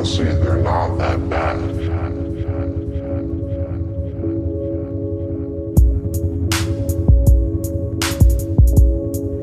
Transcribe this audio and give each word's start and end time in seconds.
honestly, 0.00 0.24
they're 0.24 0.56
not 0.56 0.96
that 0.96 1.28
bad. 1.28 1.60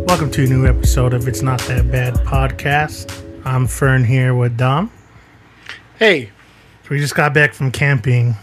Welcome 0.07 0.31
to 0.31 0.45
a 0.45 0.47
new 0.47 0.65
episode 0.65 1.13
of 1.13 1.27
It's 1.27 1.43
Not 1.43 1.59
That 1.67 1.91
Bad 1.91 2.15
podcast. 2.15 3.23
I'm 3.45 3.67
Fern 3.67 4.03
here 4.03 4.33
with 4.33 4.57
Dom. 4.57 4.91
Hey, 5.99 6.31
We 6.89 6.97
just 6.97 7.13
got 7.13 7.35
back 7.35 7.53
from 7.53 7.71
camping, 7.71 8.33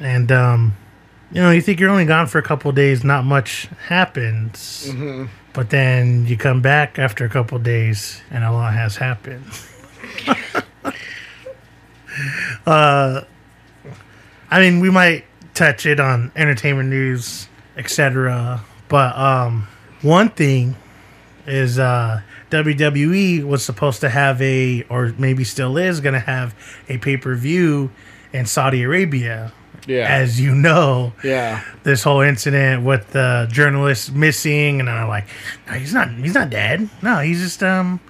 and 0.00 0.30
um, 0.30 0.76
you 1.32 1.40
know, 1.40 1.50
you 1.50 1.62
think 1.62 1.80
you're 1.80 1.88
only 1.88 2.04
gone 2.04 2.26
for 2.26 2.36
a 2.36 2.42
couple 2.42 2.68
of 2.68 2.74
days, 2.74 3.04
not 3.04 3.24
much 3.24 3.68
happens, 3.88 4.92
but 5.54 5.70
then 5.70 6.26
you 6.26 6.36
come 6.36 6.60
back 6.60 6.98
after 6.98 7.24
a 7.24 7.30
couple 7.30 7.56
of 7.56 7.62
days, 7.62 8.20
and 8.30 8.44
a 8.44 8.52
lot 8.52 8.74
has 8.74 8.96
happened. 8.96 9.46
uh, 12.66 13.22
I 14.50 14.60
mean, 14.60 14.80
we 14.80 14.90
might 14.90 15.24
touch 15.54 15.86
it 15.86 16.00
on 16.00 16.32
entertainment 16.36 16.88
news, 16.88 17.48
etc. 17.76 18.62
But 18.88 19.16
um, 19.16 19.66
one 20.02 20.28
thing 20.30 20.76
is 21.46 21.78
uh, 21.78 22.20
WWE 22.50 23.44
was 23.44 23.64
supposed 23.64 24.00
to 24.02 24.08
have 24.08 24.40
a, 24.40 24.84
or 24.88 25.14
maybe 25.18 25.44
still 25.44 25.76
is 25.76 26.00
going 26.00 26.14
to 26.14 26.20
have 26.20 26.54
a 26.88 26.98
pay 26.98 27.16
per 27.16 27.34
view 27.34 27.90
in 28.32 28.46
Saudi 28.46 28.82
Arabia. 28.82 29.52
Yeah. 29.86 30.06
As 30.08 30.40
you 30.40 30.54
know, 30.54 31.12
yeah, 31.22 31.62
this 31.82 32.02
whole 32.02 32.22
incident 32.22 32.84
with 32.84 33.10
the 33.10 33.46
journalist 33.52 34.14
missing, 34.14 34.80
and 34.80 34.88
I'm 34.88 35.08
like, 35.08 35.26
no, 35.66 35.74
he's 35.74 35.92
not, 35.92 36.10
he's 36.10 36.32
not 36.32 36.48
dead. 36.48 36.88
No, 37.02 37.18
he's 37.18 37.42
just 37.42 37.62
um, 37.62 38.00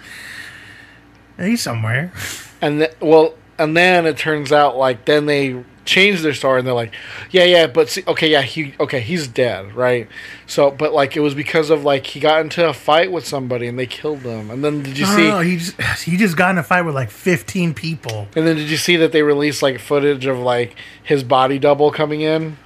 he's 1.36 1.62
somewhere. 1.62 2.12
and 2.60 2.78
th- 2.78 2.94
well, 3.00 3.34
and 3.58 3.76
then 3.76 4.06
it 4.06 4.16
turns 4.18 4.52
out 4.52 4.76
like 4.76 5.04
then 5.04 5.26
they 5.26 5.64
changed 5.84 6.22
their 6.22 6.32
story 6.32 6.58
and 6.60 6.66
they're 6.66 6.74
like, 6.74 6.94
yeah, 7.30 7.44
yeah, 7.44 7.66
but 7.66 7.90
see, 7.90 8.02
okay, 8.08 8.30
yeah, 8.30 8.40
he 8.40 8.74
okay, 8.80 9.00
he's 9.00 9.28
dead, 9.28 9.74
right? 9.74 10.08
So, 10.46 10.70
but 10.70 10.92
like 10.94 11.14
it 11.16 11.20
was 11.20 11.34
because 11.34 11.68
of 11.70 11.84
like 11.84 12.06
he 12.06 12.20
got 12.20 12.40
into 12.40 12.66
a 12.66 12.72
fight 12.72 13.12
with 13.12 13.26
somebody 13.26 13.66
and 13.66 13.78
they 13.78 13.86
killed 13.86 14.20
him, 14.20 14.50
and 14.50 14.64
then 14.64 14.82
did 14.82 14.96
you 14.98 15.04
No, 15.06 15.16
see? 15.16 15.22
no, 15.28 15.30
no, 15.36 15.40
he 15.40 15.56
just 15.58 15.78
he 16.04 16.16
just 16.16 16.36
got 16.36 16.50
in 16.52 16.58
a 16.58 16.62
fight 16.62 16.82
with 16.82 16.94
like 16.94 17.10
15 17.10 17.74
people. 17.74 18.28
And 18.34 18.46
then 18.46 18.56
did 18.56 18.70
you 18.70 18.76
see 18.78 18.96
that 18.96 19.12
they 19.12 19.22
released 19.22 19.62
like 19.62 19.78
footage 19.78 20.24
of 20.26 20.38
like 20.38 20.74
his 21.02 21.22
body 21.22 21.58
double 21.58 21.90
coming 21.90 22.22
in? 22.22 22.56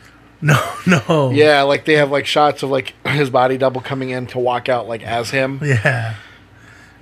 No, 0.41 0.57
no, 0.87 1.31
Yeah, 1.35 1.63
like 1.63 1.85
they 1.85 1.95
have 1.95 2.13
like 2.13 2.25
shots 2.25 2.63
of 2.63 2.71
like 2.71 2.95
his 3.09 3.31
body 3.31 3.59
double 3.59 3.81
coming 3.81 4.11
in 4.11 4.27
to 4.29 4.39
walk 4.39 4.69
out 4.69 4.87
like 4.87 5.03
as 5.03 5.31
him. 5.31 5.59
yeah, 5.65 6.15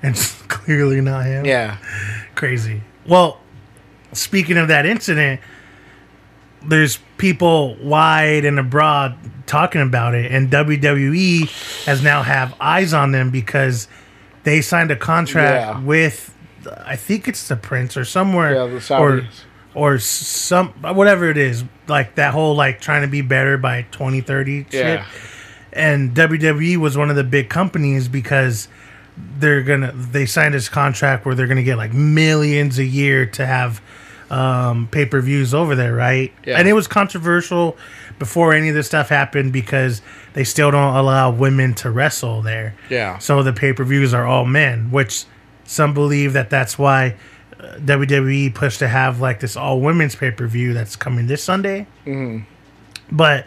and 0.02 0.14
it's 0.14 0.32
clearly 0.48 1.02
not 1.02 1.26
him. 1.26 1.44
Yeah. 1.44 1.76
crazy. 2.34 2.80
Well, 3.06 3.38
speaking 4.16 4.56
of 4.56 4.68
that 4.68 4.86
incident, 4.86 5.40
there's 6.62 6.98
people 7.18 7.76
wide 7.76 8.44
and 8.44 8.58
abroad 8.58 9.16
talking 9.46 9.80
about 9.80 10.14
it, 10.14 10.32
and 10.32 10.50
WWE 10.50 11.84
has 11.86 12.02
now 12.02 12.22
have 12.22 12.54
eyes 12.60 12.92
on 12.92 13.12
them 13.12 13.30
because 13.30 13.86
they 14.42 14.60
signed 14.60 14.90
a 14.90 14.96
contract 14.96 15.60
Yeah. 15.76 15.80
with, 15.80 16.34
I 16.84 16.96
think 16.96 17.28
it's 17.28 17.46
the 17.48 17.56
Prince 17.56 17.96
or 17.96 18.04
somewhere, 18.04 18.54
Yeah, 18.54 18.66
the 18.78 18.96
or 18.96 19.22
or 19.74 19.98
some 19.98 20.68
whatever 20.80 21.28
it 21.30 21.36
is, 21.36 21.62
like 21.86 22.14
that 22.14 22.32
whole 22.32 22.54
like 22.56 22.80
trying 22.80 23.02
to 23.02 23.08
be 23.08 23.20
better 23.20 23.58
by 23.58 23.82
2030 23.92 24.66
shit. 24.70 25.00
And 25.72 26.14
WWE 26.14 26.78
was 26.78 26.96
one 26.96 27.10
of 27.10 27.16
the 27.16 27.24
big 27.24 27.50
companies 27.50 28.08
because 28.08 28.68
they're 29.38 29.62
gonna 29.62 29.92
they 29.92 30.24
signed 30.26 30.54
this 30.54 30.68
contract 30.70 31.26
where 31.26 31.34
they're 31.34 31.46
gonna 31.46 31.62
get 31.62 31.76
like 31.76 31.92
millions 31.92 32.78
a 32.78 32.84
year 32.84 33.26
to 33.26 33.44
have 33.46 33.82
um, 34.30 34.88
pay 34.88 35.06
per 35.06 35.20
views 35.20 35.54
over 35.54 35.74
there, 35.74 35.94
right? 35.94 36.32
Yeah. 36.44 36.58
And 36.58 36.68
it 36.68 36.72
was 36.72 36.86
controversial 36.86 37.76
before 38.18 38.52
any 38.52 38.68
of 38.68 38.74
this 38.74 38.86
stuff 38.86 39.08
happened 39.08 39.52
because 39.52 40.02
they 40.32 40.44
still 40.44 40.70
don't 40.70 40.94
allow 40.96 41.30
women 41.30 41.74
to 41.74 41.90
wrestle 41.90 42.42
there. 42.42 42.74
Yeah. 42.90 43.18
So 43.18 43.42
the 43.42 43.52
pay 43.52 43.72
per 43.72 43.84
views 43.84 44.14
are 44.14 44.26
all 44.26 44.44
men, 44.44 44.90
which 44.90 45.24
some 45.64 45.94
believe 45.94 46.32
that 46.34 46.50
that's 46.50 46.78
why 46.78 47.16
uh, 47.58 47.76
WWE 47.78 48.54
pushed 48.54 48.78
to 48.80 48.88
have 48.88 49.20
like 49.20 49.40
this 49.40 49.56
all 49.56 49.80
women's 49.80 50.14
pay 50.14 50.30
per 50.30 50.46
view 50.46 50.72
that's 50.74 50.96
coming 50.96 51.26
this 51.26 51.42
Sunday. 51.42 51.86
But 53.10 53.46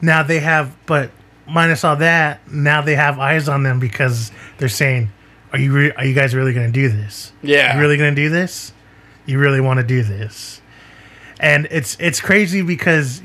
now 0.00 0.22
they 0.22 0.40
have, 0.40 0.76
but 0.86 1.10
minus 1.46 1.84
all 1.84 1.96
that, 1.96 2.46
now 2.50 2.82
they 2.82 2.94
have 2.94 3.18
eyes 3.18 3.48
on 3.48 3.62
them 3.62 3.80
because 3.80 4.30
they're 4.58 4.68
saying, 4.68 5.10
"Are 5.52 5.58
you 5.58 5.72
re- 5.72 5.92
are 5.92 6.04
you 6.04 6.14
guys 6.14 6.34
really 6.34 6.52
going 6.52 6.66
to 6.66 6.72
do 6.72 6.88
this? 6.88 7.32
Yeah. 7.42 7.74
you 7.74 7.80
really 7.80 7.96
going 7.96 8.14
to 8.14 8.20
do 8.20 8.28
this? 8.28 8.72
You 9.28 9.38
really 9.38 9.60
want 9.60 9.78
to 9.78 9.84
do 9.86 10.02
this?" 10.02 10.60
And 11.38 11.68
it's 11.70 11.96
it's 12.00 12.20
crazy 12.20 12.62
because 12.62 13.22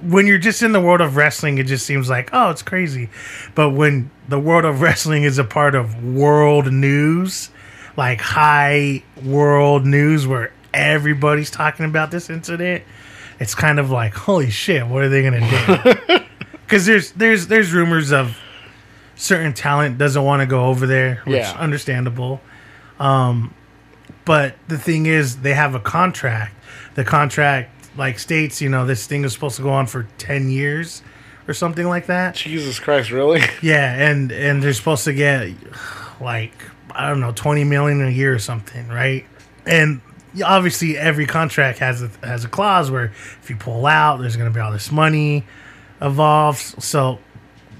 when 0.00 0.26
you're 0.26 0.38
just 0.38 0.62
in 0.62 0.72
the 0.72 0.80
world 0.80 1.00
of 1.00 1.16
wrestling, 1.16 1.58
it 1.58 1.66
just 1.66 1.84
seems 1.84 2.08
like, 2.08 2.30
oh, 2.32 2.50
it's 2.50 2.62
crazy. 2.62 3.10
But 3.54 3.70
when 3.70 4.10
the 4.28 4.38
world 4.38 4.64
of 4.64 4.80
wrestling 4.86 5.24
is 5.24 5.38
a 5.38 5.44
part 5.44 5.74
of 5.74 6.02
world 6.04 6.72
news, 6.72 7.50
like 7.96 8.20
high 8.20 9.02
world 9.24 9.84
news 9.84 10.26
where 10.26 10.52
everybody's 10.72 11.50
talking 11.50 11.84
about 11.84 12.10
this 12.12 12.30
incident, 12.30 12.84
it's 13.40 13.54
kind 13.56 13.78
of 13.80 13.90
like, 13.90 14.14
holy 14.14 14.50
shit, 14.50 14.86
what 14.86 15.02
are 15.02 15.08
they 15.08 15.22
gonna 15.22 15.96
do? 16.06 16.18
Because 16.68 16.84
there's 16.84 17.12
there's 17.12 17.46
there's 17.46 17.72
rumors 17.72 18.12
of 18.12 18.36
certain 19.16 19.54
talent 19.54 19.96
doesn't 19.96 20.22
want 20.22 20.40
to 20.42 20.46
go 20.46 20.66
over 20.66 20.86
there, 20.86 21.22
which 21.24 21.40
Yeah. 21.40 21.56
understandable. 21.58 22.42
Um, 23.00 23.54
but 24.28 24.56
the 24.68 24.76
thing 24.76 25.06
is, 25.06 25.38
they 25.38 25.54
have 25.54 25.74
a 25.74 25.80
contract. 25.80 26.54
The 26.96 27.04
contract 27.04 27.96
like 27.96 28.18
states, 28.18 28.60
you 28.60 28.68
know, 28.68 28.84
this 28.84 29.06
thing 29.06 29.24
is 29.24 29.32
supposed 29.32 29.56
to 29.56 29.62
go 29.62 29.70
on 29.70 29.86
for 29.86 30.06
ten 30.18 30.50
years 30.50 31.00
or 31.48 31.54
something 31.54 31.88
like 31.88 32.08
that. 32.08 32.34
Jesus 32.34 32.78
Christ, 32.78 33.10
really? 33.10 33.40
Yeah, 33.62 33.90
and 33.90 34.30
and 34.30 34.62
they're 34.62 34.74
supposed 34.74 35.04
to 35.04 35.14
get 35.14 35.48
like 36.20 36.52
I 36.90 37.08
don't 37.08 37.20
know 37.20 37.32
twenty 37.32 37.64
million 37.64 38.06
a 38.06 38.10
year 38.10 38.34
or 38.34 38.38
something, 38.38 38.86
right? 38.88 39.24
And 39.64 40.02
obviously, 40.44 40.98
every 40.98 41.24
contract 41.24 41.78
has 41.78 42.02
a 42.02 42.10
has 42.22 42.44
a 42.44 42.48
clause 42.48 42.90
where 42.90 43.06
if 43.06 43.46
you 43.48 43.56
pull 43.56 43.86
out, 43.86 44.18
there's 44.18 44.36
going 44.36 44.52
to 44.52 44.54
be 44.54 44.60
all 44.60 44.72
this 44.72 44.92
money 44.92 45.46
involved. 46.02 46.82
So 46.82 47.18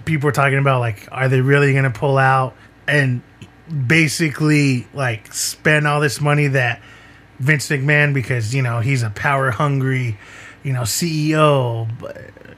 people 0.06 0.30
are 0.30 0.32
talking 0.32 0.56
about 0.56 0.80
like, 0.80 1.06
are 1.12 1.28
they 1.28 1.42
really 1.42 1.72
going 1.72 1.84
to 1.84 1.91
pull 1.91 2.16
out 2.16 2.54
and 2.86 3.20
basically 3.86 4.86
like 4.94 5.32
spend 5.32 5.86
all 5.86 6.00
this 6.00 6.20
money 6.20 6.46
that 6.48 6.80
Vince 7.38 7.68
McMahon 7.68 8.12
because 8.14 8.54
you 8.54 8.62
know 8.62 8.80
he's 8.80 9.02
a 9.02 9.10
power 9.10 9.50
hungry, 9.50 10.18
you 10.62 10.72
know 10.72 10.82
CEO, 10.82 11.88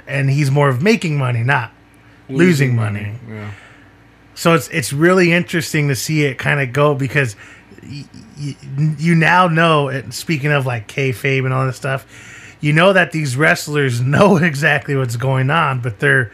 and 0.07 0.31
he's 0.31 0.51
more 0.51 0.69
of 0.69 0.83
making 0.83 1.19
money, 1.19 1.43
not 1.43 1.73
losing, 2.29 2.77
money. 2.77 3.15
Yeah. 3.29 3.51
So 4.35 4.55
it's 4.55 4.69
it's 4.69 4.93
really 4.93 5.33
interesting 5.33 5.89
to 5.89 5.95
see 5.97 6.25
it 6.25 6.39
kind 6.39 6.61
of 6.61 6.73
go 6.73 6.95
because 6.95 7.37
y- 7.83 8.05
y- 8.39 8.57
you 8.99 9.15
now 9.15 9.49
know. 9.49 10.03
Speaking 10.11 10.51
of 10.53 10.65
like 10.65 10.89
kayfabe 10.89 11.45
and 11.45 11.53
all 11.53 11.67
this 11.67 11.77
stuff, 11.77 12.07
you 12.61 12.73
know 12.73 12.93
that 12.95 13.13
these 13.13 13.37
wrestlers 13.37 14.01
know 14.15 14.37
exactly 14.39 14.97
what's 14.97 15.17
going 15.17 15.51
on, 15.51 15.81
but 15.81 15.99
they're 15.99 16.33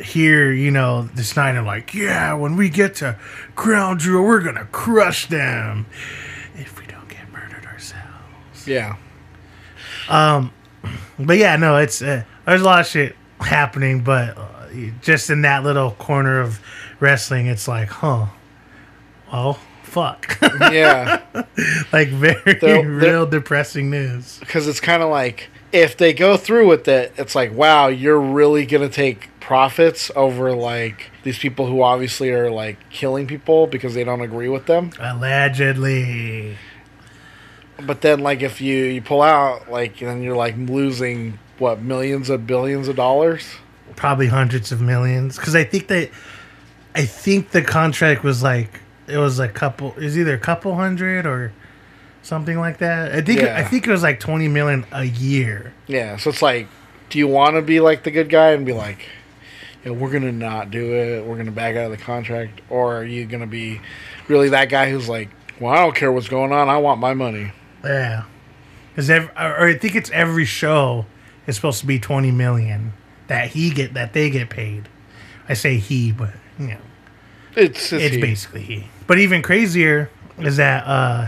here, 0.00 0.52
you 0.52 0.70
know, 0.70 1.02
this 1.14 1.36
night 1.36 1.56
and 1.56 1.66
like, 1.66 1.94
yeah, 1.94 2.32
when 2.34 2.56
we 2.56 2.68
get 2.68 2.96
to 2.96 3.18
Crown 3.54 3.98
Jewel, 3.98 4.24
we're 4.24 4.40
gonna 4.42 4.66
crush 4.72 5.26
them 5.28 5.86
if 6.56 6.78
we 6.78 6.86
don't 6.86 7.08
get 7.08 7.30
murdered 7.32 7.64
ourselves. 7.66 8.66
Yeah. 8.66 8.96
Um, 10.08 10.52
but 11.18 11.38
yeah, 11.38 11.56
no, 11.56 11.76
it's 11.76 12.02
uh, 12.02 12.24
there's 12.46 12.60
a 12.60 12.64
lot 12.64 12.80
of 12.80 12.86
shit 12.86 13.16
happening, 13.40 14.02
but 14.02 14.36
uh, 14.36 14.66
just 15.02 15.30
in 15.30 15.42
that 15.42 15.64
little 15.64 15.92
corner 15.92 16.40
of 16.40 16.60
wrestling, 17.00 17.46
it's 17.46 17.66
like, 17.68 17.88
huh, 17.88 18.26
well, 19.32 19.58
fuck, 19.82 20.38
Yeah. 20.60 21.22
like 21.92 22.08
very 22.08 22.40
They're- 22.44 22.58
they're- 22.60 22.88
real 22.90 23.26
depressing 23.26 23.90
news. 23.90 24.38
because 24.40 24.66
it's 24.68 24.80
kind 24.80 25.02
of 25.02 25.08
like 25.10 25.48
if 25.72 25.96
they 25.96 26.12
go 26.12 26.36
through 26.36 26.68
with 26.68 26.86
it, 26.88 27.12
it's 27.16 27.34
like 27.34 27.52
wow, 27.52 27.88
you're 27.88 28.20
really 28.20 28.64
gonna 28.66 28.88
take 28.88 29.28
profits 29.44 30.10
over 30.16 30.52
like 30.54 31.10
these 31.22 31.38
people 31.38 31.66
who 31.66 31.82
obviously 31.82 32.30
are 32.30 32.50
like 32.50 32.78
killing 32.90 33.26
people 33.26 33.66
because 33.66 33.92
they 33.94 34.02
don't 34.02 34.22
agree 34.22 34.48
with 34.48 34.64
them. 34.66 34.90
Allegedly, 34.98 36.56
But 37.84 38.00
then 38.00 38.20
like 38.20 38.42
if 38.42 38.60
you 38.60 38.84
you 38.84 39.02
pull 39.02 39.20
out, 39.22 39.70
like 39.70 39.98
then 39.98 40.22
you're 40.22 40.36
like 40.36 40.56
losing 40.56 41.38
what 41.58 41.82
millions 41.82 42.30
of 42.30 42.46
billions 42.46 42.88
of 42.88 42.96
dollars. 42.96 43.44
probably 43.96 44.26
hundreds 44.28 44.72
of 44.72 44.80
millions. 44.80 45.36
Because 45.36 45.54
I 45.54 45.64
think 45.64 45.88
that 45.88 46.10
I 46.94 47.04
think 47.04 47.50
the 47.50 47.62
contract 47.62 48.24
was 48.24 48.42
like 48.42 48.80
it 49.06 49.18
was 49.18 49.38
a 49.38 49.48
couple. 49.48 49.92
It 49.98 50.04
was 50.04 50.18
either 50.18 50.34
a 50.34 50.38
couple 50.38 50.74
hundred 50.74 51.26
or 51.26 51.52
something 52.22 52.58
like 52.58 52.78
that. 52.78 53.12
I 53.12 53.20
think 53.20 53.40
Yeah. 53.42 53.58
I 53.58 53.64
think 53.64 53.86
it 53.86 53.90
was 53.90 54.02
like 54.02 54.20
twenty 54.20 54.48
million 54.48 54.86
a 54.90 55.04
year. 55.04 55.74
Yeah, 55.86 56.16
so 56.16 56.30
it's 56.30 56.40
like, 56.40 56.66
do 57.10 57.18
you 57.18 57.28
want 57.28 57.56
to 57.56 57.62
be 57.62 57.80
like 57.80 58.04
the 58.04 58.10
good 58.10 58.30
guy 58.30 58.52
and 58.52 58.64
be 58.64 58.72
like, 58.72 59.00
you 59.84 59.92
know, 59.92 59.98
we're 59.98 60.10
gonna 60.10 60.32
not 60.32 60.70
do 60.70 60.94
it, 60.94 61.24
we're 61.24 61.36
gonna 61.36 61.50
back 61.50 61.76
out 61.76 61.90
of 61.90 61.90
the 61.90 62.02
contract, 62.02 62.60
or 62.70 62.98
are 62.98 63.04
you 63.04 63.26
gonna 63.26 63.46
be 63.46 63.80
really 64.28 64.48
that 64.50 64.68
guy 64.68 64.90
who's 64.90 65.08
like, 65.08 65.28
well, 65.60 65.72
I 65.72 65.76
don't 65.78 65.94
care 65.94 66.10
what's 66.12 66.28
going 66.28 66.52
on, 66.52 66.68
I 66.68 66.78
want 66.78 67.00
my 67.00 67.14
money. 67.14 67.52
Yeah. 67.84 68.24
Because 68.90 69.10
or 69.10 69.30
I 69.36 69.76
think 69.76 69.94
it's 69.94 70.10
every 70.10 70.44
show 70.44 71.06
is 71.46 71.56
supposed 71.56 71.80
to 71.80 71.86
be 71.86 71.98
twenty 71.98 72.30
million 72.30 72.92
that 73.26 73.48
he 73.48 73.70
get 73.70 73.94
that 73.94 74.12
they 74.12 74.30
get 74.30 74.48
paid. 74.50 74.88
I 75.48 75.54
say 75.54 75.76
he, 75.78 76.12
but 76.12 76.30
you 76.58 76.68
know, 76.68 76.78
It's 77.56 77.92
it's, 77.92 78.04
it's 78.04 78.14
he. 78.14 78.20
basically 78.20 78.62
he. 78.62 78.86
But 79.06 79.18
even 79.18 79.42
crazier 79.42 80.10
is 80.38 80.56
that 80.56 80.86
uh, 80.86 81.26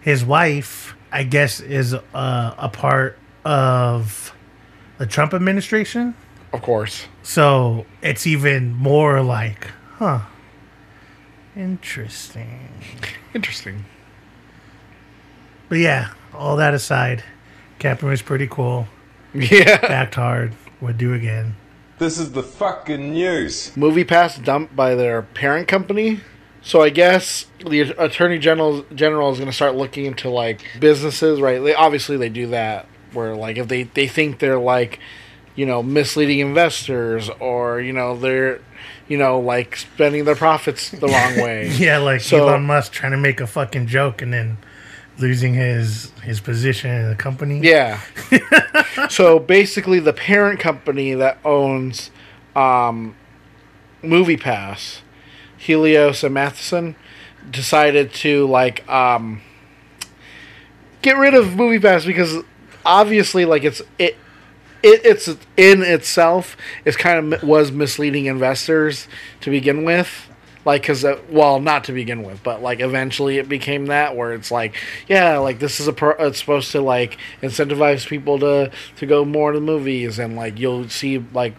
his 0.00 0.24
wife, 0.24 0.94
I 1.10 1.24
guess, 1.24 1.60
is 1.60 1.94
uh, 1.94 2.00
a 2.14 2.68
part 2.68 3.18
of 3.44 4.32
the 4.98 5.06
Trump 5.06 5.32
administration. 5.34 6.14
Of 6.52 6.62
course. 6.62 7.06
So 7.22 7.86
it's 8.02 8.26
even 8.26 8.72
more 8.74 9.22
like, 9.22 9.68
huh, 9.96 10.20
interesting. 11.56 12.68
Interesting. 13.34 13.84
But 15.68 15.78
yeah, 15.78 16.12
all 16.32 16.56
that 16.56 16.74
aside, 16.74 17.22
Captain 17.78 18.08
was 18.08 18.22
pretty 18.22 18.46
cool. 18.46 18.86
Yeah. 19.34 19.80
Backed 19.82 20.14
hard. 20.14 20.54
Would 20.80 20.96
do 20.96 21.12
again. 21.12 21.56
This 21.98 22.18
is 22.18 22.32
the 22.32 22.42
fucking 22.42 23.10
news. 23.12 23.76
Movie 23.76 24.04
Pass 24.04 24.38
dumped 24.38 24.76
by 24.76 24.94
their 24.94 25.22
parent 25.22 25.66
company. 25.66 26.20
So 26.62 26.82
I 26.82 26.90
guess 26.90 27.46
the 27.66 27.80
attorney 27.80 28.38
general 28.38 28.82
general 28.94 29.30
is 29.32 29.38
going 29.38 29.50
to 29.50 29.56
start 29.56 29.74
looking 29.74 30.04
into 30.04 30.30
like 30.30 30.64
businesses, 30.78 31.40
right? 31.40 31.60
They 31.60 31.74
obviously 31.74 32.16
they 32.16 32.28
do 32.28 32.48
that 32.48 32.86
where 33.12 33.34
like 33.34 33.56
if 33.56 33.68
they 33.68 33.84
they 33.84 34.06
think 34.06 34.38
they're 34.38 34.58
like 34.58 35.00
you 35.58 35.66
know 35.66 35.82
misleading 35.82 36.38
investors 36.38 37.28
or 37.40 37.80
you 37.80 37.92
know 37.92 38.16
they're 38.16 38.60
you 39.08 39.18
know 39.18 39.40
like 39.40 39.74
spending 39.74 40.24
their 40.24 40.36
profits 40.36 40.90
the 40.90 41.08
wrong 41.08 41.36
way. 41.44 41.68
Yeah, 41.70 41.98
like 41.98 42.20
So- 42.20 42.46
Elon 42.48 42.62
Musk 42.64 42.92
trying 42.92 43.10
to 43.12 43.18
make 43.18 43.40
a 43.40 43.46
fucking 43.46 43.88
joke 43.88 44.22
and 44.22 44.32
then 44.32 44.58
losing 45.18 45.54
his 45.54 46.12
his 46.22 46.38
position 46.40 46.92
in 46.92 47.08
the 47.10 47.16
company. 47.16 47.58
Yeah. 47.60 47.98
so 49.10 49.40
basically, 49.40 49.98
the 49.98 50.12
parent 50.12 50.60
company 50.60 51.14
that 51.14 51.38
owns 51.44 52.12
um, 52.54 53.16
Movie 54.00 54.36
Pass, 54.36 55.02
Helios 55.56 56.22
and 56.22 56.32
Matheson, 56.34 56.94
decided 57.50 58.12
to 58.14 58.46
like 58.46 58.88
um, 58.88 59.40
get 61.02 61.16
rid 61.16 61.34
of 61.34 61.56
Movie 61.56 61.80
Pass 61.80 62.04
because 62.04 62.36
obviously, 62.86 63.44
like 63.44 63.64
it's 63.64 63.82
it. 63.98 64.16
It, 64.82 65.04
it's 65.04 65.28
in 65.56 65.82
itself 65.82 66.56
is 66.84 66.96
kind 66.96 67.34
of 67.34 67.42
was 67.42 67.72
misleading 67.72 68.26
investors 68.26 69.08
to 69.40 69.50
begin 69.50 69.84
with. 69.84 70.28
Like 70.64 70.82
because 70.82 71.02
uh, 71.04 71.18
well 71.30 71.60
not 71.60 71.84
to 71.84 71.92
begin 71.92 72.22
with 72.24 72.42
but 72.42 72.60
like 72.60 72.80
eventually 72.80 73.38
it 73.38 73.48
became 73.48 73.86
that 73.86 74.16
where 74.16 74.34
it's 74.34 74.50
like 74.50 74.74
yeah 75.08 75.38
like 75.38 75.60
this 75.60 75.80
is 75.80 75.88
a 75.88 75.94
pro- 75.94 76.16
it's 76.18 76.40
supposed 76.40 76.72
to 76.72 76.82
like 76.82 77.16
incentivize 77.40 78.06
people 78.06 78.38
to 78.40 78.70
to 78.96 79.06
go 79.06 79.24
more 79.24 79.52
to 79.52 79.60
the 79.60 79.64
movies 79.64 80.18
and 80.18 80.36
like 80.36 80.58
you'll 80.58 80.86
see 80.90 81.24
like 81.32 81.54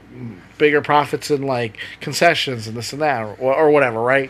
bigger 0.60 0.82
profits 0.82 1.32
in 1.32 1.42
like 1.42 1.80
concessions 2.02 2.68
and 2.68 2.78
this 2.78 2.94
and 2.94 3.02
that 3.02 3.24
or, 3.40 3.56
or 3.56 3.72
whatever 3.72 4.00
right? 4.00 4.30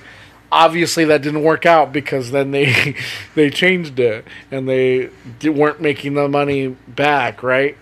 Obviously 0.50 1.04
that 1.06 1.24
didn't 1.24 1.44
work 1.44 1.66
out 1.66 1.92
because 1.92 2.32
then 2.32 2.52
they 2.52 2.96
they 3.36 3.50
changed 3.50 4.00
it 4.00 4.26
and 4.50 4.70
they 4.70 5.10
weren't 5.44 5.82
making 5.82 6.14
the 6.14 6.30
money 6.30 6.70
back 6.88 7.44
right 7.44 7.76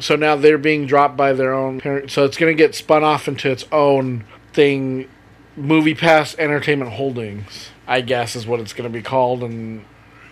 so 0.00 0.16
now 0.16 0.36
they're 0.36 0.58
being 0.58 0.86
dropped 0.86 1.16
by 1.16 1.32
their 1.32 1.52
own 1.52 1.80
parent. 1.80 2.10
So 2.10 2.24
it's 2.24 2.36
going 2.36 2.54
to 2.54 2.56
get 2.56 2.74
spun 2.74 3.04
off 3.04 3.28
into 3.28 3.50
its 3.50 3.64
own 3.72 4.24
thing. 4.52 5.08
Movie 5.56 5.94
Pass 5.94 6.36
Entertainment 6.38 6.92
Holdings, 6.92 7.70
I 7.86 8.00
guess, 8.00 8.36
is 8.36 8.46
what 8.46 8.60
it's 8.60 8.72
going 8.72 8.90
to 8.90 8.96
be 8.96 9.02
called. 9.02 9.42
And 9.42 9.84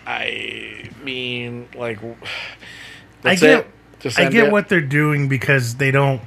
I 0.05 0.89
mean, 1.03 1.67
like, 1.75 1.99
I 3.23 3.35
get. 3.35 3.67
I 4.15 4.29
get 4.29 4.47
it. 4.47 4.51
what 4.51 4.69
they're 4.69 4.79
doing 4.79 5.27
because 5.27 5.75
they 5.75 5.89
don't 5.89 6.21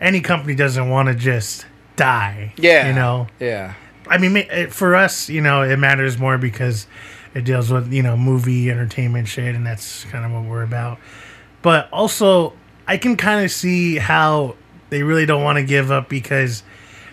any 0.00 0.20
company 0.20 0.54
doesn't 0.54 0.88
want 0.88 1.08
to 1.08 1.14
just 1.14 1.66
die. 1.96 2.52
Yeah. 2.56 2.88
You 2.88 2.94
know. 2.94 3.26
Yeah. 3.40 3.74
I 4.08 4.18
mean, 4.18 4.36
eh, 4.36 4.66
for 4.66 4.94
us, 4.94 5.28
you 5.28 5.40
know, 5.40 5.62
it 5.62 5.78
matters 5.78 6.18
more 6.18 6.38
because 6.38 6.86
it 7.34 7.44
deals 7.44 7.70
with 7.70 7.92
you 7.92 8.02
know 8.02 8.16
movie 8.16 8.70
entertainment 8.70 9.28
shit, 9.28 9.54
and 9.54 9.66
that's 9.66 10.04
kind 10.04 10.24
of 10.24 10.32
what 10.32 10.44
we're 10.44 10.62
about. 10.62 10.98
But 11.62 11.90
also, 11.92 12.54
I 12.86 12.96
can 12.96 13.16
kind 13.16 13.44
of 13.44 13.50
see 13.50 13.96
how 13.96 14.56
they 14.90 15.02
really 15.02 15.26
don't 15.26 15.42
want 15.42 15.56
to 15.56 15.64
give 15.64 15.90
up 15.90 16.08
because 16.08 16.62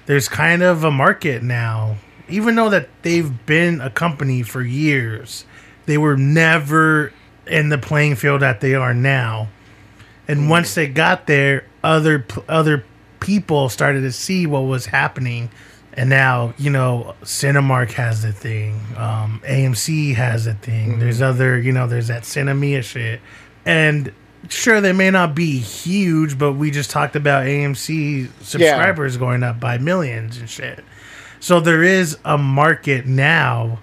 there's 0.05 0.27
kind 0.27 0.61
of 0.61 0.83
a 0.83 0.91
market 0.91 1.43
now. 1.43 1.97
Even 2.29 2.55
though 2.55 2.69
that 2.69 2.89
they've 3.01 3.45
been 3.45 3.81
a 3.81 3.89
company 3.89 4.43
for 4.43 4.61
years, 4.61 5.45
they 5.85 5.97
were 5.97 6.15
never 6.15 7.11
in 7.47 7.69
the 7.69 7.77
playing 7.77 8.15
field 8.15 8.41
that 8.41 8.61
they 8.61 8.75
are 8.75 8.93
now. 8.93 9.49
And 10.27 10.49
once 10.49 10.75
they 10.75 10.87
got 10.87 11.27
there, 11.27 11.65
other 11.83 12.25
other 12.47 12.85
people 13.19 13.69
started 13.69 14.01
to 14.01 14.11
see 14.11 14.45
what 14.45 14.61
was 14.61 14.85
happening, 14.85 15.49
and 15.93 16.09
now 16.09 16.53
you 16.57 16.69
know 16.69 17.15
Cinemark 17.23 17.91
has 17.93 18.23
a 18.23 18.31
thing, 18.31 18.79
um, 18.95 19.41
AMC 19.45 20.15
has 20.15 20.47
a 20.47 20.53
thing. 20.53 20.99
There's 20.99 21.21
other, 21.21 21.59
you 21.59 21.73
know, 21.73 21.87
there's 21.87 22.07
that 22.07 22.23
Sinemia 22.23 22.83
shit, 22.83 23.19
and 23.65 24.13
sure 24.49 24.81
they 24.81 24.93
may 24.93 25.09
not 25.11 25.35
be 25.35 25.59
huge, 25.59 26.37
but 26.37 26.53
we 26.53 26.71
just 26.71 26.89
talked 26.89 27.15
about 27.15 27.45
AMC 27.45 28.29
subscribers 28.41 29.17
going 29.17 29.43
up 29.43 29.59
by 29.59 29.77
millions 29.77 30.37
and 30.37 30.49
shit. 30.49 30.83
So 31.39 31.59
there 31.59 31.83
is 31.83 32.17
a 32.23 32.37
market 32.37 33.05
now 33.05 33.79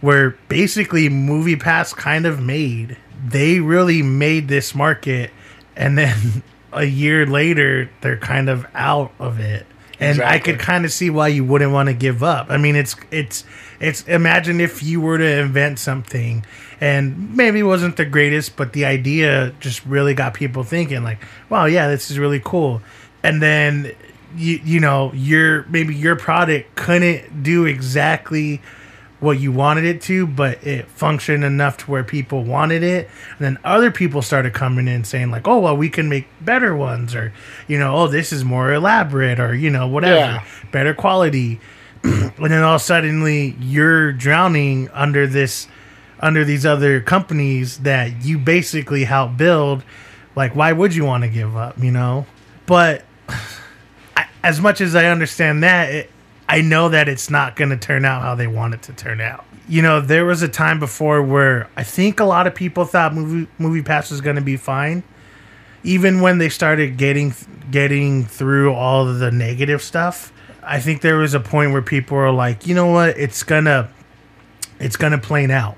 where 0.00 0.30
basically 0.48 1.08
Movie 1.08 1.56
Pass 1.56 1.92
kind 1.92 2.26
of 2.26 2.40
made. 2.40 2.96
They 3.26 3.60
really 3.60 4.02
made 4.02 4.48
this 4.48 4.74
market, 4.74 5.30
and 5.76 5.96
then 5.96 6.42
a 6.72 6.84
year 6.84 7.24
later, 7.26 7.88
they're 8.00 8.18
kind 8.18 8.48
of 8.48 8.66
out 8.74 9.12
of 9.18 9.40
it. 9.40 9.66
And 10.04 10.22
I 10.22 10.38
could 10.38 10.58
kind 10.58 10.84
of 10.84 10.92
see 10.92 11.10
why 11.10 11.28
you 11.28 11.44
wouldn't 11.44 11.72
want 11.72 11.88
to 11.88 11.94
give 11.94 12.22
up. 12.22 12.50
I 12.50 12.56
mean, 12.56 12.76
it's 12.76 12.96
it's 13.10 13.44
it's. 13.80 14.02
Imagine 14.08 14.60
if 14.60 14.82
you 14.82 15.00
were 15.00 15.18
to 15.18 15.40
invent 15.40 15.78
something, 15.78 16.44
and 16.80 17.36
maybe 17.36 17.60
it 17.60 17.64
wasn't 17.64 17.96
the 17.96 18.04
greatest, 18.04 18.56
but 18.56 18.72
the 18.72 18.84
idea 18.84 19.52
just 19.60 19.84
really 19.86 20.14
got 20.14 20.34
people 20.34 20.64
thinking, 20.64 21.02
like, 21.02 21.18
"Wow, 21.48 21.66
yeah, 21.66 21.88
this 21.88 22.10
is 22.10 22.18
really 22.18 22.40
cool." 22.44 22.82
And 23.22 23.42
then 23.42 23.92
you 24.36 24.60
you 24.64 24.80
know 24.80 25.12
your 25.14 25.64
maybe 25.64 25.94
your 25.94 26.16
product 26.16 26.74
couldn't 26.74 27.42
do 27.42 27.64
exactly 27.64 28.60
what 29.24 29.40
you 29.40 29.50
wanted 29.50 29.84
it 29.84 30.00
to, 30.02 30.26
but 30.26 30.64
it 30.64 30.86
functioned 30.88 31.42
enough 31.44 31.78
to 31.78 31.90
where 31.90 32.04
people 32.04 32.44
wanted 32.44 32.82
it. 32.84 33.08
And 33.30 33.38
then 33.40 33.58
other 33.64 33.90
people 33.90 34.22
started 34.22 34.52
coming 34.52 34.86
in 34.86 35.02
saying 35.04 35.30
like, 35.32 35.48
"Oh, 35.48 35.58
well, 35.58 35.76
we 35.76 35.88
can 35.88 36.08
make 36.08 36.26
better 36.40 36.76
ones," 36.76 37.14
or 37.14 37.32
you 37.66 37.78
know, 37.78 37.96
"Oh, 37.96 38.06
this 38.06 38.32
is 38.32 38.44
more 38.44 38.72
elaborate," 38.72 39.40
or 39.40 39.54
you 39.54 39.70
know, 39.70 39.88
whatever, 39.88 40.14
Yeah. 40.14 40.44
better 40.70 40.94
quality. 40.94 41.60
and 42.04 42.32
then 42.38 42.62
all 42.62 42.78
suddenly 42.78 43.56
you're 43.58 44.12
drowning 44.12 44.90
under 44.92 45.26
this, 45.26 45.66
under 46.20 46.44
these 46.44 46.66
other 46.66 47.00
companies 47.00 47.78
that 47.78 48.22
you 48.24 48.38
basically 48.38 49.04
help 49.04 49.36
build. 49.38 49.82
Like, 50.36 50.54
why 50.54 50.72
would 50.72 50.94
you 50.94 51.04
want 51.04 51.24
to 51.24 51.30
give 51.30 51.56
up? 51.56 51.78
You 51.82 51.90
know, 51.92 52.26
but 52.66 53.04
I, 54.16 54.26
as 54.42 54.60
much 54.60 54.80
as 54.82 54.94
I 54.94 55.06
understand 55.06 55.62
that, 55.62 55.90
it, 55.90 56.10
I 56.48 56.60
know 56.60 56.88
that 56.90 57.08
it's 57.08 57.30
not 57.30 57.56
going 57.56 57.70
to 57.70 57.76
turn 57.76 58.04
out 58.04 58.22
how 58.22 58.34
they 58.34 58.46
want 58.46 58.74
it 58.74 58.82
to 58.82 58.92
turn 58.92 59.20
out. 59.20 59.44
You 59.66 59.80
know, 59.80 60.00
there 60.00 60.26
was 60.26 60.42
a 60.42 60.48
time 60.48 60.78
before 60.78 61.22
where 61.22 61.68
I 61.76 61.84
think 61.84 62.20
a 62.20 62.24
lot 62.24 62.46
of 62.46 62.54
people 62.54 62.84
thought 62.84 63.14
movie 63.14 63.50
movie 63.58 63.82
pass 63.82 64.10
was 64.10 64.20
going 64.20 64.36
to 64.36 64.42
be 64.42 64.58
fine, 64.58 65.02
even 65.82 66.20
when 66.20 66.38
they 66.38 66.50
started 66.50 66.98
getting 66.98 67.34
getting 67.70 68.24
through 68.24 68.74
all 68.74 69.06
the 69.06 69.30
negative 69.30 69.82
stuff. 69.82 70.32
I 70.62 70.80
think 70.80 71.00
there 71.00 71.16
was 71.16 71.34
a 71.34 71.40
point 71.40 71.72
where 71.72 71.82
people 71.82 72.16
were 72.16 72.30
like, 72.30 72.66
you 72.66 72.74
know 72.74 72.86
what, 72.86 73.16
it's 73.18 73.42
gonna 73.42 73.90
it's 74.78 74.96
gonna 74.96 75.18
plane 75.18 75.50
out. 75.50 75.76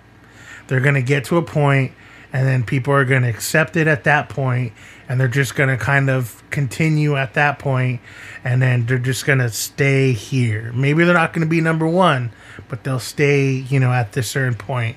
They're 0.67 0.81
gonna 0.81 1.03
get 1.03 1.25
to 1.27 1.37
a 1.37 1.43
point, 1.43 1.93
and 2.33 2.47
then 2.47 2.65
people 2.65 2.93
are 2.93 3.05
gonna 3.05 3.29
accept 3.29 3.77
it 3.77 3.87
at 3.87 4.05
that 4.05 4.29
point, 4.29 4.73
and 5.09 5.21
they're 5.21 5.29
just 5.29 5.55
gonna 5.55 5.77
kind 5.77 6.11
of 6.11 6.43
continue 6.51 7.17
at 7.17 7.35
that 7.35 7.59
point, 7.59 8.01
and 8.45 8.61
then 8.61 8.87
they're 8.87 8.99
just 8.99 9.27
gonna 9.27 9.49
stay 9.51 10.13
here. 10.13 10.73
Maybe 10.75 11.05
they're 11.05 11.15
not 11.15 11.33
gonna 11.33 11.47
be 11.47 11.61
number 11.61 11.87
one, 11.87 12.33
but 12.69 12.85
they'll 12.85 12.99
stay, 12.99 13.51
you 13.51 13.81
know, 13.81 13.93
at 13.93 14.13
this 14.13 14.31
certain 14.31 14.55
point. 14.55 14.97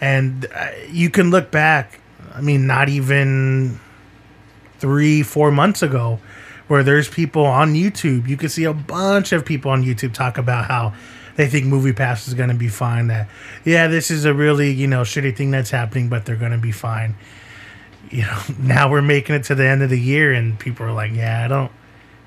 And 0.00 0.46
uh, 0.54 0.68
you 0.90 1.10
can 1.10 1.30
look 1.30 1.50
back. 1.50 2.00
I 2.34 2.40
mean, 2.40 2.66
not 2.66 2.88
even 2.88 3.80
three, 4.78 5.22
four 5.22 5.50
months 5.50 5.82
ago, 5.82 6.18
where 6.68 6.82
there's 6.82 7.08
people 7.08 7.44
on 7.44 7.74
YouTube. 7.74 8.28
You 8.28 8.36
can 8.36 8.48
see 8.48 8.64
a 8.64 8.72
bunch 8.72 9.32
of 9.32 9.44
people 9.44 9.70
on 9.70 9.84
YouTube 9.84 10.14
talk 10.14 10.38
about 10.38 10.66
how 10.66 10.94
they 11.36 11.48
think 11.48 11.66
Movie 11.66 11.92
Pass 11.92 12.28
is 12.28 12.34
going 12.34 12.48
to 12.48 12.54
be 12.54 12.68
fine. 12.68 13.08
That 13.08 13.28
yeah, 13.64 13.88
this 13.88 14.10
is 14.10 14.24
a 14.24 14.32
really 14.34 14.70
you 14.70 14.86
know 14.86 15.02
shitty 15.02 15.36
thing 15.36 15.50
that's 15.50 15.70
happening, 15.70 16.08
but 16.08 16.24
they're 16.24 16.36
going 16.36 16.52
to 16.52 16.58
be 16.58 16.72
fine. 16.72 17.14
You 18.10 18.22
know, 18.22 18.40
now 18.58 18.90
we're 18.90 19.02
making 19.02 19.36
it 19.36 19.44
to 19.44 19.54
the 19.54 19.66
end 19.66 19.82
of 19.82 19.90
the 19.90 20.00
year, 20.00 20.32
and 20.32 20.58
people 20.58 20.86
are 20.86 20.92
like, 20.92 21.12
yeah, 21.12 21.44
I 21.44 21.48
don't 21.48 21.72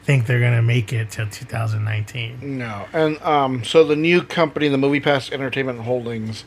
think 0.03 0.25
they're 0.25 0.39
to 0.55 0.61
make 0.61 0.91
it 0.91 1.11
till 1.11 1.27
2019. 1.27 2.57
No, 2.57 2.85
and 2.93 3.21
um, 3.21 3.63
so 3.63 3.83
the 3.83 3.95
new 3.95 4.21
company, 4.21 4.67
the 4.67 4.77
Movie 4.77 4.99
Pass 4.99 5.31
Entertainment 5.31 5.81
Holdings, 5.81 6.43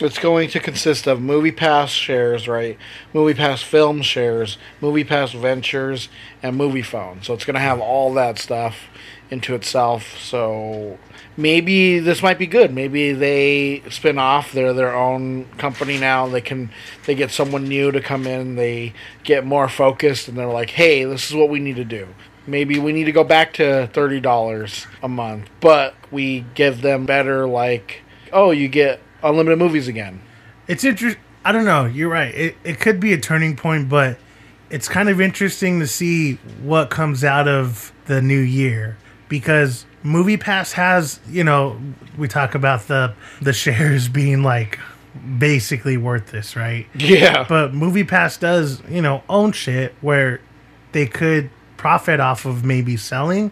It's 0.00 0.18
going 0.18 0.48
to 0.50 0.60
consist 0.60 1.06
of 1.06 1.20
Movie 1.20 1.52
Pass 1.52 1.90
shares, 1.90 2.48
right? 2.48 2.78
Movie 3.12 3.34
Pass 3.34 3.62
film 3.62 4.02
shares, 4.02 4.58
Movie 4.80 5.04
Pass 5.04 5.32
Ventures, 5.32 6.08
and 6.42 6.58
Moviefone. 6.58 7.24
So 7.24 7.34
it's 7.34 7.44
to 7.54 7.60
have 7.60 7.80
all 7.80 8.12
that 8.14 8.38
stuff 8.38 8.88
into 9.30 9.54
itself. 9.54 10.18
So 10.18 10.98
maybe 11.36 11.98
this 11.98 12.22
might 12.22 12.38
be 12.38 12.46
good. 12.46 12.72
Maybe 12.72 13.12
they 13.12 13.82
spin 13.90 14.18
off. 14.18 14.52
They're 14.52 14.72
their 14.72 14.94
own 14.94 15.46
company 15.56 15.98
now. 15.98 16.26
They 16.26 16.40
can 16.40 16.70
they 17.06 17.14
get 17.14 17.30
someone 17.30 17.68
new 17.68 17.90
to 17.92 18.00
come 18.00 18.26
in. 18.26 18.56
They 18.56 18.92
get 19.24 19.44
more 19.44 19.68
focused, 19.68 20.28
and 20.28 20.36
they're 20.36 20.46
like, 20.46 20.70
hey, 20.70 21.04
this 21.04 21.30
is 21.30 21.36
what 21.36 21.48
we 21.48 21.60
need 21.60 21.76
to 21.76 21.84
do. 21.84 22.08
Maybe 22.46 22.78
we 22.78 22.92
need 22.92 23.04
to 23.04 23.12
go 23.12 23.24
back 23.24 23.54
to 23.54 23.88
thirty 23.92 24.20
dollars 24.20 24.86
a 25.02 25.08
month, 25.08 25.48
but 25.60 25.94
we 26.10 26.44
give 26.54 26.82
them 26.82 27.06
better 27.06 27.46
like, 27.46 28.02
oh, 28.32 28.50
you 28.50 28.68
get 28.68 29.00
unlimited 29.22 29.58
movies 29.58 29.88
again. 29.88 30.22
It's 30.66 30.84
interesting. 30.84 31.22
I 31.44 31.52
don't 31.52 31.64
know. 31.64 31.86
You're 31.86 32.10
right. 32.10 32.34
It, 32.34 32.56
it 32.64 32.80
could 32.80 33.00
be 33.00 33.14
a 33.14 33.18
turning 33.18 33.56
point, 33.56 33.88
but 33.88 34.18
it's 34.68 34.88
kind 34.88 35.08
of 35.08 35.20
interesting 35.20 35.80
to 35.80 35.86
see 35.86 36.34
what 36.62 36.90
comes 36.90 37.24
out 37.24 37.48
of 37.48 37.92
the 38.06 38.20
new 38.20 38.40
year 38.40 38.98
because 39.30 39.86
Movie 40.02 40.36
Pass 40.36 40.72
has, 40.72 41.20
you 41.30 41.42
know, 41.42 41.80
we 42.18 42.28
talk 42.28 42.54
about 42.54 42.88
the 42.88 43.14
the 43.40 43.54
shares 43.54 44.10
being 44.10 44.42
like 44.42 44.78
basically 45.38 45.96
worthless, 45.96 46.54
right? 46.54 46.86
Yeah, 46.94 47.46
But 47.48 47.72
Movie 47.72 48.04
Pass 48.04 48.36
does, 48.36 48.82
you 48.90 49.00
know, 49.00 49.22
own 49.30 49.52
shit 49.52 49.94
where 50.02 50.40
they 50.92 51.06
could 51.06 51.48
profit 51.78 52.20
off 52.20 52.44
of 52.44 52.64
maybe 52.64 52.96
selling, 52.98 53.50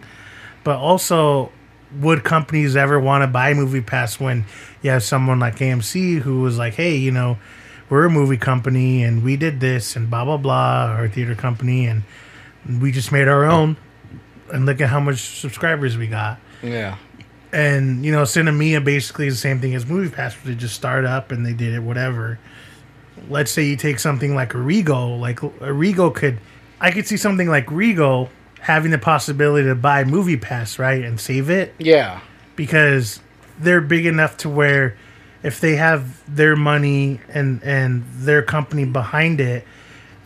but 0.64 0.76
also 0.76 1.50
would 2.00 2.22
companies 2.22 2.76
ever 2.76 3.00
want 3.00 3.22
to 3.22 3.26
buy 3.26 3.54
Movie 3.54 3.80
Pass 3.80 4.20
when 4.20 4.44
you 4.82 4.90
have 4.90 5.02
someone 5.02 5.40
like 5.40 5.56
AMC 5.56 6.18
who 6.20 6.42
was 6.42 6.58
like, 6.58 6.74
hey, 6.74 6.94
you 6.96 7.10
know, 7.10 7.38
we're 7.88 8.04
a 8.04 8.10
movie 8.10 8.36
company 8.36 9.02
and 9.02 9.24
we 9.24 9.36
did 9.36 9.60
this 9.60 9.96
and 9.96 10.10
blah 10.10 10.24
blah 10.24 10.36
blah, 10.36 10.86
our 10.96 11.08
theater 11.08 11.34
company 11.34 11.86
and 11.86 12.02
we 12.80 12.92
just 12.92 13.10
made 13.10 13.28
our 13.28 13.44
own 13.46 13.76
and 14.52 14.66
look 14.66 14.80
at 14.80 14.88
how 14.88 15.00
much 15.00 15.18
subscribers 15.18 15.96
we 15.96 16.06
got. 16.06 16.38
yeah, 16.62 16.96
And 17.52 18.04
you 18.04 18.12
know, 18.12 18.22
Sinemia 18.22 18.84
basically 18.84 19.26
is 19.26 19.34
the 19.34 19.40
same 19.40 19.60
thing 19.60 19.74
as 19.74 19.86
Movie 19.86 20.14
Pass, 20.14 20.34
where 20.34 20.54
they 20.54 20.58
just 20.58 20.74
start 20.74 21.04
up 21.04 21.32
and 21.32 21.44
they 21.44 21.52
did 21.52 21.74
it, 21.74 21.80
whatever. 21.80 22.38
Let's 23.28 23.50
say 23.50 23.64
you 23.64 23.76
take 23.76 23.98
something 23.98 24.34
like 24.34 24.54
a 24.54 24.58
Regal, 24.58 25.18
like 25.18 25.42
a 25.42 25.72
Regal 25.72 26.10
could, 26.10 26.38
I 26.80 26.90
could 26.90 27.06
see 27.06 27.16
something 27.16 27.48
like 27.48 27.70
Regal 27.70 28.30
having 28.60 28.90
the 28.90 28.98
possibility 28.98 29.68
to 29.68 29.74
buy 29.74 30.04
Movie 30.04 30.36
Pass, 30.36 30.78
right, 30.78 31.04
and 31.04 31.20
save 31.20 31.50
it 31.50 31.74
yeah, 31.78 32.20
because 32.56 33.20
they're 33.58 33.80
big 33.80 34.06
enough 34.06 34.36
to 34.38 34.48
where 34.48 34.96
if 35.42 35.60
they 35.60 35.76
have 35.76 36.22
their 36.34 36.56
money 36.56 37.20
and 37.28 37.62
and 37.62 38.04
their 38.14 38.42
company 38.42 38.84
behind 38.84 39.40
it, 39.40 39.64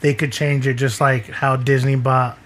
they 0.00 0.14
could 0.14 0.32
change 0.32 0.66
it 0.66 0.74
just 0.74 1.00
like 1.00 1.26
how 1.26 1.56
Disney 1.56 1.96
bought 1.96 2.38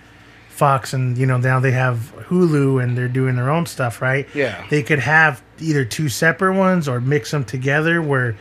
Fox 0.56 0.92
and 0.92 1.18
you 1.18 1.26
know 1.26 1.36
now 1.36 1.60
they 1.60 1.72
have 1.72 2.12
Hulu 2.28 2.82
and 2.82 2.96
they're 2.96 3.08
doing 3.08 3.36
their 3.36 3.50
own 3.50 3.66
stuff, 3.66 4.00
right? 4.00 4.26
Yeah. 4.34 4.66
They 4.70 4.82
could 4.82 5.00
have 5.00 5.42
either 5.60 5.84
two 5.84 6.08
separate 6.08 6.54
ones 6.54 6.88
or 6.88 7.00
mix 7.00 7.30
them 7.30 7.44
together 7.44 8.00
where 8.00 8.36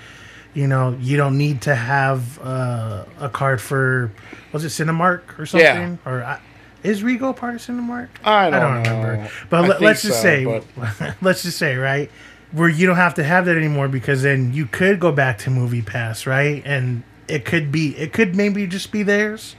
you 0.54 0.68
know 0.68 0.98
you 1.02 1.18
don't 1.18 1.38
need 1.38 1.62
to 1.64 1.76
have 1.76 2.40
uh, 2.40 3.06
a 3.20 3.30
card 3.30 3.62
for 3.62 4.12
was 4.54 4.64
it 4.64 4.70
Cinemark 4.70 5.38
or 5.38 5.46
something 5.46 6.00
or 6.06 6.24
I, 6.24 6.40
is 6.84 7.04
Regal 7.04 7.34
part 7.34 7.56
of 7.56 7.62
Cinemark? 7.62 8.10
I 8.24 8.50
don't 8.50 8.84
know. 8.84 8.92
remember. 8.92 9.30
But 9.50 9.66
I 9.66 9.78
let's 9.80 10.04
just 10.04 10.18
so, 10.18 10.24
say, 10.24 10.46
but- 10.46 11.16
let's 11.22 11.42
just 11.44 11.58
say, 11.58 11.76
right, 11.76 12.10
where 12.52 12.70
you 12.70 12.86
don't 12.88 12.96
have 12.96 13.16
to 13.16 13.24
have 13.24 13.46
that 13.46 13.58
anymore 13.58 13.88
because 13.88 14.22
then 14.22 14.54
you 14.54 14.68
could 14.68 15.00
go 15.00 15.12
back 15.12 15.40
to 15.40 15.50
Movie 15.50 15.82
Pass, 15.82 16.26
right, 16.26 16.62
and 16.64 17.04
it 17.28 17.44
could 17.44 17.72
be, 17.72 17.98
it 17.98 18.14
could 18.14 18.36
maybe 18.36 18.68
just 18.68 18.92
be 18.92 19.02
theirs, 19.04 19.56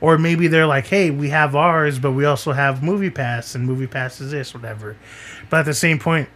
or 0.00 0.18
maybe 0.18 0.46
they're 0.48 0.66
like, 0.66 0.86
hey, 0.86 1.10
we 1.10 1.30
have 1.30 1.54
ours, 1.56 1.98
but 1.98 2.12
we 2.12 2.24
also 2.24 2.52
have 2.52 2.82
Movie 2.82 3.10
Pass, 3.10 3.54
and 3.54 3.64
Movie 3.66 3.86
Pass 3.86 4.20
is 4.20 4.30
this, 4.30 4.52
whatever. 4.54 4.96
But 5.48 5.60
at 5.60 5.66
the 5.66 5.74
same 5.74 5.98
point, 5.98 6.28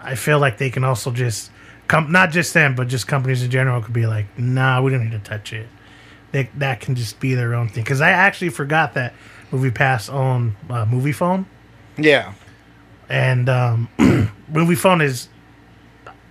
I 0.00 0.14
feel 0.14 0.38
like 0.38 0.58
they 0.58 0.70
can 0.70 0.84
also 0.84 1.10
just 1.10 1.50
come, 1.88 2.12
not 2.12 2.30
just 2.30 2.54
them, 2.54 2.74
but 2.74 2.88
just 2.88 3.08
companies 3.08 3.42
in 3.42 3.50
general 3.50 3.80
could 3.82 3.94
be 3.94 4.06
like, 4.06 4.26
nah, 4.38 4.80
we 4.82 4.90
don't 4.90 5.02
need 5.04 5.12
to 5.12 5.18
touch 5.18 5.52
it. 5.52 5.66
They, 6.32 6.50
that 6.56 6.80
can 6.80 6.94
just 6.94 7.20
be 7.20 7.34
their 7.34 7.54
own 7.54 7.68
thing. 7.68 7.84
Because 7.84 8.00
I 8.00 8.10
actually 8.10 8.50
forgot 8.50 8.94
that 8.94 9.14
Movie 9.50 9.70
Pass 9.70 10.08
on 10.08 10.56
uh, 10.68 10.84
Moviefone, 10.84 11.46
yeah, 11.96 12.34
and 13.08 13.48
um, 13.48 13.88
Moviefone 14.52 15.02
is, 15.02 15.28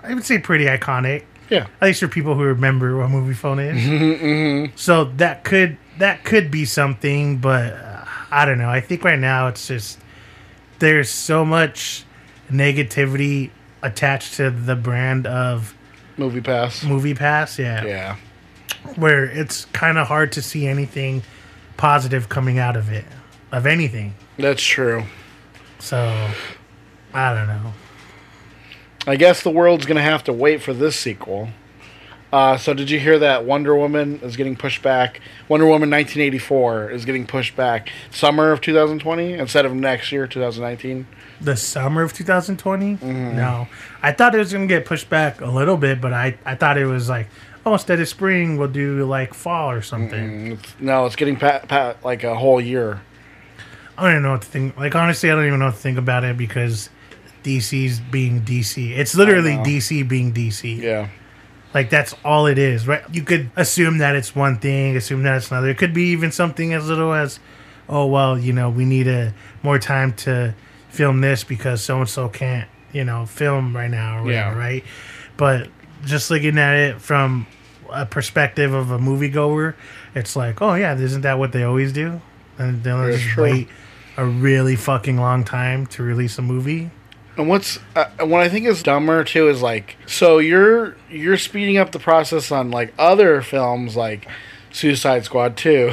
I 0.01 0.13
would 0.13 0.25
say, 0.25 0.39
pretty 0.39 0.65
iconic. 0.65 1.23
yeah. 1.49 1.67
At 1.79 1.87
least 1.87 1.99
for 2.01 2.07
people 2.09 2.35
who 2.35 2.43
remember 2.43 2.97
what 2.97 3.09
Moviefone 3.09 4.67
is. 4.67 4.79
So 4.79 5.05
that 5.05 5.43
could 5.45 5.77
that 5.99 6.23
could 6.23 6.49
be 6.51 6.65
something, 6.65 7.37
but 7.37 7.73
uh, 7.73 8.05
I 8.31 8.45
don't 8.45 8.57
know. 8.57 8.69
I 8.69 8.81
think 8.81 9.03
right 9.03 9.19
now 9.19 9.47
it's 9.47 9.67
just 9.67 9.99
there's 10.79 11.09
so 11.09 11.45
much 11.45 12.03
negativity 12.51 13.51
attached 13.81 14.35
to 14.35 14.49
the 14.49 14.75
brand 14.75 15.27
of 15.27 15.75
Movie 16.17 16.41
Pass. 16.41 16.83
Movie 16.83 17.13
Pass. 17.13 17.57
Yeah, 17.59 17.83
Yeah, 17.85 18.15
where 18.95 19.25
it's 19.25 19.65
kind 19.65 19.97
of 19.97 20.07
hard 20.07 20.31
to 20.33 20.41
see 20.41 20.67
anything 20.67 21.23
positive 21.77 22.29
coming 22.29 22.59
out 22.59 22.75
of 22.77 22.91
it, 22.91 23.05
of 23.51 23.65
anything. 23.65 24.13
that's 24.37 24.63
true. 24.63 25.03
So 25.79 26.29
I 27.13 27.33
don't 27.33 27.47
know. 27.47 27.73
I 29.05 29.15
guess 29.17 29.43
the 29.43 29.49
world's 29.49 29.85
gonna 29.85 30.01
have 30.01 30.23
to 30.25 30.33
wait 30.33 30.61
for 30.61 30.73
this 30.73 30.95
sequel. 30.95 31.49
Uh, 32.33 32.57
so 32.57 32.73
did 32.73 32.89
you 32.89 32.99
hear 32.99 33.19
that 33.19 33.45
Wonder 33.45 33.75
Woman 33.75 34.19
is 34.23 34.35
getting 34.35 34.55
pushed 34.55 34.81
back? 34.81 35.21
Wonder 35.47 35.67
Woman 35.67 35.91
1984 35.91 36.89
is 36.89 37.05
getting 37.05 37.27
pushed 37.27 37.55
back 37.55 37.91
summer 38.09 38.51
of 38.51 38.59
2020 38.59 39.33
instead 39.33 39.67
of 39.67 39.73
next 39.75 40.11
year 40.11 40.25
2019. 40.25 41.05
The 41.41 41.55
summer 41.55 42.01
of 42.01 42.11
2020? 42.11 42.97
No, 43.03 43.67
I 44.01 44.11
thought 44.13 44.33
it 44.33 44.39
was 44.39 44.51
gonna 44.51 44.65
get 44.65 44.83
pushed 44.83 45.11
back 45.11 45.41
a 45.41 45.45
little 45.45 45.77
bit, 45.77 46.01
but 46.01 46.11
I 46.11 46.35
I 46.43 46.55
thought 46.55 46.79
it 46.79 46.87
was 46.87 47.07
like, 47.07 47.27
oh, 47.67 47.73
instead 47.73 47.99
of 47.99 48.07
spring, 48.07 48.57
we'll 48.57 48.67
do 48.67 49.05
like 49.05 49.35
fall 49.35 49.69
or 49.69 49.83
something. 49.83 50.53
It's, 50.53 50.73
no, 50.79 51.05
it's 51.05 51.15
getting 51.15 51.35
pa- 51.35 51.61
pa- 51.67 51.97
like 52.03 52.23
a 52.23 52.33
whole 52.35 52.59
year. 52.59 53.01
I 53.95 54.03
don't 54.03 54.11
even 54.11 54.23
know 54.23 54.31
what 54.31 54.41
to 54.41 54.47
think. 54.47 54.75
Like 54.75 54.95
honestly, 54.95 55.29
I 55.29 55.35
don't 55.35 55.45
even 55.45 55.59
know 55.59 55.65
what 55.65 55.75
to 55.75 55.79
think 55.81 55.99
about 55.99 56.23
it 56.23 56.35
because 56.35 56.89
DC's 57.43 57.99
being 57.99 58.41
DC. 58.41 58.97
It's 58.97 59.13
literally. 59.13 59.51
DC 59.57 60.07
being 60.07 60.33
DC. 60.33 60.81
Yeah, 60.81 61.09
Like 61.73 61.89
that's 61.89 62.13
all 62.23 62.45
it 62.45 62.57
is, 62.57 62.87
right? 62.87 63.03
You 63.11 63.23
could 63.23 63.49
assume 63.55 63.97
that 63.99 64.15
it's 64.15 64.35
one 64.35 64.57
thing, 64.59 64.95
assume 64.95 65.23
that 65.23 65.37
it's 65.37 65.49
another. 65.51 65.69
It 65.69 65.77
could 65.77 65.93
be 65.93 66.11
even 66.11 66.31
something 66.31 66.73
as 66.73 66.87
little 66.87 67.13
as, 67.13 67.39
oh 67.89 68.05
well, 68.05 68.37
you 68.37 68.53
know, 68.53 68.69
we 68.69 68.85
need 68.85 69.07
a 69.07 69.33
more 69.63 69.79
time 69.79 70.13
to 70.13 70.53
film 70.89 71.21
this 71.21 71.43
because 71.43 71.81
so 71.83 71.99
and 71.99 72.07
so 72.09 72.29
can't, 72.29 72.69
you 72.91 73.03
know, 73.03 73.25
film 73.25 73.75
right 73.75 73.89
now 73.89 74.19
or 74.19 74.23
whatever, 74.25 74.51
Yeah. 74.55 74.57
right? 74.57 74.83
But 75.37 75.69
just 76.05 76.29
looking 76.29 76.59
at 76.59 76.75
it 76.75 77.01
from 77.01 77.47
a 77.91 78.05
perspective 78.05 78.71
of 78.73 78.91
a 78.91 78.99
moviegoer, 78.99 79.73
it's 80.13 80.35
like, 80.35 80.61
oh 80.61 80.75
yeah, 80.75 80.95
isn't 80.95 81.21
that 81.21 81.39
what 81.39 81.51
they 81.53 81.63
always 81.63 81.91
do? 81.91 82.21
And 82.59 82.83
they'll 82.83 83.11
just 83.11 83.35
wait 83.35 83.67
a 84.15 84.23
really 84.25 84.75
fucking 84.75 85.17
long 85.17 85.43
time 85.43 85.87
to 85.87 86.03
release 86.03 86.37
a 86.37 86.43
movie. 86.43 86.91
And 87.37 87.49
what's 87.49 87.79
uh, 87.95 88.05
what 88.19 88.41
I 88.41 88.49
think 88.49 88.67
is 88.67 88.83
dumber 88.83 89.23
too 89.23 89.47
is 89.47 89.61
like 89.61 89.97
so 90.05 90.37
you're 90.37 90.95
you're 91.09 91.37
speeding 91.37 91.77
up 91.77 91.91
the 91.91 91.99
process 91.99 92.51
on 92.51 92.71
like 92.71 92.93
other 92.97 93.41
films 93.41 93.95
like 93.95 94.27
Suicide 94.71 95.25
Squad 95.25 95.57
2 95.57 95.91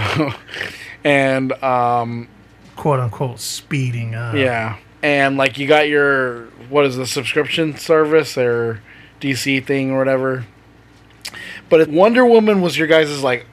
and 1.05 1.53
um 1.63 2.29
quote 2.77 3.01
unquote 3.01 3.41
speeding 3.41 4.15
up. 4.15 4.35
Yeah, 4.35 4.79
and 5.03 5.37
like 5.37 5.59
you 5.59 5.67
got 5.67 5.89
your 5.89 6.47
what 6.69 6.87
is 6.87 6.97
the 6.97 7.07
subscription 7.07 7.77
service 7.77 8.39
or 8.39 8.81
DC 9.21 9.65
thing 9.67 9.91
or 9.91 9.99
whatever. 9.99 10.47
But 11.69 11.81
if 11.83 11.89
Wonder 11.89 12.25
Woman 12.25 12.63
was 12.63 12.77
your 12.77 12.89
guys' 12.89 13.23
like, 13.23 13.47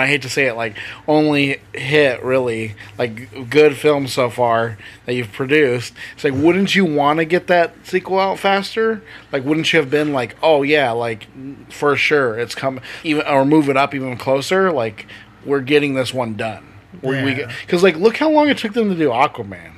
I 0.00 0.06
hate 0.06 0.22
to 0.22 0.28
say 0.28 0.46
it, 0.46 0.54
like 0.54 0.76
only 1.06 1.60
hit 1.72 2.22
really 2.22 2.74
like 2.98 3.50
good 3.50 3.76
film 3.76 4.06
so 4.06 4.30
far 4.30 4.78
that 5.06 5.14
you've 5.14 5.32
produced. 5.32 5.94
It's 6.14 6.24
like, 6.24 6.34
wouldn't 6.34 6.74
you 6.74 6.84
want 6.84 7.18
to 7.18 7.24
get 7.24 7.46
that 7.48 7.74
sequel 7.86 8.18
out 8.18 8.38
faster? 8.38 9.02
Like, 9.32 9.44
wouldn't 9.44 9.72
you 9.72 9.78
have 9.80 9.90
been 9.90 10.12
like, 10.12 10.36
oh 10.42 10.62
yeah, 10.62 10.90
like 10.92 11.26
for 11.70 11.96
sure 11.96 12.38
it's 12.38 12.54
coming, 12.54 12.82
even 13.04 13.26
or 13.26 13.44
move 13.44 13.68
it 13.68 13.76
up 13.76 13.94
even 13.94 14.16
closer? 14.16 14.72
Like, 14.72 15.06
we're 15.44 15.60
getting 15.60 15.94
this 15.94 16.12
one 16.12 16.34
done. 16.34 16.64
Yeah. 17.02 17.52
because 17.60 17.82
like 17.82 17.96
look 17.96 18.16
how 18.16 18.30
long 18.30 18.48
it 18.48 18.58
took 18.58 18.72
them 18.72 18.88
to 18.88 18.94
do 18.94 19.10
Aquaman. 19.10 19.72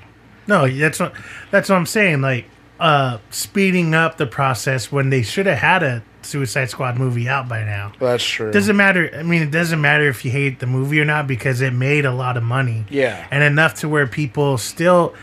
No, 0.46 0.68
that's 0.68 1.00
what 1.00 1.14
that's 1.50 1.68
what 1.68 1.76
I'm 1.76 1.86
saying. 1.86 2.20
Like 2.20 2.46
uh 2.78 3.18
speeding 3.30 3.94
up 3.94 4.16
the 4.16 4.26
process 4.26 4.90
when 4.90 5.10
they 5.10 5.22
should 5.22 5.46
have 5.46 5.58
had 5.58 5.82
a 5.82 6.02
Suicide 6.22 6.70
Squad 6.70 6.98
movie 6.98 7.28
out 7.28 7.48
by 7.48 7.64
now. 7.64 7.92
That's 7.98 8.24
true. 8.24 8.52
Doesn't 8.52 8.76
matter. 8.76 9.10
I 9.14 9.22
mean, 9.22 9.42
it 9.42 9.50
doesn't 9.50 9.80
matter 9.80 10.08
if 10.08 10.24
you 10.24 10.30
hate 10.30 10.58
the 10.58 10.66
movie 10.66 11.00
or 11.00 11.04
not 11.04 11.26
because 11.26 11.60
it 11.60 11.72
made 11.72 12.04
a 12.04 12.12
lot 12.12 12.36
of 12.36 12.42
money. 12.42 12.84
Yeah. 12.90 13.26
and 13.30 13.42
enough 13.42 13.74
to 13.80 13.88
where 13.88 14.06
people 14.06 14.58
still. 14.58 15.14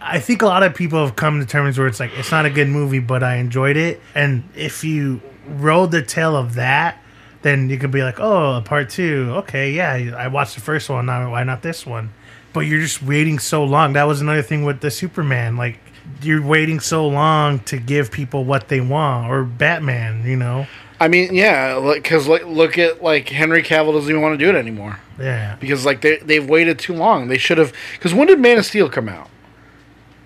I 0.00 0.18
think 0.20 0.42
a 0.42 0.46
lot 0.46 0.62
of 0.62 0.74
people 0.74 1.04
have 1.04 1.16
come 1.16 1.40
to 1.40 1.46
terms 1.46 1.78
where 1.78 1.86
it's 1.86 2.00
like 2.00 2.10
it's 2.16 2.30
not 2.30 2.44
a 2.46 2.50
good 2.50 2.68
movie, 2.68 2.98
but 2.98 3.22
I 3.22 3.36
enjoyed 3.36 3.76
it. 3.76 4.00
And 4.14 4.48
if 4.54 4.82
you 4.84 5.20
rode 5.48 5.90
the 5.90 6.02
tail 6.02 6.36
of 6.36 6.54
that, 6.54 7.00
then 7.42 7.70
you 7.70 7.78
could 7.78 7.90
be 7.92 8.02
like, 8.02 8.18
oh, 8.18 8.56
a 8.56 8.62
part 8.62 8.90
two. 8.90 9.32
Okay, 9.38 9.72
yeah, 9.72 10.14
I 10.16 10.28
watched 10.28 10.54
the 10.56 10.60
first 10.60 10.88
one. 10.88 11.06
Now 11.06 11.30
why 11.30 11.44
not 11.44 11.62
this 11.62 11.86
one? 11.86 12.12
But 12.52 12.60
you're 12.60 12.80
just 12.80 13.02
waiting 13.02 13.38
so 13.38 13.64
long. 13.64 13.92
That 13.92 14.04
was 14.04 14.20
another 14.20 14.42
thing 14.42 14.64
with 14.64 14.80
the 14.80 14.90
Superman. 14.90 15.56
Like 15.56 15.78
you're 16.22 16.42
waiting 16.42 16.80
so 16.80 17.06
long 17.06 17.60
to 17.60 17.78
give 17.78 18.10
people 18.10 18.44
what 18.44 18.68
they 18.68 18.80
want, 18.80 19.30
or 19.30 19.44
Batman. 19.44 20.24
You 20.26 20.36
know? 20.36 20.66
I 20.98 21.08
mean, 21.08 21.34
yeah, 21.34 21.78
because 21.94 22.26
like, 22.26 22.44
look 22.46 22.78
at 22.78 23.02
like 23.02 23.28
Henry 23.28 23.62
Cavill 23.62 23.92
doesn't 23.92 24.08
even 24.08 24.22
want 24.22 24.38
to 24.38 24.42
do 24.44 24.48
it 24.48 24.58
anymore 24.58 24.98
Yeah. 25.18 25.56
because 25.60 25.84
like 25.84 26.00
they 26.00 26.16
they've 26.18 26.48
waited 26.48 26.78
too 26.78 26.94
long. 26.94 27.28
They 27.28 27.38
should 27.38 27.58
have. 27.58 27.72
Because 27.92 28.14
when 28.14 28.26
did 28.28 28.38
Man 28.40 28.58
of 28.58 28.64
Steel 28.64 28.88
come 28.88 29.08
out? 29.08 29.28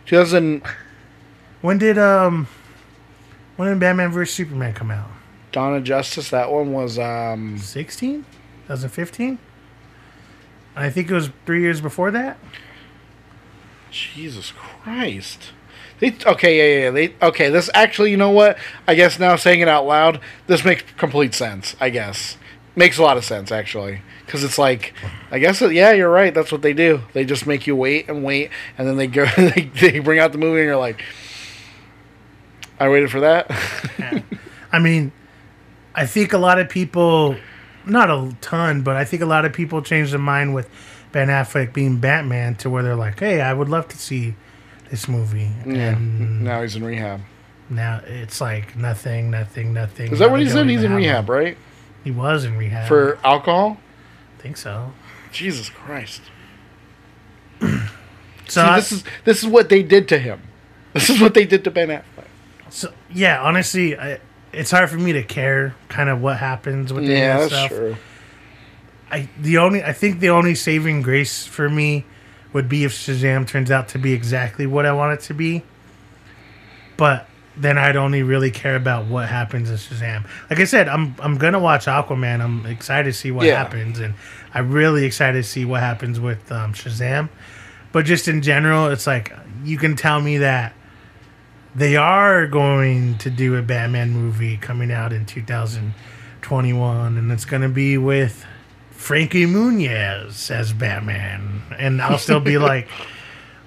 2000 0.06 0.62
When 1.60 1.78
did 1.78 1.98
um, 1.98 2.46
when 3.56 3.68
did 3.68 3.80
Batman 3.80 4.10
vs 4.12 4.34
Superman 4.34 4.72
come 4.74 4.90
out? 4.90 5.08
Dawn 5.52 5.74
of 5.74 5.82
Justice. 5.84 6.30
That 6.30 6.52
one 6.52 6.72
was 6.72 6.98
um 6.98 7.58
16? 7.58 8.24
2015? 8.68 9.38
I 10.76 10.88
think 10.88 11.10
it 11.10 11.14
was 11.14 11.30
three 11.46 11.62
years 11.62 11.80
before 11.80 12.12
that. 12.12 12.38
Jesus 13.90 14.52
Christ. 14.52 15.50
They 16.00 16.16
okay, 16.26 16.56
yeah, 16.56 16.84
yeah. 16.84 16.90
They 16.90 17.14
okay. 17.22 17.50
This 17.50 17.70
actually, 17.74 18.10
you 18.10 18.16
know 18.16 18.30
what? 18.30 18.58
I 18.88 18.94
guess 18.94 19.18
now 19.18 19.36
saying 19.36 19.60
it 19.60 19.68
out 19.68 19.86
loud, 19.86 20.20
this 20.46 20.64
makes 20.64 20.82
complete 20.96 21.34
sense. 21.34 21.76
I 21.80 21.90
guess 21.90 22.36
makes 22.74 22.98
a 22.98 23.02
lot 23.02 23.16
of 23.16 23.24
sense 23.24 23.52
actually, 23.52 24.00
because 24.24 24.42
it's 24.42 24.58
like, 24.58 24.94
I 25.30 25.38
guess 25.38 25.60
yeah, 25.60 25.92
you're 25.92 26.10
right. 26.10 26.32
That's 26.32 26.50
what 26.50 26.62
they 26.62 26.72
do. 26.72 27.02
They 27.12 27.24
just 27.24 27.46
make 27.46 27.66
you 27.66 27.76
wait 27.76 28.08
and 28.08 28.24
wait, 28.24 28.50
and 28.78 28.88
then 28.88 28.96
they 28.96 29.06
go, 29.06 29.26
they, 29.36 29.70
they 29.80 29.98
bring 29.98 30.18
out 30.18 30.32
the 30.32 30.38
movie, 30.38 30.60
and 30.60 30.66
you're 30.66 30.76
like, 30.76 31.02
I 32.78 32.88
waited 32.88 33.10
for 33.10 33.20
that. 33.20 33.50
I 34.72 34.78
mean, 34.78 35.12
I 35.94 36.06
think 36.06 36.32
a 36.32 36.38
lot 36.38 36.58
of 36.58 36.68
people, 36.68 37.36
not 37.84 38.10
a 38.10 38.34
ton, 38.40 38.82
but 38.82 38.96
I 38.96 39.04
think 39.04 39.22
a 39.22 39.26
lot 39.26 39.44
of 39.44 39.52
people 39.52 39.82
changed 39.82 40.12
their 40.12 40.18
mind 40.18 40.54
with 40.54 40.70
Ben 41.12 41.28
Affleck 41.28 41.74
being 41.74 41.98
Batman 41.98 42.54
to 42.56 42.70
where 42.70 42.82
they're 42.82 42.96
like, 42.96 43.18
hey, 43.18 43.40
I 43.40 43.52
would 43.52 43.68
love 43.68 43.88
to 43.88 43.98
see 43.98 44.34
this 44.90 45.08
movie. 45.08 45.50
yeah. 45.66 45.96
And 45.96 46.42
Now 46.42 46.62
he's 46.62 46.76
in 46.76 46.84
rehab. 46.84 47.20
now 47.68 48.00
it's 48.06 48.40
like 48.40 48.76
nothing, 48.76 49.30
nothing, 49.30 49.72
nothing. 49.72 50.12
Is 50.12 50.18
that 50.18 50.30
what 50.30 50.40
he 50.40 50.48
said? 50.48 50.68
He's 50.68 50.82
in 50.82 50.92
rehab, 50.94 51.28
one. 51.28 51.38
right? 51.38 51.58
He 52.04 52.10
was 52.10 52.44
in 52.44 52.56
rehab. 52.56 52.88
For 52.88 53.18
alcohol. 53.24 53.78
I 54.38 54.42
think 54.42 54.56
so. 54.56 54.92
Jesus 55.32 55.68
Christ. 55.68 56.22
So 58.48 58.62
See, 58.62 58.66
I- 58.68 58.76
this 58.80 58.92
is 58.92 59.04
this 59.24 59.42
is 59.44 59.48
what 59.48 59.68
they 59.68 59.82
did 59.84 60.08
to 60.08 60.18
him. 60.18 60.42
This 60.92 61.08
is 61.08 61.20
what 61.20 61.34
they 61.34 61.44
did 61.44 61.62
to 61.64 61.70
Ben 61.70 61.88
Affleck. 61.88 62.26
So 62.68 62.92
yeah, 63.12 63.40
honestly, 63.40 63.96
I, 63.96 64.18
it's 64.52 64.72
hard 64.72 64.90
for 64.90 64.96
me 64.96 65.12
to 65.12 65.22
care 65.22 65.76
kind 65.88 66.08
of 66.08 66.20
what 66.20 66.38
happens 66.38 66.92
with 66.92 67.04
Yeah, 67.04 67.38
that 67.38 67.50
that's 67.50 67.54
stuff. 67.54 67.68
true. 67.68 67.96
I 69.08 69.28
the 69.40 69.58
only 69.58 69.84
I 69.84 69.92
think 69.92 70.18
the 70.18 70.30
only 70.30 70.56
saving 70.56 71.02
grace 71.02 71.46
for 71.46 71.68
me 71.70 72.06
would 72.52 72.68
be 72.68 72.84
if 72.84 72.92
Shazam 72.92 73.46
turns 73.46 73.70
out 73.70 73.88
to 73.88 73.98
be 73.98 74.12
exactly 74.12 74.66
what 74.66 74.86
I 74.86 74.92
want 74.92 75.12
it 75.20 75.24
to 75.26 75.34
be. 75.34 75.62
But 76.96 77.26
then 77.56 77.78
I'd 77.78 77.96
only 77.96 78.22
really 78.22 78.50
care 78.50 78.76
about 78.76 79.06
what 79.06 79.28
happens 79.28 79.70
in 79.70 79.76
Shazam. 79.76 80.26
Like 80.48 80.60
I 80.60 80.64
said, 80.64 80.88
I'm 80.88 81.14
I'm 81.20 81.36
gonna 81.36 81.58
watch 81.58 81.86
Aquaman. 81.86 82.40
I'm 82.40 82.66
excited 82.66 83.12
to 83.12 83.18
see 83.18 83.30
what 83.30 83.46
Yeah. 83.46 83.56
happens, 83.56 83.98
and 83.98 84.14
I'm 84.54 84.70
really 84.70 85.04
excited 85.04 85.42
to 85.42 85.48
see 85.48 85.64
what 85.64 85.80
happens 85.80 86.18
with 86.20 86.50
um, 86.52 86.72
Shazam. 86.74 87.28
But 87.92 88.04
just 88.04 88.28
in 88.28 88.40
general, 88.42 88.86
it's 88.88 89.06
like 89.06 89.32
you 89.64 89.76
can 89.78 89.96
tell 89.96 90.20
me 90.20 90.38
that 90.38 90.72
they 91.74 91.96
are 91.96 92.46
going 92.46 93.16
to 93.18 93.30
do 93.30 93.56
a 93.56 93.62
Batman 93.62 94.10
movie 94.10 94.56
coming 94.56 94.90
out 94.92 95.12
in 95.12 95.24
2021, 95.26 97.16
and 97.16 97.32
it's 97.32 97.44
going 97.44 97.62
to 97.62 97.68
be 97.68 97.96
with 97.98 98.44
Frankie 99.00 99.46
Muniz 99.46 100.50
as 100.50 100.74
Batman, 100.74 101.62
and 101.78 102.02
I'll 102.02 102.18
still 102.18 102.38
be 102.38 102.58
like, 102.70 102.86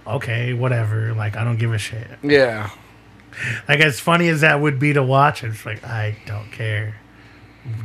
okay, 0.06 0.54
whatever. 0.54 1.13
Like 1.13 1.36
I 1.36 1.43
don't 1.43 1.58
give 1.58 1.74
a 1.74 1.78
shit. 1.80 2.08
Yeah. 2.22 2.69
Like 3.67 3.80
as 3.80 4.00
funny 4.00 4.30
as 4.30 4.41
that 4.41 4.62
would 4.62 4.78
be 4.78 4.93
to 4.93 5.02
watch, 5.02 5.43
it's 5.43 5.65
like 5.65 5.84
I 5.84 6.15
don't 6.28 6.52
care. 6.52 6.96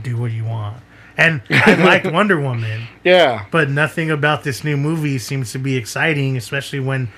Do 0.03 0.19
what 0.19 0.31
you 0.31 0.45
want. 0.45 0.83
And 1.17 1.41
I 1.51 1.75
like 1.85 2.05
Wonder 2.05 2.39
Woman, 2.39 2.83
Yeah. 3.03 3.47
but 3.51 3.71
nothing 3.71 4.11
about 4.11 4.45
this 4.45 4.63
new 4.63 4.77
movie 4.77 5.19
seems 5.19 5.51
to 5.53 5.59
be 5.59 5.77
exciting, 5.77 6.37
especially 6.37 6.81
when 6.81 7.09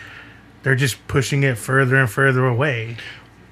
they're 0.62 0.77
just 0.77 1.07
pushing 1.09 1.43
it 1.43 1.59
further 1.59 1.97
and 1.97 2.09
further 2.09 2.47
away. 2.47 2.97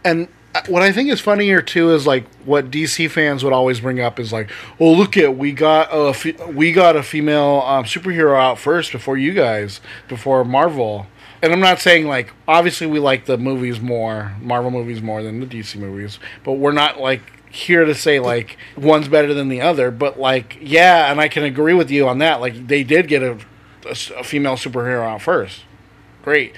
And 0.04 0.28
what 0.66 0.82
I 0.82 0.92
think 0.92 1.10
is 1.10 1.20
funnier 1.20 1.60
too 1.60 1.92
is 1.92 2.06
like 2.06 2.26
what 2.44 2.70
DC 2.70 3.10
fans 3.10 3.44
would 3.44 3.52
always 3.52 3.80
bring 3.80 4.00
up 4.00 4.18
is 4.18 4.32
like, 4.32 4.50
"Oh, 4.80 4.92
look 4.92 5.16
at 5.16 5.36
we 5.36 5.52
got 5.52 5.88
a 5.92 6.12
fe- 6.14 6.36
we 6.52 6.72
got 6.72 6.96
a 6.96 7.02
female 7.02 7.62
um, 7.66 7.84
superhero 7.84 8.38
out 8.38 8.58
first 8.58 8.92
before 8.92 9.16
you 9.16 9.32
guys, 9.32 9.80
before 10.08 10.44
Marvel." 10.44 11.06
And 11.40 11.52
I'm 11.52 11.60
not 11.60 11.78
saying 11.80 12.06
like 12.06 12.32
obviously 12.48 12.86
we 12.86 12.98
like 12.98 13.26
the 13.26 13.38
movies 13.38 13.80
more, 13.80 14.34
Marvel 14.40 14.70
movies 14.70 15.00
more 15.02 15.22
than 15.22 15.40
the 15.40 15.46
DC 15.46 15.76
movies, 15.76 16.18
but 16.44 16.54
we're 16.54 16.72
not 16.72 16.98
like 16.98 17.22
here 17.50 17.84
to 17.84 17.94
say 17.94 18.18
like 18.18 18.56
one's 18.76 19.08
better 19.08 19.32
than 19.32 19.48
the 19.48 19.60
other, 19.60 19.90
but 19.90 20.18
like 20.18 20.58
yeah, 20.60 21.10
and 21.10 21.20
I 21.20 21.28
can 21.28 21.44
agree 21.44 21.74
with 21.74 21.90
you 21.90 22.08
on 22.08 22.18
that. 22.18 22.40
Like 22.40 22.66
they 22.66 22.82
did 22.82 23.06
get 23.06 23.22
a 23.22 23.38
female 24.24 24.54
superhero 24.54 25.02
out 25.02 25.22
first. 25.22 25.64
Great. 26.22 26.54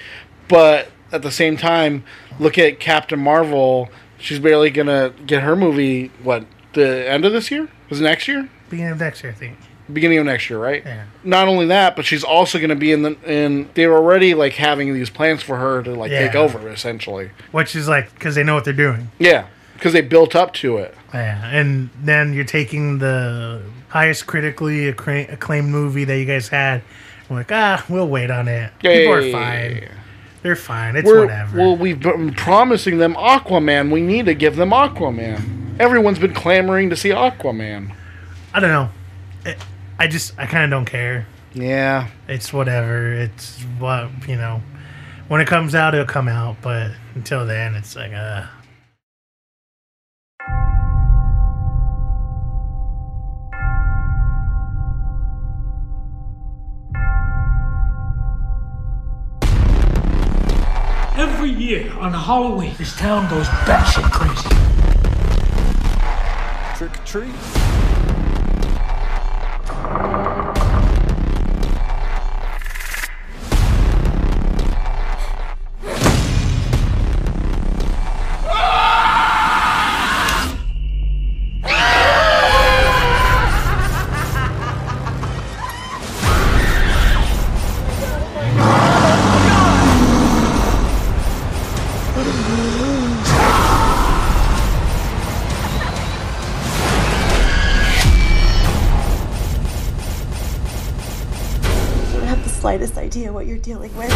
But 0.47 0.89
at 1.11 1.21
the 1.21 1.31
same 1.31 1.57
time, 1.57 2.03
look 2.39 2.57
at 2.57 2.79
Captain 2.79 3.19
Marvel. 3.19 3.89
She's 4.17 4.39
barely 4.39 4.69
gonna 4.69 5.13
get 5.25 5.43
her 5.43 5.55
movie. 5.55 6.11
What 6.23 6.45
the 6.73 7.09
end 7.09 7.25
of 7.25 7.33
this 7.33 7.51
year? 7.51 7.67
Was 7.89 8.01
it 8.01 8.03
next 8.03 8.27
year? 8.27 8.49
Beginning 8.69 8.93
of 8.93 8.99
next 8.99 9.23
year, 9.23 9.31
I 9.31 9.35
think. 9.35 9.57
Beginning 9.91 10.19
of 10.19 10.25
next 10.25 10.49
year, 10.49 10.59
right? 10.59 10.83
Yeah. 10.85 11.03
Not 11.23 11.47
only 11.47 11.65
that, 11.67 11.95
but 11.95 12.05
she's 12.05 12.23
also 12.23 12.59
gonna 12.59 12.75
be 12.75 12.91
in 12.91 13.01
the 13.01 13.17
in. 13.25 13.69
They're 13.73 13.93
already 13.95 14.33
like 14.33 14.53
having 14.53 14.93
these 14.93 15.09
plans 15.09 15.41
for 15.43 15.57
her 15.57 15.83
to 15.83 15.91
like 15.93 16.11
take 16.11 16.35
over 16.35 16.69
essentially. 16.69 17.31
Which 17.51 17.75
is 17.75 17.87
like 17.89 18.13
because 18.13 18.35
they 18.35 18.43
know 18.43 18.55
what 18.55 18.63
they're 18.63 18.73
doing. 18.73 19.09
Yeah, 19.19 19.47
because 19.73 19.91
they 19.93 20.01
built 20.01 20.35
up 20.35 20.53
to 20.55 20.77
it. 20.77 20.95
Yeah, 21.13 21.45
and 21.49 21.89
then 22.01 22.33
you're 22.33 22.45
taking 22.45 22.99
the 22.99 23.61
highest 23.89 24.27
critically 24.27 24.87
accra- 24.87 25.27
acclaimed 25.29 25.69
movie 25.69 26.05
that 26.05 26.17
you 26.17 26.25
guys 26.25 26.47
had. 26.47 26.81
I'm 27.29 27.35
like, 27.35 27.51
ah, 27.51 27.85
we'll 27.89 28.07
wait 28.07 28.29
on 28.31 28.47
it. 28.47 28.71
People 28.79 29.13
are 29.13 29.31
fine. 29.31 29.89
They're 30.43 30.55
fine. 30.55 30.95
It's 30.95 31.05
We're, 31.05 31.21
whatever. 31.21 31.57
Well, 31.57 31.77
we've 31.77 31.99
been 31.99 32.33
promising 32.33 32.97
them 32.97 33.13
Aquaman. 33.15 33.91
We 33.91 34.01
need 34.01 34.25
to 34.25 34.33
give 34.33 34.55
them 34.55 34.71
Aquaman. 34.71 35.79
Everyone's 35.79 36.19
been 36.19 36.33
clamoring 36.33 36.89
to 36.89 36.95
see 36.95 37.09
Aquaman. 37.09 37.93
I 38.53 38.59
don't 38.59 38.69
know. 38.69 38.89
It, 39.45 39.57
I 39.99 40.07
just, 40.07 40.37
I 40.39 40.45
kind 40.45 40.63
of 40.63 40.69
don't 40.69 40.85
care. 40.85 41.27
Yeah, 41.53 42.07
It's 42.27 42.53
whatever. 42.53 43.13
It's 43.13 43.59
what 43.77 44.09
you 44.27 44.37
know. 44.37 44.61
When 45.27 45.41
it 45.41 45.47
comes 45.47 45.75
out, 45.75 45.93
it'll 45.93 46.05
come 46.05 46.27
out. 46.27 46.57
But 46.61 46.91
until 47.15 47.45
then, 47.45 47.75
it's 47.75 47.95
like, 47.95 48.13
uh. 48.13 48.45
Every 61.41 61.55
year 61.55 61.91
on 61.93 62.13
Halloween, 62.13 62.75
this 62.77 62.95
town 62.95 63.27
goes 63.27 63.47
batshit 63.65 64.11
crazy. 64.11 64.47
Trick 66.77 66.95
or 66.99 67.03
treat. 67.03 67.70
Dealing 103.71 103.95
with. 103.95 104.11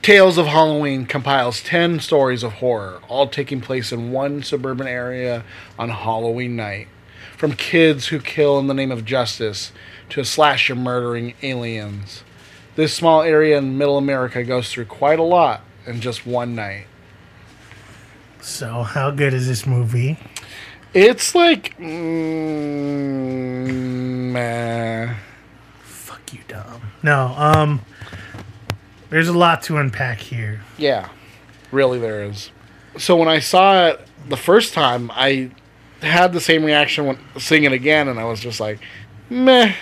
Tales 0.00 0.38
of 0.38 0.46
Halloween 0.46 1.04
compiles 1.04 1.62
10 1.62 2.00
stories 2.00 2.42
of 2.42 2.54
horror, 2.54 3.02
all 3.08 3.26
taking 3.26 3.60
place 3.60 3.92
in 3.92 4.10
one 4.10 4.42
suburban 4.42 4.86
area 4.86 5.44
on 5.78 5.90
Halloween 5.90 6.56
night. 6.56 6.88
from 7.36 7.52
kids 7.52 8.08
who 8.08 8.18
kill 8.18 8.58
in 8.58 8.66
the 8.66 8.74
name 8.74 8.90
of 8.90 9.04
justice 9.04 9.70
to 10.08 10.20
a 10.20 10.24
slasher 10.24 10.74
murdering 10.74 11.34
aliens. 11.40 12.24
This 12.74 12.92
small 12.92 13.22
area 13.22 13.58
in 13.58 13.78
middle 13.78 13.96
America 13.96 14.42
goes 14.42 14.72
through 14.72 14.86
quite 14.86 15.20
a 15.20 15.22
lot 15.22 15.62
in 15.88 16.00
just 16.00 16.26
one 16.26 16.54
night. 16.54 16.86
So, 18.40 18.82
how 18.82 19.10
good 19.10 19.34
is 19.34 19.48
this 19.48 19.66
movie? 19.66 20.18
It's 20.94 21.34
like. 21.34 21.76
Mm, 21.78 23.68
meh. 24.32 25.14
Fuck 25.82 26.32
you, 26.32 26.40
Dom. 26.46 26.80
No, 27.02 27.34
um, 27.36 27.80
there's 29.10 29.28
a 29.28 29.36
lot 29.36 29.62
to 29.62 29.76
unpack 29.76 30.18
here. 30.18 30.60
Yeah, 30.76 31.08
really, 31.72 31.98
there 31.98 32.22
is. 32.24 32.50
So 32.96 33.16
when 33.16 33.28
I 33.28 33.40
saw 33.40 33.88
it 33.88 34.00
the 34.28 34.36
first 34.36 34.72
time, 34.74 35.10
I 35.14 35.50
had 36.00 36.32
the 36.32 36.40
same 36.40 36.64
reaction 36.64 37.06
when 37.06 37.18
seeing 37.38 37.64
it 37.64 37.72
again, 37.72 38.08
and 38.08 38.18
I 38.18 38.24
was 38.24 38.40
just 38.40 38.60
like, 38.60 38.80
meh. 39.30 39.74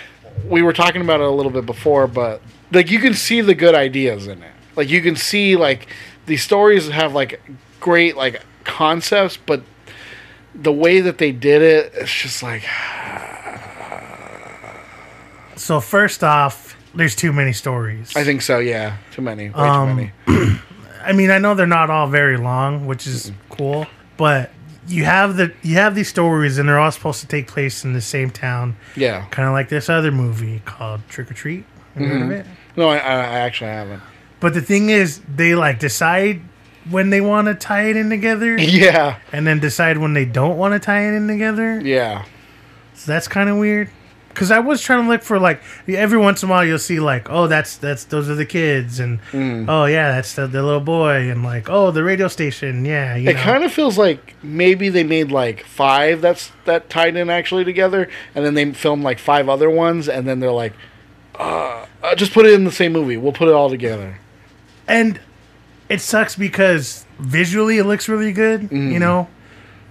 We 0.45 0.61
were 0.61 0.73
talking 0.73 1.01
about 1.01 1.19
it 1.19 1.25
a 1.25 1.31
little 1.31 1.51
bit 1.51 1.65
before, 1.65 2.05
but 2.05 2.43
like 2.71 2.91
you 2.91 2.99
can 2.99 3.15
see 3.15 3.41
the 3.41 3.55
good 3.55 3.73
ideas 3.73 4.27
in 4.27 4.43
it. 4.43 4.51
Like 4.77 4.89
you 4.89 5.01
can 5.01 5.15
see 5.17 5.55
like 5.57 5.87
these 6.27 6.43
stories 6.43 6.87
have 6.89 7.13
like 7.13 7.41
great 7.81 8.15
like 8.15 8.41
concepts, 8.63 9.35
but 9.37 9.61
the 10.55 10.71
way 10.71 11.01
that 11.01 11.17
they 11.17 11.31
did 11.31 11.61
it, 11.61 11.91
it's 11.95 12.13
just 12.13 12.41
like 12.43 12.63
So, 15.55 15.79
first 15.81 16.23
off, 16.23 16.77
there's 16.93 17.15
too 17.15 17.33
many 17.33 17.51
stories. 17.51 18.15
I 18.15 18.23
think 18.23 18.43
so. 18.43 18.59
Yeah, 18.59 18.97
too 19.11 19.23
many, 19.23 19.49
way 19.49 19.55
Um, 19.55 19.89
too 19.89 20.11
many. 20.27 20.59
I 21.03 21.13
mean, 21.13 21.31
I 21.31 21.39
know 21.39 21.55
they're 21.55 21.65
not 21.65 21.89
all 21.89 22.07
very 22.07 22.37
long, 22.37 22.85
which 22.85 23.07
is 23.07 23.31
cool, 23.49 23.87
but 24.17 24.51
you 24.87 25.03
have 25.05 25.35
the 25.35 25.51
you 25.63 25.73
have 25.75 25.95
these 25.95 26.09
stories, 26.09 26.57
and 26.59 26.69
they're 26.69 26.79
all 26.79 26.91
supposed 26.91 27.21
to 27.21 27.27
take 27.27 27.47
place 27.47 27.83
in 27.83 27.93
the 27.93 28.01
same 28.01 28.29
town, 28.29 28.75
Yeah. 28.95 29.25
kind 29.31 29.47
of 29.47 29.53
like 29.53 29.69
this 29.69 29.89
other 29.89 30.11
movie 30.11 30.61
called 30.65 31.01
Trick 31.09 31.31
or 31.31 31.33
Treat. 31.33 31.65
Have 31.95 32.03
you 32.03 32.09
heard 32.09 32.21
of 32.21 32.31
it? 32.31 32.45
No, 32.75 32.89
I 32.89 32.97
I 32.97 33.39
actually 33.39 33.71
haven't. 33.71 34.03
But 34.39 34.53
the 34.53 34.61
thing 34.61 34.89
is, 34.89 35.21
they 35.33 35.55
like 35.55 35.79
decide 35.79 36.41
when 36.89 37.09
they 37.09 37.21
want 37.21 37.47
to 37.47 37.55
tie 37.55 37.89
it 37.89 37.95
in 37.97 38.09
together, 38.09 38.55
Yeah. 38.59 39.17
and 39.31 39.45
then 39.47 39.59
decide 39.59 39.97
when 39.97 40.13
they 40.13 40.25
don't 40.25 40.57
want 40.57 40.73
to 40.73 40.79
tie 40.79 41.07
it 41.07 41.13
in 41.15 41.27
together. 41.27 41.79
Yeah. 41.81 42.23
So 42.93 43.11
that's 43.11 43.27
kind 43.27 43.49
of 43.49 43.57
weird. 43.57 43.89
Cause 44.33 44.51
I 44.51 44.59
was 44.59 44.83
trying 44.83 45.01
to 45.03 45.09
look 45.09 45.23
for 45.23 45.39
like 45.39 45.61
every 45.87 46.19
once 46.19 46.43
in 46.43 46.49
a 46.49 46.51
while 46.51 46.63
you'll 46.63 46.77
see 46.77 46.99
like 46.99 47.27
oh 47.27 47.47
that's 47.47 47.75
that's 47.77 48.03
those 48.03 48.29
are 48.29 48.35
the 48.35 48.45
kids 48.45 48.99
and 48.99 49.19
Mm. 49.31 49.65
oh 49.67 49.85
yeah 49.85 50.11
that's 50.11 50.35
the, 50.35 50.45
the 50.45 50.61
little 50.61 50.79
boy 50.79 51.31
and 51.31 51.43
like 51.43 51.69
oh 51.71 51.89
the 51.89 52.03
radio 52.03 52.27
station 52.27 52.85
yeah 52.85 53.15
you 53.15 53.31
It 53.31 53.37
kind 53.37 53.63
of 53.63 53.73
feels 53.73 53.97
like 53.97 54.35
maybe 54.43 54.89
they 54.89 55.03
made 55.03 55.31
like 55.31 55.63
five 55.65 56.21
that's 56.21 56.51
that 56.65 56.87
tied 56.87 57.15
in 57.15 57.31
actually 57.31 57.65
together, 57.65 58.09
and 58.35 58.45
then 58.45 58.53
they 58.53 58.71
filmed 58.73 59.03
like 59.03 59.17
five 59.17 59.49
other 59.49 59.71
ones, 59.71 60.07
and 60.07 60.27
then 60.27 60.39
they're 60.39 60.51
like, 60.51 60.73
uh, 61.39 61.87
uh, 62.03 62.13
just 62.13 62.31
put 62.31 62.45
it 62.45 62.53
in 62.53 62.63
the 62.63 62.71
same 62.71 62.93
movie. 62.93 63.17
We'll 63.17 63.33
put 63.33 63.47
it 63.47 63.55
all 63.55 63.71
together. 63.71 64.19
And 64.87 65.19
it 65.89 66.01
sucks 66.01 66.35
because 66.35 67.05
visually 67.19 67.77
it 67.77 67.85
looks 67.85 68.07
really 68.09 68.31
good 68.31 68.61
Mm. 68.69 68.91
you 68.91 68.99
know 68.99 69.27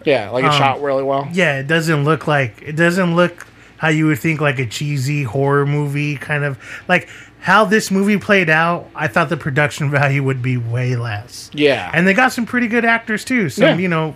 Yeah, 0.04 0.30
like 0.30 0.44
it 0.44 0.50
Um, 0.50 0.58
shot 0.58 0.82
really 0.82 1.02
well. 1.02 1.28
yeah 1.32 1.58
it 1.58 1.66
doesn't 1.66 2.04
look 2.04 2.26
like 2.26 2.62
it 2.64 2.76
doesn't 2.76 3.16
look 3.16 3.46
how 3.78 3.88
you 3.88 4.06
would 4.06 4.18
think 4.18 4.40
like 4.40 4.58
a 4.58 4.66
cheesy 4.66 5.22
horror 5.24 5.66
movie 5.66 6.16
kind 6.16 6.44
of 6.44 6.58
like 6.88 7.08
how 7.40 7.64
this 7.64 7.90
movie 7.90 8.16
played 8.18 8.48
out 8.48 8.88
I 8.94 9.06
thought 9.08 9.28
the 9.28 9.36
production 9.36 9.90
value 10.00 10.22
would 10.22 10.40
be 10.42 10.56
way 10.56 10.96
less 10.96 11.50
Yeah, 11.52 11.90
and 11.92 12.06
they 12.06 12.14
got 12.14 12.32
some 12.32 12.46
pretty 12.46 12.68
good 12.68 12.84
actors 12.84 13.24
too. 13.24 13.48
Some, 13.50 13.64
Yeah. 13.64 13.76
you 13.76 13.88
know, 13.88 14.14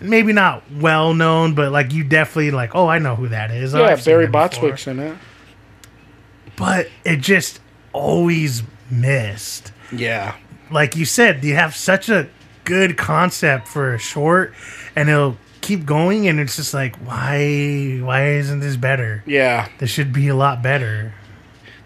maybe 0.00 0.32
not 0.32 0.62
well 0.72 1.12
known, 1.14 1.54
but 1.54 1.72
like 1.72 1.92
you 1.92 2.04
definitely 2.04 2.50
like, 2.50 2.74
oh, 2.74 2.86
I 2.88 2.98
know 2.98 3.14
who 3.16 3.28
that 3.28 3.50
is. 3.50 3.74
Yeah, 3.74 3.82
I've 3.82 4.04
Barry 4.04 4.24
him. 4.26 4.32
Bostwick's 4.32 4.86
in 4.86 4.98
it. 4.98 5.16
But 6.56 6.88
it 7.04 7.16
just 7.20 7.60
always 7.92 8.62
missed. 8.90 9.72
Yeah, 9.98 10.36
Like 10.70 10.96
you 10.96 11.04
said, 11.04 11.44
you 11.44 11.54
have 11.54 11.74
such 11.76 12.08
a 12.08 12.28
good 12.64 12.96
concept 12.96 13.68
for 13.68 13.94
a 13.94 13.98
short, 13.98 14.54
and 14.96 15.08
it'll 15.08 15.36
keep 15.60 15.84
going, 15.86 16.28
and 16.28 16.38
it's 16.40 16.56
just 16.56 16.74
like, 16.74 16.96
why, 16.96 17.98
why 18.02 18.28
isn't 18.32 18.60
this 18.60 18.76
better? 18.76 19.22
yeah. 19.26 19.68
This 19.78 19.90
should 19.90 20.12
be 20.12 20.28
a 20.28 20.34
lot 20.34 20.62
better. 20.62 21.14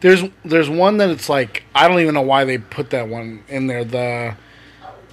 There's 0.00 0.22
there's 0.44 0.70
one 0.70 0.98
that 0.98 1.10
it's 1.10 1.28
like 1.28 1.64
I 1.74 1.88
don't 1.88 1.98
even 1.98 2.14
know 2.14 2.22
why 2.22 2.44
they 2.44 2.58
put 2.58 2.90
that 2.90 3.08
one 3.08 3.42
in 3.48 3.66
there. 3.66 3.82
The 3.84 4.36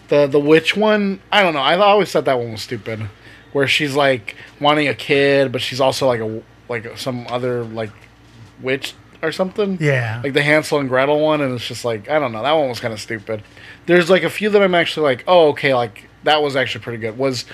the 0.09 0.27
the 0.27 0.39
witch 0.39 0.77
one. 0.77 1.19
I 1.31 1.41
don't 1.41 1.55
know. 1.55 1.59
I 1.59 1.75
always 1.77 2.11
thought 2.11 2.25
that 2.25 2.37
one 2.37 2.51
was 2.51 2.61
stupid. 2.61 3.09
Where 3.51 3.67
she's 3.67 3.95
like 3.95 4.35
wanting 4.61 4.87
a 4.87 4.93
kid, 4.93 5.51
but 5.51 5.61
she's 5.61 5.81
also 5.81 6.05
like 6.05 6.19
a 6.19 6.43
like 6.69 6.99
some 6.99 7.25
other 7.29 7.63
like 7.63 7.89
witch 8.61 8.93
or 9.25 9.31
something. 9.31 9.77
Yeah. 9.81 10.21
Like 10.23 10.33
the 10.33 10.43
Hansel 10.43 10.79
and 10.79 10.87
Gretel 10.89 11.19
one, 11.19 11.41
and 11.41 11.53
it's 11.53 11.67
just 11.67 11.83
like 11.83 12.09
I 12.09 12.19
don't 12.19 12.31
know. 12.31 12.43
That 12.43 12.53
one 12.53 12.69
was 12.69 12.79
kind 12.79 12.93
of 12.93 12.99
stupid. 13.01 13.43
There's 13.87 14.09
like 14.09 14.23
a 14.23 14.29
few 14.29 14.49
that 14.51 14.61
I'm 14.61 14.75
actually 14.75 15.03
like, 15.03 15.23
oh 15.27 15.49
okay, 15.49 15.73
like 15.73 16.07
that 16.23 16.41
was 16.41 16.55
actually 16.55 16.83
pretty 16.83 16.99
good. 16.99 17.17
Was 17.17 17.45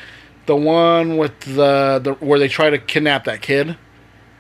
the 0.46 0.56
one 0.56 1.18
with 1.18 1.40
the, 1.42 2.00
the 2.04 2.14
where 2.26 2.40
they 2.40 2.48
try 2.48 2.70
to 2.70 2.78
kidnap 2.78 3.26
that 3.26 3.42
kid 3.42 3.78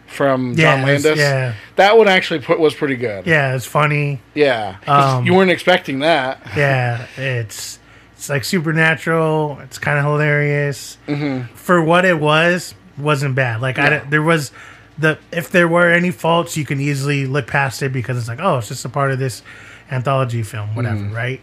from 0.07 0.53
Yeah, 0.53 0.75
John 0.77 0.85
Landis? 0.87 1.17
yeah. 1.17 1.53
That 1.77 1.97
one 1.97 2.07
actually 2.07 2.39
put, 2.41 2.59
was 2.59 2.73
pretty 2.73 2.95
good. 2.97 3.25
yeah, 3.27 3.55
it's 3.55 3.65
funny. 3.65 4.21
Yeah. 4.33 4.77
Um, 4.87 5.25
you 5.25 5.33
weren't 5.33 5.51
expecting 5.51 5.99
that. 5.99 6.41
yeah, 6.57 7.07
it's 7.17 7.79
it's 8.13 8.29
like 8.29 8.43
supernatural. 8.43 9.59
It's 9.63 9.77
kind 9.79 9.97
of 9.97 10.05
hilarious. 10.05 10.97
Mm-hmm. 11.07 11.53
For 11.55 11.81
what 11.81 12.05
it 12.05 12.19
was, 12.19 12.75
wasn't 12.97 13.35
bad. 13.35 13.61
Like 13.61 13.79
I, 13.79 13.99
there 13.99 14.21
was 14.21 14.51
the 14.97 15.17
if 15.31 15.49
there 15.49 15.67
were 15.67 15.89
any 15.89 16.11
faults, 16.11 16.55
you 16.57 16.65
can 16.65 16.79
easily 16.79 17.25
look 17.25 17.47
past 17.47 17.81
it 17.81 17.91
because 17.93 18.17
it's 18.17 18.27
like, 18.27 18.39
oh, 18.41 18.57
it's 18.59 18.67
just 18.67 18.85
a 18.85 18.89
part 18.89 19.11
of 19.11 19.19
this 19.19 19.41
anthology 19.89 20.43
film, 20.43 20.75
whatever, 20.75 20.97
Mm-hmm. 20.97 21.13
right? 21.15 21.41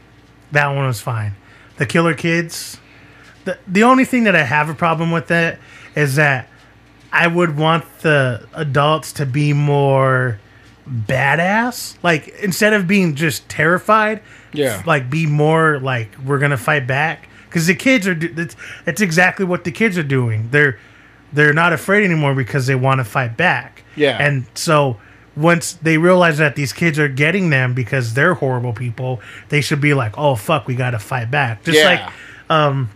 That 0.52 0.68
one 0.68 0.86
was 0.86 1.00
fine. 1.00 1.34
The 1.76 1.86
Killer 1.86 2.14
Kids. 2.14 2.78
The 3.44 3.58
the 3.66 3.82
only 3.82 4.04
thing 4.04 4.24
that 4.24 4.34
I 4.36 4.44
have 4.44 4.68
a 4.68 4.74
problem 4.74 5.10
with 5.10 5.28
that 5.28 5.58
is 5.94 6.16
that 6.16 6.48
I 7.12 7.26
would 7.26 7.56
want 7.56 7.84
the 8.00 8.46
adults 8.54 9.12
to 9.14 9.26
be 9.26 9.52
more 9.52 10.38
badass. 11.08 11.96
Like 12.02 12.28
instead 12.42 12.72
of 12.72 12.86
being 12.86 13.14
just 13.14 13.48
terrified, 13.48 14.20
Yeah. 14.52 14.82
like 14.86 15.08
be 15.10 15.26
more 15.26 15.78
like 15.80 16.10
we're 16.24 16.38
gonna 16.38 16.56
fight 16.56 16.86
back. 16.86 17.28
Because 17.48 17.66
the 17.66 17.74
kids 17.74 18.06
are, 18.06 18.14
that's, 18.14 18.56
that's 18.84 19.00
exactly 19.00 19.46
what 19.46 19.64
the 19.64 19.70
kids 19.72 19.96
are 19.96 20.02
doing. 20.02 20.48
They're 20.50 20.78
they're 21.32 21.52
not 21.52 21.72
afraid 21.72 22.04
anymore 22.04 22.34
because 22.34 22.66
they 22.66 22.74
want 22.74 22.98
to 23.00 23.04
fight 23.04 23.36
back. 23.36 23.84
Yeah. 23.96 24.16
and 24.20 24.46
so 24.54 24.98
once 25.36 25.74
they 25.74 25.98
realize 25.98 26.38
that 26.38 26.56
these 26.56 26.72
kids 26.72 26.98
are 26.98 27.08
getting 27.08 27.50
them 27.50 27.74
because 27.74 28.14
they're 28.14 28.34
horrible 28.34 28.72
people, 28.72 29.20
they 29.50 29.60
should 29.60 29.80
be 29.80 29.94
like, 29.94 30.16
oh 30.18 30.34
fuck, 30.34 30.66
we 30.66 30.74
got 30.74 30.90
to 30.90 30.98
fight 30.98 31.30
back. 31.30 31.62
Just 31.64 31.78
Yeah. 31.78 31.84
like 31.84 32.12
um, 32.50 32.90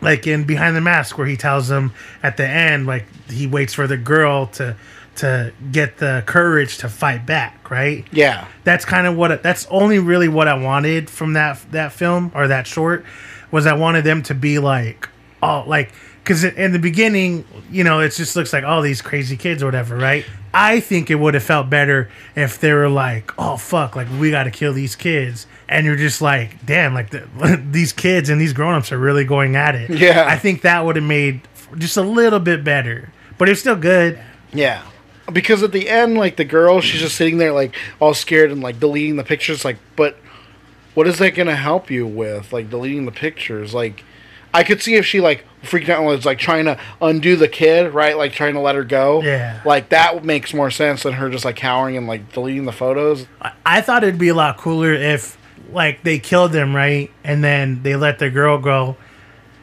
like 0.00 0.26
in 0.26 0.44
Behind 0.44 0.76
the 0.76 0.80
Mask, 0.80 1.16
where 1.18 1.26
he 1.26 1.36
tells 1.36 1.68
them 1.68 1.92
at 2.22 2.36
the 2.36 2.46
end, 2.46 2.86
like 2.86 3.06
he 3.30 3.46
waits 3.46 3.74
for 3.74 3.86
the 3.86 3.96
girl 3.96 4.46
to 4.48 4.76
to 5.16 5.52
get 5.70 5.98
the 5.98 6.24
courage 6.26 6.78
to 6.78 6.88
fight 6.88 7.24
back, 7.24 7.70
right? 7.70 8.04
Yeah, 8.10 8.46
That's 8.64 8.84
kind 8.84 9.06
of 9.06 9.16
what 9.16 9.42
that's 9.44 9.64
only 9.70 10.00
really 10.00 10.26
what 10.28 10.48
I 10.48 10.54
wanted 10.54 11.08
from 11.08 11.34
that 11.34 11.60
that 11.70 11.92
film 11.92 12.32
or 12.34 12.48
that 12.48 12.66
short 12.66 13.04
was 13.52 13.66
I 13.66 13.74
wanted 13.74 14.02
them 14.04 14.22
to 14.24 14.34
be 14.34 14.58
like 14.58 15.08
oh 15.42 15.62
like 15.66 15.92
because 16.24 16.42
in 16.42 16.72
the 16.72 16.78
beginning 16.78 17.44
you 17.70 17.84
know 17.84 18.00
it 18.00 18.10
just 18.10 18.34
looks 18.34 18.52
like 18.52 18.64
all 18.64 18.82
these 18.82 19.00
crazy 19.02 19.36
kids 19.36 19.62
or 19.62 19.66
whatever 19.66 19.96
right 19.96 20.24
I 20.52 20.80
think 20.80 21.10
it 21.10 21.16
would 21.16 21.34
have 21.34 21.42
felt 21.42 21.68
better 21.68 22.08
if 22.34 22.58
they 22.60 22.72
were 22.72 22.88
like 22.88 23.30
oh 23.38 23.56
fuck 23.56 23.94
like 23.94 24.08
we 24.18 24.30
got 24.30 24.44
to 24.44 24.50
kill 24.50 24.72
these 24.72 24.96
kids 24.96 25.46
and 25.68 25.84
you're 25.86 25.96
just 25.96 26.20
like 26.22 26.64
damn 26.64 26.94
like 26.94 27.10
the, 27.10 27.62
these 27.70 27.92
kids 27.92 28.28
and 28.30 28.40
these 28.40 28.52
grown-ups 28.52 28.90
are 28.90 28.98
really 28.98 29.24
going 29.24 29.54
at 29.56 29.74
it 29.74 29.90
Yeah. 29.90 30.26
I 30.26 30.38
think 30.38 30.62
that 30.62 30.84
would 30.84 30.96
have 30.96 31.04
made 31.04 31.42
just 31.78 31.96
a 31.96 32.02
little 32.02 32.40
bit 32.40 32.64
better 32.64 33.12
but 33.38 33.48
it's 33.48 33.60
still 33.60 33.76
good 33.76 34.18
yeah. 34.54 34.82
Because 35.32 35.62
at 35.62 35.72
the 35.72 35.88
end, 35.88 36.16
like 36.16 36.36
the 36.36 36.44
girl, 36.44 36.80
she's 36.80 37.00
just 37.00 37.16
sitting 37.16 37.38
there, 37.38 37.50
like 37.52 37.74
all 37.98 38.14
scared 38.14 38.52
and 38.52 38.62
like 38.62 38.78
deleting 38.78 39.16
the 39.16 39.24
pictures. 39.24 39.64
Like, 39.64 39.78
but 39.96 40.16
what 40.94 41.06
is 41.08 41.18
that 41.18 41.34
gonna 41.34 41.56
help 41.56 41.90
you 41.90 42.06
with? 42.06 42.52
Like 42.52 42.70
deleting 42.70 43.06
the 43.06 43.10
pictures. 43.10 43.72
Like, 43.74 44.04
I 44.54 44.62
could 44.62 44.80
see 44.80 44.94
if 44.94 45.04
she 45.04 45.20
like 45.20 45.44
freaked 45.62 45.88
out 45.88 45.98
and 45.98 46.06
was 46.06 46.24
like 46.24 46.38
trying 46.38 46.64
to 46.66 46.78
undo 47.02 47.36
the 47.36 47.48
kid, 47.48 47.92
right? 47.92 48.16
Like 48.16 48.32
trying 48.32 48.54
to 48.54 48.60
let 48.60 48.74
her 48.76 48.84
go. 48.84 49.20
Yeah. 49.22 49.60
Like 49.64 49.88
that 49.90 50.24
makes 50.24 50.54
more 50.54 50.70
sense 50.70 51.02
than 51.02 51.12
her 51.14 51.28
just 51.28 51.44
like 51.44 51.56
cowering 51.56 51.96
and 51.96 52.06
like 52.06 52.32
deleting 52.32 52.64
the 52.64 52.72
photos. 52.72 53.26
I- 53.42 53.52
I 53.66 53.80
thought 53.80 54.04
it'd 54.04 54.18
be 54.18 54.28
a 54.28 54.34
lot 54.34 54.56
cooler 54.56 54.92
if 54.94 55.36
like 55.72 56.02
they 56.04 56.18
killed 56.18 56.52
them 56.52 56.74
right 56.76 57.10
and 57.24 57.42
then 57.42 57.82
they 57.82 57.96
let 57.96 58.18
the 58.20 58.30
girl 58.30 58.58
go 58.58 58.96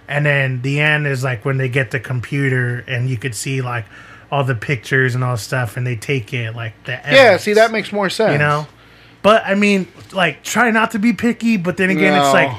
and 0.10 0.25
then 0.25 0.62
the 0.62 0.80
end 0.82 1.08
is 1.08 1.23
like 1.23 1.45
when 1.45 1.58
they 1.58 1.69
get 1.69 1.91
the 1.91 1.99
computer 1.99 2.84
and 2.88 3.10
you 3.10 3.15
could 3.17 3.34
see 3.36 3.62
like 3.62 3.86
all 4.30 4.43
the 4.43 4.56
pictures 4.56 5.15
and 5.15 5.23
all 5.23 5.38
stuff 5.38 5.77
and 5.77 5.88
they 5.88 5.95
take 5.95 6.34
it 6.34 6.54
like 6.56 6.73
the 6.84 6.91
Yeah. 7.06 7.38
See, 7.38 7.54
that 7.54 7.71
makes 7.71 7.91
more 7.93 8.10
sense. 8.10 8.34
you 8.34 8.39
know 8.39 8.67
but 9.21 9.43
i 9.45 9.54
mean 9.54 9.88
like 10.12 10.41
try 10.43 10.71
not 10.71 10.89
to 10.91 10.99
be 10.99 11.13
picky 11.13 11.56
but 11.56 11.77
then 11.77 11.91
again 11.91 12.19
it's 12.19 12.34
like 12.34 12.51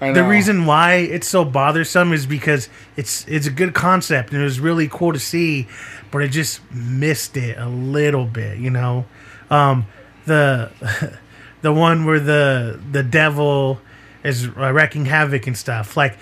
the 0.00 0.24
reason 0.24 0.66
why 0.66 0.94
it's 0.96 1.26
so 1.28 1.44
bothersome 1.44 2.12
is 2.12 2.26
because 2.26 2.68
it's 2.96 3.26
it's 3.28 3.46
a 3.46 3.50
good 3.50 3.74
concept 3.74 4.32
and 4.32 4.40
it 4.40 4.44
was 4.44 4.60
really 4.60 4.88
cool 4.88 5.12
to 5.12 5.18
see, 5.18 5.66
but 6.10 6.22
it 6.22 6.28
just 6.28 6.60
missed 6.72 7.36
it 7.36 7.56
a 7.58 7.68
little 7.68 8.26
bit, 8.26 8.58
you 8.58 8.70
know. 8.70 9.06
Um, 9.50 9.86
the 10.26 10.70
the 11.62 11.72
one 11.72 12.04
where 12.04 12.20
the 12.20 12.78
the 12.92 13.02
devil 13.02 13.80
is 14.22 14.46
uh, 14.48 14.72
wrecking 14.72 15.06
havoc 15.06 15.46
and 15.46 15.56
stuff 15.56 15.96
like 15.96 16.18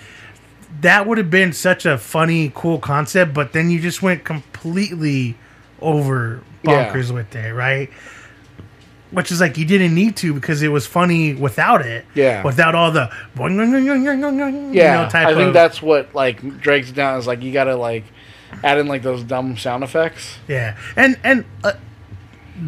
that 0.81 1.07
would 1.07 1.17
have 1.17 1.29
been 1.31 1.53
such 1.53 1.85
a 1.85 1.97
funny, 1.97 2.51
cool 2.53 2.79
concept, 2.79 3.33
but 3.33 3.53
then 3.53 3.69
you 3.69 3.79
just 3.79 4.01
went 4.01 4.23
completely 4.23 5.35
over 5.81 6.41
Yeah. 6.63 6.91
bonkers 6.91 7.11
with 7.13 7.33
it, 7.35 7.53
right? 7.53 7.89
Which 9.11 9.31
is 9.31 9.39
like 9.39 9.57
you 9.57 9.65
didn't 9.65 9.93
need 9.95 10.17
to 10.17 10.33
because 10.33 10.61
it 10.61 10.69
was 10.69 10.85
funny 10.87 11.33
without 11.35 11.81
it. 11.85 12.05
Yeah. 12.15 12.43
Without 12.43 12.75
all 12.75 12.91
the 12.91 13.09
you 13.39 14.71
Yeah, 14.71 15.03
know, 15.03 15.09
type 15.09 15.27
I 15.27 15.35
think 15.35 15.49
of, 15.49 15.53
that's 15.53 15.81
what 15.81 16.13
like 16.15 16.59
drags 16.59 16.89
it 16.89 16.95
down. 16.95 17.17
Is 17.19 17.27
like 17.27 17.41
you 17.41 17.53
gotta 17.53 17.75
like 17.75 18.03
add 18.63 18.77
in 18.77 18.87
like 18.87 19.03
those 19.03 19.23
dumb 19.23 19.57
sound 19.57 19.83
effects. 19.83 20.37
yeah, 20.47 20.75
and 20.95 21.17
and 21.23 21.45
uh, 21.63 21.73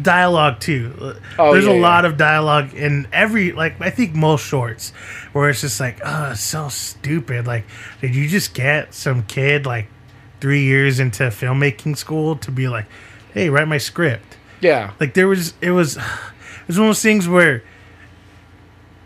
dialogue 0.02 0.60
too. 0.60 0.94
Uh, 1.00 1.14
Oh, 1.38 1.52
There's 1.52 1.66
yeah, 1.66 1.72
a 1.72 1.80
lot 1.80 2.04
yeah. 2.04 2.10
of 2.10 2.16
dialogue 2.16 2.74
in 2.74 3.08
every 3.12 3.52
like 3.52 3.80
I 3.80 3.90
think 3.90 4.14
most 4.14 4.44
shorts 4.46 4.90
where 5.32 5.50
it's 5.50 5.60
just 5.60 5.80
like 5.80 5.98
oh 6.04 6.30
it's 6.32 6.40
so 6.40 6.68
stupid. 6.68 7.46
Like 7.46 7.64
did 8.00 8.14
you 8.14 8.28
just 8.28 8.54
get 8.54 8.94
some 8.94 9.22
kid 9.24 9.66
like 9.66 9.88
three 10.40 10.62
years 10.62 11.00
into 11.00 11.24
filmmaking 11.24 11.96
school 11.96 12.36
to 12.36 12.50
be 12.50 12.68
like, 12.68 12.86
hey, 13.34 13.50
write 13.50 13.68
my 13.68 13.78
script? 13.78 14.36
Yeah, 14.60 14.92
Like 15.00 15.14
there 15.14 15.28
was 15.28 15.54
it 15.60 15.70
was 15.70 15.96
it 15.96 16.02
was 16.66 16.78
one 16.78 16.88
of 16.88 16.90
those 16.90 17.02
things 17.02 17.28
where 17.28 17.62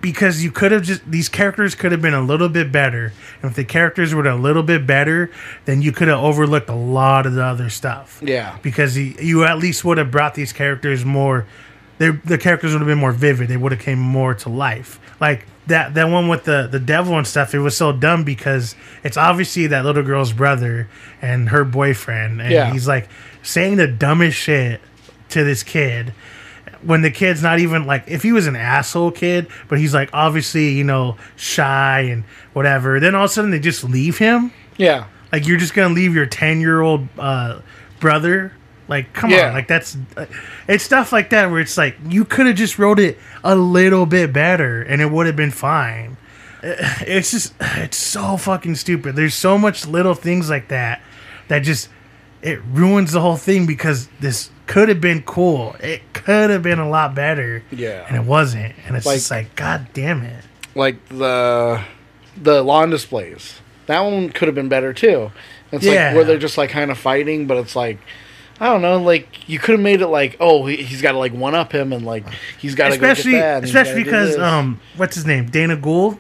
because 0.01 0.43
you 0.43 0.51
could 0.51 0.73
have 0.73 0.83
just 0.83 1.09
these 1.09 1.29
characters 1.29 1.77
could 1.77 1.93
have 1.93 2.03
been 2.03 2.15
a 2.15 2.21
little 2.23 2.49
bit 2.49 2.73
better. 2.73 3.13
And 3.41 3.51
if 3.51 3.57
the 3.57 3.65
characters 3.65 4.13
were 4.13 4.27
a 4.27 4.35
little 4.35 4.65
bit 4.65 4.85
better, 4.87 5.31
then 5.65 5.81
you 5.81 5.93
could 5.93 6.09
have 6.09 6.19
overlooked 6.19 6.69
a 6.69 6.75
lot 6.75 7.25
of 7.25 7.35
the 7.35 7.45
other 7.45 7.71
stuff. 7.71 8.21
Yeah. 8.21 8.59
Because 8.63 8.97
you, 8.97 9.15
you 9.21 9.45
at 9.45 9.59
least 9.59 9.85
would 9.85 9.99
have 9.99 10.11
brought 10.11 10.35
these 10.35 10.53
characters 10.53 11.05
more 11.05 11.47
they 11.99 12.11
the 12.11 12.39
characters 12.39 12.73
would 12.73 12.81
have 12.81 12.89
been 12.89 12.99
more 12.99 13.13
vivid. 13.13 13.49
They 13.49 13.57
would 13.57 13.71
have 13.71 13.81
came 13.81 14.01
more 14.01 14.35
to 14.35 14.49
life. 14.49 14.99
Like 15.21 15.47
that 15.69 15.95
that 15.95 16.09
one 16.11 16.27
with 16.27 16.45
the 16.45 16.67
the 16.69 16.81
devil 16.81 17.17
and 17.17 17.25
stuff, 17.27 17.55
it 17.55 17.61
was 17.61 17.77
so 17.77 17.93
dumb 17.93 18.25
because 18.25 18.75
it's 19.05 19.17
obviously 19.17 19.69
that 19.69 19.85
little 19.85 20.03
girl's 20.03 20.33
brother 20.33 20.89
and 21.21 21.51
her 21.51 21.63
boyfriend 21.65 22.41
and 22.43 22.51
Yeah. 22.51 22.73
he's 22.73 22.89
like 22.89 23.09
saying 23.45 23.77
the 23.77 23.87
dumbest 23.87 24.37
shit 24.37 24.81
to 25.33 25.45
this 25.45 25.63
kid 25.63 26.13
when 26.83 27.03
the 27.03 27.11
kid's 27.11 27.43
not 27.43 27.59
even 27.61 27.87
like 27.87 28.05
if 28.09 28.23
he 28.23 28.33
was 28.33 28.47
an 28.47 28.57
asshole 28.57 29.11
kid, 29.13 29.47
but 29.69 29.79
he's 29.79 29.95
like 29.95 30.11
obviously 30.13 30.71
you 30.71 30.85
know 30.85 31.17
shy 31.37 32.01
and 32.01 32.25
whatever. 32.55 32.99
Then 33.01 33.15
all 33.15 33.25
of 33.25 33.31
a 33.31 33.33
sudden 33.33 33.51
they 33.51 33.59
just 33.61 33.85
leave 33.85 34.19
him. 34.19 34.53
yeah, 34.77 35.07
Like 35.33 35.47
you're 35.47 35.59
just 35.59 35.75
gonna 35.75 35.95
leave 35.95 36.15
your 36.15 36.27
ten 36.27 36.61
year 36.61 36.81
old 36.81 37.09
uh, 37.19 37.61
brother. 38.01 38.53
Like 38.89 39.13
come 39.13 39.31
Yeah. 39.31 39.49
on, 39.49 39.55
like 39.55 39.69
that's 39.69 39.97
uh, 40.17 40.27
it's 40.69 40.83
stuff 40.85 41.13
like 41.13 41.31
that 41.31 41.51
where 41.51 41.61
it's 41.61 41.79
like 41.79 41.97
you 42.09 42.25
could 42.25 42.47
have 42.47 42.57
just 42.57 42.79
wrote 42.79 42.99
it 42.99 43.17
a 43.45 43.55
little 43.55 44.05
bit 44.07 44.33
better 44.33 44.83
and 44.83 45.01
it 45.01 45.11
would 45.11 45.27
have 45.27 45.37
been 45.37 45.53
fine. 45.53 46.17
Uh, 46.63 46.75
It's 47.07 47.31
just 47.31 47.55
it's 47.61 47.97
so 47.97 48.37
fucking 48.37 48.75
stupid. 48.75 49.15
There's 49.17 49.35
so 49.35 49.57
much 49.57 49.87
little 49.87 50.15
things 50.15 50.51
like 50.51 50.69
that 50.69 51.01
that 51.49 51.61
just 51.61 51.89
it 52.43 52.61
ruins 52.73 53.13
the 53.13 53.21
whole 53.21 53.37
thing 53.37 53.67
because 53.67 54.09
this 54.21 54.51
could 54.67 54.89
have 54.89 55.01
been 55.01 55.23
cool. 55.23 55.77
It 55.81 56.01
could 56.13 56.51
have 56.51 56.63
been 56.63 56.79
a 56.79 56.89
lot 56.89 57.15
better. 57.15 57.63
Yeah. 57.71 58.05
And 58.09 58.17
it 58.17 58.25
wasn't. 58.25 58.75
And 58.87 58.97
it's 58.97 59.07
Like- 59.07 59.17
just 59.17 59.31
like, 59.31 59.55
God 59.57 59.89
damn 59.93 60.23
it. 60.23 60.45
like 60.75 60.97
the 61.11 61.81
the 62.41 62.63
lawn 62.63 62.89
displays. 62.91 63.61
That 63.87 64.01
one 64.01 64.31
could 64.31 64.49
have 64.49 64.55
been 64.55 64.69
better 64.71 64.93
too. 64.95 65.31
It's 65.71 65.85
Yeah. 65.85 66.07
like 66.09 66.15
where 66.17 66.25
they're 66.25 66.39
just 66.39 66.57
like 66.57 66.71
kind 66.71 66.91
of 66.91 66.97
fighting, 66.99 67.47
but 67.47 67.59
it's 67.59 67.77
like 67.77 67.99
I 68.61 68.67
don't 68.67 68.81
know. 68.83 68.99
Like 68.99 69.49
you 69.49 69.59
could 69.59 69.73
have 69.73 69.81
made 69.81 70.01
it 70.03 70.07
like, 70.07 70.37
oh, 70.39 70.65
he, 70.67 70.77
he's 70.77 71.03
got 71.03 71.13
to 71.13 71.19
like 71.19 71.33
one 71.33 71.55
up 71.55 71.73
him, 71.73 71.93
and 71.93 72.07
like 72.07 72.25
he's 72.59 72.75
got 72.75 72.91
to 72.91 72.97
go 72.97 73.01
get 73.03 73.11
especially 73.19 73.33
that. 73.33 73.57
and 73.57 73.65
he's 73.65 73.75
gotta 73.75 73.83
especially 73.91 74.05
because 74.05 74.39
um 74.39 74.81
what's 74.97 75.15
his 75.17 75.27
name 75.27 75.47
Dana 75.47 75.77
Gould 75.77 76.19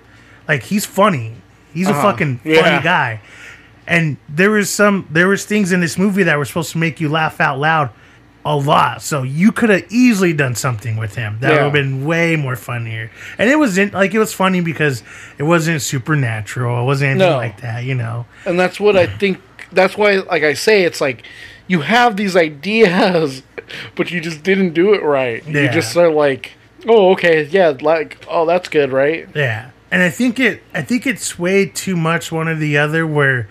like 0.48 0.64
he's 0.64 0.84
funny 0.84 1.34
he's 1.72 1.86
a 1.86 1.90
Uh-huh. 1.92 2.02
fucking 2.02 2.40
Yeah. 2.44 2.62
funny 2.62 2.82
guy 2.82 3.20
and 3.86 4.16
there 4.28 4.50
was 4.50 4.68
some 4.68 5.06
there 5.10 5.28
was 5.28 5.44
things 5.44 5.72
in 5.72 5.80
this 5.80 5.96
movie 5.96 6.24
that 6.24 6.36
were 6.36 6.44
supposed 6.44 6.72
to 6.72 6.78
make 6.78 7.00
you 7.00 7.08
laugh 7.08 7.40
out 7.40 7.58
loud 7.58 7.90
a 8.44 8.56
lot 8.56 9.00
so 9.00 9.22
you 9.22 9.52
could 9.52 9.70
have 9.70 9.84
easily 9.90 10.32
done 10.32 10.54
something 10.54 10.96
with 10.96 11.14
him 11.14 11.38
that 11.40 11.50
would 11.52 11.60
have 11.60 11.72
been 11.72 12.04
way 12.04 12.34
more 12.34 12.56
funnier 12.56 13.08
and 13.38 13.48
it 13.48 13.56
wasn't 13.56 13.92
like 13.94 14.12
it 14.14 14.18
was 14.18 14.32
funny 14.34 14.60
because 14.60 15.04
it 15.38 15.44
wasn't 15.44 15.80
supernatural 15.80 16.82
it 16.82 16.84
wasn't 16.84 17.08
anything 17.08 17.30
No. 17.30 17.36
like 17.36 17.60
that 17.60 17.84
you 17.84 17.94
know 17.94 18.26
and 18.44 18.58
that's 18.58 18.80
what 18.80 18.96
I 18.96 19.06
think. 19.06 19.40
That's 19.70 19.96
why, 19.96 20.16
like 20.16 20.42
I 20.42 20.52
say, 20.52 20.82
it's 20.82 21.00
like 21.00 21.22
you 21.66 21.80
have 21.80 22.18
these 22.18 22.36
ideas, 22.36 23.42
but 23.94 24.10
you 24.10 24.20
just 24.20 24.42
didn't 24.42 24.74
do 24.74 24.92
it 24.92 25.02
right. 25.02 25.42
You 25.46 25.70
just 25.70 25.96
are 25.96 26.10
like, 26.12 26.52
oh, 26.86 27.12
okay, 27.12 27.44
yeah, 27.44 27.72
like, 27.80 28.18
oh, 28.28 28.44
that's 28.44 28.68
good, 28.68 28.92
right? 28.92 29.26
Yeah, 29.34 29.70
and 29.90 30.02
I 30.02 30.10
think 30.10 30.38
it 30.38 30.62
I 30.74 30.82
think 30.82 31.06
it 31.06 31.20
swayed 31.20 31.74
too 31.74 31.96
much 31.96 32.30
one 32.30 32.48
or 32.48 32.54
the 32.54 32.76
other 32.76 33.06
where 33.06 33.48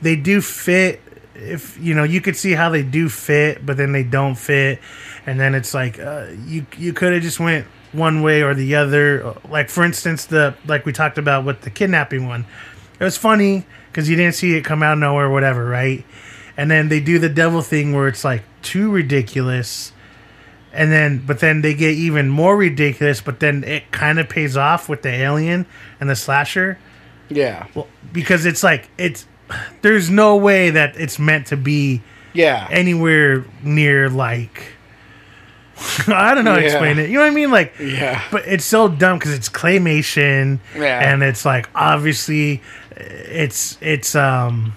they 0.00 0.16
do 0.16 0.40
fit. 0.40 1.02
If 1.38 1.78
you 1.78 1.94
know, 1.94 2.04
you 2.04 2.20
could 2.20 2.36
see 2.36 2.52
how 2.52 2.68
they 2.68 2.82
do 2.82 3.08
fit, 3.08 3.64
but 3.64 3.76
then 3.76 3.92
they 3.92 4.02
don't 4.02 4.34
fit, 4.34 4.80
and 5.26 5.38
then 5.38 5.54
it's 5.54 5.72
like 5.72 5.98
uh, 5.98 6.26
you 6.46 6.66
you 6.76 6.92
could 6.92 7.12
have 7.12 7.22
just 7.22 7.38
went 7.40 7.66
one 7.92 8.22
way 8.22 8.42
or 8.42 8.54
the 8.54 8.74
other. 8.74 9.34
Like 9.48 9.70
for 9.70 9.84
instance, 9.84 10.26
the 10.26 10.54
like 10.66 10.84
we 10.84 10.92
talked 10.92 11.18
about 11.18 11.44
with 11.44 11.62
the 11.62 11.70
kidnapping 11.70 12.26
one, 12.26 12.44
it 12.98 13.04
was 13.04 13.16
funny 13.16 13.64
because 13.90 14.08
you 14.08 14.16
didn't 14.16 14.34
see 14.34 14.56
it 14.56 14.64
come 14.64 14.82
out 14.82 14.94
of 14.94 14.98
nowhere, 14.98 15.26
or 15.26 15.30
whatever, 15.30 15.64
right? 15.64 16.04
And 16.56 16.70
then 16.70 16.88
they 16.88 17.00
do 17.00 17.18
the 17.18 17.28
devil 17.28 17.62
thing 17.62 17.94
where 17.94 18.08
it's 18.08 18.24
like 18.24 18.42
too 18.62 18.90
ridiculous. 18.90 19.92
And 20.72 20.92
then 20.92 21.24
but 21.24 21.40
then 21.40 21.62
they 21.62 21.72
get 21.72 21.94
even 21.94 22.28
more 22.28 22.56
ridiculous 22.56 23.20
but 23.20 23.40
then 23.40 23.64
it 23.64 23.90
kind 23.90 24.18
of 24.18 24.28
pays 24.28 24.56
off 24.56 24.88
with 24.88 25.02
the 25.02 25.08
alien 25.08 25.66
and 26.00 26.10
the 26.10 26.16
slasher. 26.16 26.78
Yeah, 27.30 27.66
well 27.74 27.88
because 28.12 28.44
it's 28.44 28.62
like 28.62 28.88
it's 28.98 29.26
there's 29.82 30.10
no 30.10 30.36
way 30.36 30.70
that 30.70 30.96
it's 30.96 31.18
meant 31.18 31.46
to 31.48 31.56
be 31.56 32.02
yeah, 32.34 32.68
anywhere 32.70 33.44
near 33.62 34.08
like 34.10 34.74
I 36.08 36.34
don't 36.34 36.44
know 36.44 36.50
how 36.52 36.56
to 36.56 36.62
Yeah. 36.62 36.68
explain 36.70 36.98
it. 36.98 37.08
You 37.08 37.14
know 37.18 37.20
what 37.22 37.30
I 37.30 37.34
mean? 37.34 37.50
Like, 37.52 37.72
yeah, 37.80 38.22
but 38.32 38.44
it's 38.46 38.64
so 38.64 38.88
dumb 38.88 39.18
because 39.18 39.32
it's 39.32 39.48
claymation, 39.48 40.58
Yeah. 40.76 41.12
and 41.12 41.22
it's 41.22 41.44
like 41.44 41.68
obviously, 41.74 42.62
it's 42.96 43.78
it's 43.80 44.14
um, 44.16 44.72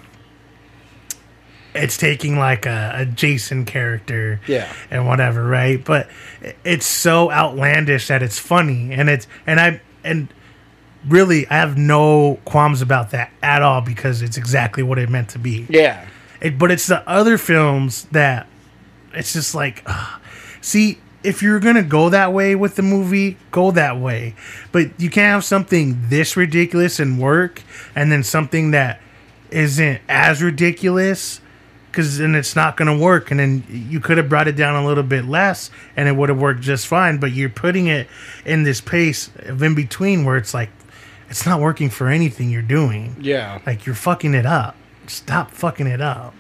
it's 1.74 1.98
taking 1.98 2.38
like 2.38 2.66
a, 2.66 2.92
a 2.98 3.06
Jason 3.06 3.66
character, 3.66 4.42
Yeah. 4.48 4.72
and 4.92 5.08
whatever, 5.08 5.44
right? 5.46 5.84
But 5.84 6.10
it's 6.64 6.86
so 6.86 7.32
outlandish 7.32 8.08
that 8.08 8.22
it's 8.22 8.38
funny, 8.38 8.92
and 8.94 9.10
it's 9.10 9.26
and 9.48 9.60
I 9.60 9.82
and 10.04 10.28
really 11.08 11.48
I 11.48 11.56
have 11.56 11.78
no 11.78 12.40
qualms 12.46 12.82
about 12.82 13.12
that 13.12 13.32
at 13.42 13.62
all 13.62 13.82
because 13.82 14.22
it's 14.22 14.38
exactly 14.38 14.84
what 14.84 15.00
it 15.00 15.10
meant 15.10 15.30
to 15.30 15.40
be. 15.40 15.66
yeah, 15.70 16.06
It, 16.42 16.58
but 16.58 16.72
it's 16.72 16.88
the 16.88 17.08
other 17.10 17.38
films 17.38 18.06
that 18.12 18.48
it's 19.14 19.34
just 19.34 19.54
like, 19.56 19.88
see, 20.62 21.00
if 21.24 21.44
you're 21.44 21.60
gonna 21.60 21.84
go 21.84 22.10
that 22.10 22.34
way 22.34 22.56
with 22.56 22.76
the 22.76 22.82
movie, 22.82 23.38
go 23.52 23.72
that 23.72 24.00
way. 24.00 24.36
But 24.72 25.00
you 25.00 25.10
can't 25.10 25.34
have 25.34 25.46
something 25.46 26.00
this 26.10 26.36
ridiculous 26.36 27.00
and 27.00 27.20
work, 27.20 27.62
and 27.96 28.12
then 28.12 28.24
something 28.24 28.72
that 28.72 29.00
isn't 29.52 30.02
as 30.08 30.42
ridiculous, 30.42 31.42
because 31.92 32.18
then 32.18 32.36
it's 32.36 32.56
not 32.56 32.78
gonna 32.78 32.98
work. 32.98 33.32
And 33.32 33.40
then 33.40 33.64
you 33.70 34.00
could 34.00 34.18
have 34.18 34.30
brought 34.30 34.48
it 34.48 34.56
down 34.56 34.82
a 34.82 34.86
little 34.86 35.04
bit 35.04 35.26
less, 35.26 35.70
and 35.96 36.08
it 36.08 36.16
would 36.16 36.30
have 36.30 36.40
worked 36.40 36.62
just 36.62 36.88
fine. 36.88 37.18
But 37.20 37.34
you're 37.34 37.50
putting 37.50 37.88
it 37.88 38.08
in 38.46 38.64
this 38.64 38.82
pace 38.82 39.30
of 39.40 39.62
in 39.62 39.76
between 39.76 40.26
where 40.26 40.38
it's 40.38 40.54
like, 40.54 40.70
it's 41.32 41.46
not 41.46 41.62
working 41.62 41.90
for 41.90 42.10
anything 42.10 42.50
you're 42.50 42.62
doing. 42.62 43.16
yeah, 43.20 43.60
Like 43.66 43.86
you're 43.86 43.96
fucking 43.96 44.34
it 44.36 44.46
up. 44.46 44.76
Stop 45.08 45.52
fucking 45.52 45.88
it 45.88 46.02
up. 46.02 46.36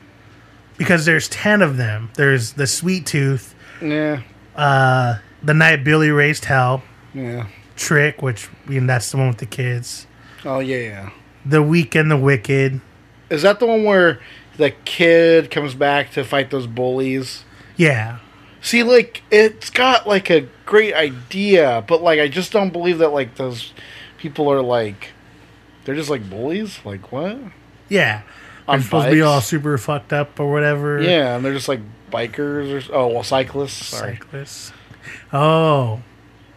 Because 0.78 1.06
there's 1.06 1.28
ten 1.30 1.62
of 1.62 1.78
them. 1.78 2.10
There's 2.16 2.54
the 2.54 2.68
Sweet 2.68 3.06
Tooth, 3.06 3.56
yeah, 3.82 4.22
uh, 4.56 5.20
the 5.42 5.54
night 5.54 5.84
Billy 5.84 6.10
raised 6.10 6.46
hell, 6.46 6.84
yeah. 7.14 7.48
Trick, 7.76 8.22
which 8.22 8.50
I 8.66 8.70
mean, 8.70 8.86
that's 8.88 9.10
the 9.12 9.18
one 9.18 9.28
with 9.30 9.38
the 9.38 9.46
kids. 9.46 10.08
Oh 10.44 10.60
yeah, 10.60 10.78
yeah. 10.78 11.10
The 11.46 11.64
Weak 11.64 11.96
and 11.96 12.12
the 12.12 12.18
Wicked. 12.18 12.82
Is 13.30 13.44
that 13.44 13.60
the 13.60 13.66
one 13.66 13.84
where 13.84 14.20
the 14.58 14.72
kid 14.72 15.52
comes 15.52 15.74
back 15.74 16.12
to 16.12 16.24
fight 16.24 16.50
those 16.52 16.68
bullies? 16.68 17.44
Yeah. 17.78 18.20
See, 18.62 18.84
like 18.84 19.24
it's 19.32 19.70
got 19.70 20.08
like 20.08 20.30
a 20.30 20.48
great 20.66 20.94
idea, 20.94 21.84
but 21.88 22.02
like 22.02 22.20
I 22.20 22.28
just 22.28 22.52
don't 22.52 22.72
believe 22.72 22.98
that 23.00 23.10
like 23.10 23.36
those 23.36 23.74
people 24.22 24.52
are 24.52 24.62
like 24.62 25.10
they're 25.84 25.96
just 25.96 26.10
like 26.10 26.30
bullies. 26.30 26.80
Like 26.86 27.12
what? 27.12 27.38
Yeah. 27.90 28.22
On 28.68 28.78
They're 28.78 28.84
supposed 28.86 29.06
to 29.08 29.12
be 29.12 29.20
bikes? 29.22 29.28
all 29.28 29.42
super 29.42 29.78
fucked 29.78 30.14
up 30.14 30.40
or 30.40 30.52
whatever. 30.52 31.02
Yeah, 31.02 31.36
and 31.36 31.44
they're 31.44 31.54
just 31.54 31.68
like 31.68 31.82
bikers 32.12 32.90
or 32.90 32.96
oh 32.96 33.08
well 33.08 33.24
cyclists. 33.24 33.88
Sorry. 33.88 34.18
Cyclists. 34.18 34.72
Oh, 35.34 36.02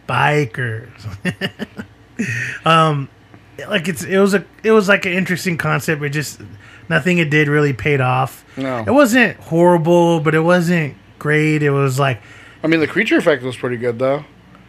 bikers. 0.07 0.91
um, 2.65 3.09
like 3.67 3.87
it's 3.87 4.03
it 4.03 4.19
was 4.19 4.35
a 4.35 4.45
it 4.63 4.71
was 4.71 4.87
like 4.87 5.05
an 5.05 5.13
interesting 5.13 5.57
concept. 5.57 5.99
but 5.99 6.11
just 6.11 6.41
nothing 6.87 7.17
it 7.17 7.31
did 7.31 7.47
really 7.47 7.73
paid 7.73 7.99
off. 8.01 8.45
No. 8.55 8.83
it 8.85 8.91
wasn't 8.91 9.37
horrible, 9.37 10.19
but 10.19 10.35
it 10.35 10.41
wasn't 10.41 10.95
great. 11.17 11.63
It 11.63 11.71
was 11.71 11.97
like 11.97 12.21
I 12.63 12.67
mean, 12.67 12.79
the 12.79 12.87
creature 12.87 13.17
effect 13.17 13.41
was 13.43 13.57
pretty 13.57 13.77
good 13.77 13.97
though. 13.97 14.25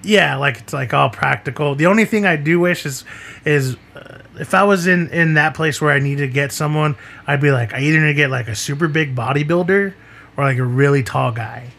Yeah, 0.07 0.37
like 0.37 0.59
it's 0.59 0.73
like 0.73 0.95
all 0.95 1.11
practical. 1.11 1.75
The 1.75 1.87
only 1.87 2.05
thing 2.05 2.25
I 2.25 2.37
do 2.37 2.61
wish 2.61 2.87
is 2.87 3.05
is 3.45 3.77
uh, 3.95 4.19
if 4.39 4.55
I 4.55 4.63
was 4.65 4.87
in 4.87 5.09
in 5.11 5.35
that 5.35 5.55
place 5.55 5.81
where 5.81 5.93
I 5.93 5.99
need 5.99 6.19
to 6.19 6.29
get 6.29 6.53
someone, 6.53 6.97
I'd 7.27 7.41
be 7.41 7.51
like 7.51 7.75
I 7.75 7.81
either 7.81 8.01
need 8.01 8.09
to 8.09 8.15
get 8.15 8.31
like 8.31 8.49
a 8.49 8.55
super 8.55 8.89
big 8.89 9.15
bodybuilder 9.15 9.95
or 10.37 10.45
like 10.45 10.59
a 10.59 10.65
really 10.65 11.03
tall 11.03 11.33
guy 11.33 11.71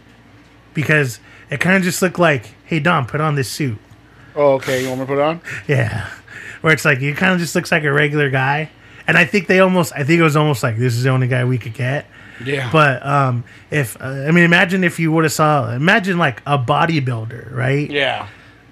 because 0.73 1.19
it 1.49 1.59
kind 1.59 1.77
of 1.77 1.83
just 1.83 2.01
looked 2.01 2.19
like, 2.19 2.53
hey 2.65 2.79
Dom, 2.79 3.07
put 3.07 3.21
on 3.21 3.35
this 3.35 3.49
suit. 3.49 3.77
Oh, 4.35 4.53
okay. 4.53 4.83
You 4.83 4.89
want 4.89 5.01
me 5.01 5.05
to 5.07 5.13
put 5.13 5.19
it 5.19 5.23
on? 5.23 5.41
Yeah, 5.67 6.09
where 6.61 6.73
it's 6.73 6.85
like 6.85 7.01
it 7.01 7.17
kind 7.17 7.33
of 7.33 7.39
just 7.39 7.55
looks 7.55 7.71
like 7.71 7.83
a 7.83 7.91
regular 7.91 8.29
guy. 8.29 8.69
And 9.07 9.17
I 9.17 9.23
think 9.23 9.47
they 9.47 9.61
almost, 9.61 9.93
I 9.95 10.03
think 10.03 10.19
it 10.19 10.23
was 10.23 10.35
almost 10.35 10.63
like 10.63 10.77
this 10.77 10.93
is 10.93 11.03
the 11.03 11.09
only 11.09 11.27
guy 11.27 11.45
we 11.45 11.57
could 11.57 11.73
get. 11.73 12.07
Yeah. 12.43 12.69
But 12.71 13.05
um, 13.05 13.43
if 13.71 13.95
uh, 14.01 14.05
I 14.27 14.31
mean, 14.31 14.43
imagine 14.43 14.83
if 14.83 14.99
you 14.99 15.11
would 15.11 15.23
have 15.23 15.33
saw, 15.33 15.71
imagine 15.71 16.17
like 16.17 16.41
a 16.45 16.57
bodybuilder, 16.57 17.53
right? 17.53 17.89
yeah. 17.89 18.27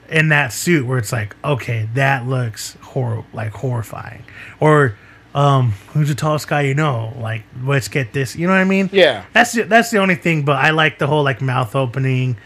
in 0.09 0.29
that 0.29 0.53
suit 0.53 0.85
where 0.85 0.97
it's 0.99 1.11
like, 1.11 1.35
okay, 1.43 1.89
that 1.95 2.27
looks 2.27 2.77
hor 2.81 3.25
like 3.33 3.51
horrifying. 3.53 4.23
Or 4.59 4.95
um, 5.33 5.71
who's 5.89 6.09
the 6.09 6.15
tallest 6.15 6.47
guy 6.47 6.61
you 6.61 6.75
know? 6.75 7.11
Like, 7.19 7.43
let's 7.63 7.87
get 7.87 8.13
this. 8.13 8.35
You 8.35 8.47
know 8.47 8.53
what 8.53 8.59
I 8.61 8.65
mean? 8.65 8.89
Yeah. 8.93 9.25
That's 9.33 9.53
the, 9.53 9.63
that's 9.63 9.89
the 9.91 9.97
only 9.97 10.15
thing. 10.15 10.45
But 10.45 10.57
I 10.57 10.69
like 10.69 10.99
the 10.99 11.07
whole 11.07 11.23
like 11.23 11.41
mouth 11.41 11.75
opening. 11.75 12.37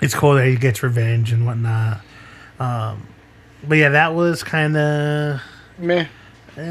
It's 0.00 0.14
cool 0.14 0.34
that 0.34 0.46
he 0.46 0.56
gets 0.56 0.82
revenge 0.82 1.32
and 1.32 1.46
whatnot. 1.46 2.00
Um, 2.58 3.06
but 3.68 3.76
yeah, 3.76 3.90
that 3.90 4.14
was 4.14 4.42
kind 4.42 4.76
of. 4.76 5.40
Meh. 5.78 6.06
Uh, 6.56 6.62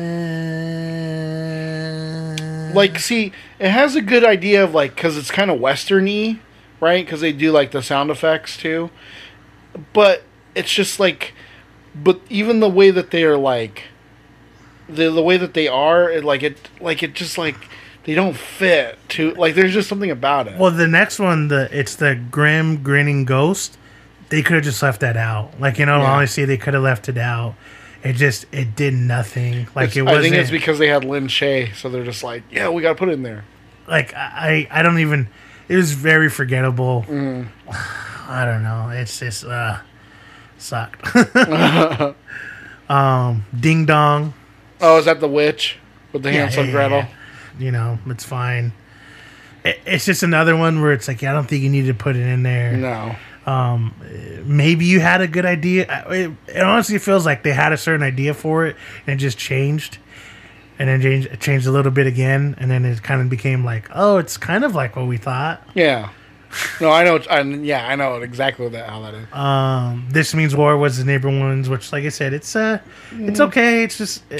Like, 2.73 2.99
see, 2.99 3.31
it 3.59 3.69
has 3.69 3.95
a 3.95 4.01
good 4.01 4.23
idea 4.23 4.63
of 4.63 4.73
like, 4.73 4.95
because 4.95 5.17
it's 5.17 5.31
kind 5.31 5.49
of 5.51 5.59
westerny, 5.59 6.39
right? 6.79 7.05
Because 7.05 7.21
they 7.21 7.31
do 7.31 7.51
like 7.51 7.71
the 7.71 7.81
sound 7.81 8.09
effects 8.11 8.57
too. 8.57 8.89
But 9.93 10.23
it's 10.55 10.73
just 10.73 10.99
like, 10.99 11.33
but 11.95 12.19
even 12.29 12.59
the 12.59 12.69
way 12.69 12.91
that 12.91 13.11
they 13.11 13.23
are 13.23 13.37
like, 13.37 13.83
the 14.89 15.09
the 15.09 15.23
way 15.23 15.37
that 15.37 15.53
they 15.53 15.67
are, 15.67 16.09
it, 16.11 16.23
like 16.23 16.43
it, 16.43 16.69
like 16.81 17.01
it 17.03 17.13
just 17.13 17.37
like 17.37 17.55
they 18.03 18.13
don't 18.13 18.35
fit 18.35 18.97
to 19.09 19.33
like. 19.35 19.55
There's 19.55 19.73
just 19.73 19.87
something 19.87 20.11
about 20.11 20.47
it. 20.47 20.57
Well, 20.59 20.71
the 20.71 20.87
next 20.87 21.19
one, 21.19 21.47
the 21.47 21.69
it's 21.77 21.95
the 21.95 22.15
grim 22.15 22.83
grinning 22.83 23.23
ghost. 23.25 23.77
They 24.29 24.41
could 24.41 24.55
have 24.55 24.63
just 24.63 24.81
left 24.81 25.01
that 25.01 25.15
out. 25.17 25.59
Like 25.59 25.77
you 25.79 25.85
know, 25.85 25.99
Yeah. 25.99 26.11
honestly, 26.11 26.45
they 26.45 26.57
could 26.57 26.73
have 26.73 26.83
left 26.83 27.07
it 27.09 27.17
out. 27.17 27.55
It 28.03 28.13
just 28.13 28.45
it 28.51 28.75
did 28.75 28.93
nothing. 28.93 29.67
Like 29.75 29.89
It's- 29.89 29.97
it 29.97 30.01
wasn't. 30.03 30.23
think 30.23 30.35
it's 30.35 30.49
because 30.51 30.79
they 30.79 30.87
had 30.87 31.03
Lin 31.05 31.27
Shaye, 31.27 31.75
so 31.75 31.87
they're 31.89 32.03
just 32.03 32.23
like, 32.23 32.43
yeah, 32.51 32.69
we 32.69 32.81
got 32.81 32.89
to 32.89 32.95
put 32.95 33.09
it 33.09 33.13
in 33.13 33.23
there. 33.23 33.43
like 33.87 34.13
I 34.15 34.67
I 34.71 34.81
don't 34.81 34.99
even. 34.99 35.27
It 35.69 35.75
was 35.75 35.93
very 35.93 36.29
forgettable. 36.29 37.05
Mm. 37.07 37.47
I 38.27 38.45
don't 38.45 38.63
know. 38.63 38.89
It's 38.93 39.19
just 39.19 39.43
uh 39.45 39.77
sucked. 40.57 41.05
um, 42.89 43.45
Ding 43.57 43.85
Dong. 43.85 44.33
Oh, 44.79 44.97
is 44.97 45.05
that 45.05 45.19
the 45.19 45.27
witch 45.27 45.77
with 46.11 46.23
the 46.23 46.31
Yeah, 46.31 46.41
Hansel 46.45 46.65
yeah, 46.65 46.71
Gretel? 46.71 46.97
yeah. 46.99 47.07
You 47.59 47.71
know, 47.71 47.99
it's 48.07 48.23
fine. 48.23 48.73
It, 49.63 49.79
it's 49.85 50.05
just 50.05 50.23
another 50.23 50.55
one 50.57 50.81
where 50.81 50.93
it's 50.93 51.07
like 51.07 51.21
Yeah, 51.21 51.31
I 51.31 51.33
don't 51.33 51.47
think 51.47 51.61
you 51.63 51.69
need 51.69 51.85
to 51.85 51.93
put 51.93 52.15
it 52.15 52.25
in 52.25 52.43
there. 52.43 52.73
No. 52.73 53.15
Maybe 53.45 54.85
you 54.85 54.99
had 54.99 55.21
a 55.21 55.27
good 55.27 55.45
idea. 55.45 56.05
It, 56.09 56.31
it 56.47 56.61
honestly 56.61 56.97
feels 56.99 57.25
like 57.25 57.43
they 57.43 57.53
had 57.53 57.73
a 57.73 57.77
certain 57.77 58.03
idea 58.03 58.33
for 58.33 58.65
it 58.65 58.75
and 59.07 59.15
it 59.15 59.23
just 59.23 59.37
changed, 59.37 59.97
and 60.79 60.89
then 60.89 61.01
changed, 61.01 61.39
changed 61.39 61.67
a 61.67 61.71
little 61.71 61.91
bit 61.91 62.07
again, 62.07 62.55
and 62.59 62.69
then 62.69 62.85
it 62.85 63.01
kind 63.03 63.21
of 63.21 63.29
became 63.29 63.63
like, 63.65 63.89
oh, 63.93 64.17
it's 64.17 64.37
kind 64.37 64.63
of 64.63 64.75
like 64.75 64.95
what 64.95 65.07
we 65.07 65.17
thought. 65.17 65.61
Yeah. 65.73 66.09
No, 66.81 66.91
I 66.91 67.05
know. 67.05 67.17
I, 67.29 67.41
yeah, 67.41 67.87
I 67.87 67.95
know 67.95 68.15
exactly 68.21 68.67
that 68.69 68.89
how 68.89 69.01
that 69.03 69.13
is. 69.13 69.33
Um, 69.33 70.07
this 70.09 70.33
means 70.33 70.53
war 70.53 70.77
was 70.77 70.97
the 70.97 71.05
neighbor 71.05 71.29
ones, 71.29 71.69
which, 71.69 71.93
like 71.93 72.03
I 72.03 72.09
said, 72.09 72.33
it's 72.33 72.55
uh, 72.57 72.79
it's 73.13 73.39
okay. 73.39 73.83
It's 73.85 73.97
just 73.97 74.23
uh, 74.33 74.39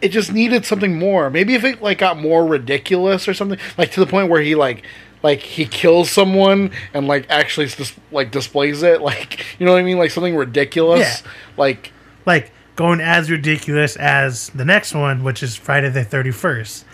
it 0.00 0.10
just 0.10 0.32
needed 0.32 0.64
something 0.64 0.98
more. 0.98 1.30
Maybe 1.30 1.54
if 1.54 1.64
it 1.64 1.82
like 1.82 1.98
got 1.98 2.16
more 2.16 2.46
ridiculous 2.46 3.26
or 3.26 3.34
something, 3.34 3.58
like 3.76 3.90
to 3.92 4.00
the 4.00 4.06
point 4.06 4.30
where 4.30 4.40
he 4.40 4.54
like 4.54 4.84
like 5.22 5.40
he 5.40 5.64
kills 5.66 6.10
someone 6.10 6.70
and 6.94 7.08
like 7.08 7.26
actually 7.28 7.66
dis- 7.66 7.98
like 8.12 8.30
displays 8.30 8.82
it, 8.82 9.00
like 9.02 9.44
you 9.58 9.66
know 9.66 9.72
what 9.72 9.78
I 9.78 9.82
mean, 9.82 9.98
like 9.98 10.10
something 10.10 10.36
ridiculous. 10.36 11.22
Yeah. 11.22 11.30
Like 11.56 11.92
like 12.26 12.52
going 12.76 13.00
as 13.00 13.30
ridiculous 13.30 13.96
as 13.96 14.50
the 14.50 14.64
next 14.64 14.94
one, 14.94 15.24
which 15.24 15.42
is 15.42 15.56
Friday 15.56 15.88
the 15.88 16.04
Thirty 16.04 16.30
First. 16.30 16.84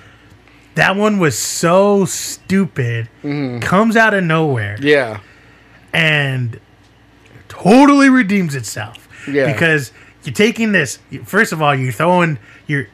That 0.75 0.97
one 0.97 1.19
was 1.21 1.39
so 1.39 2.05
stupid, 2.05 3.09
mm-hmm. 3.23 3.61
comes 3.61 3.97
out 3.97 4.13
of 4.13 4.25
nowhere. 4.25 4.77
yeah, 4.81 5.21
and 5.93 6.59
totally 7.49 8.09
redeems 8.09 8.55
itself. 8.55 9.09
Yeah. 9.29 9.53
Because 9.53 9.93
you're 10.25 10.35
taking 10.35 10.73
this. 10.73 10.99
First 11.25 11.53
of 11.53 11.63
all, 11.63 11.75
you're 11.75 11.93
throwing. 11.93 12.39
You're. 12.67 12.89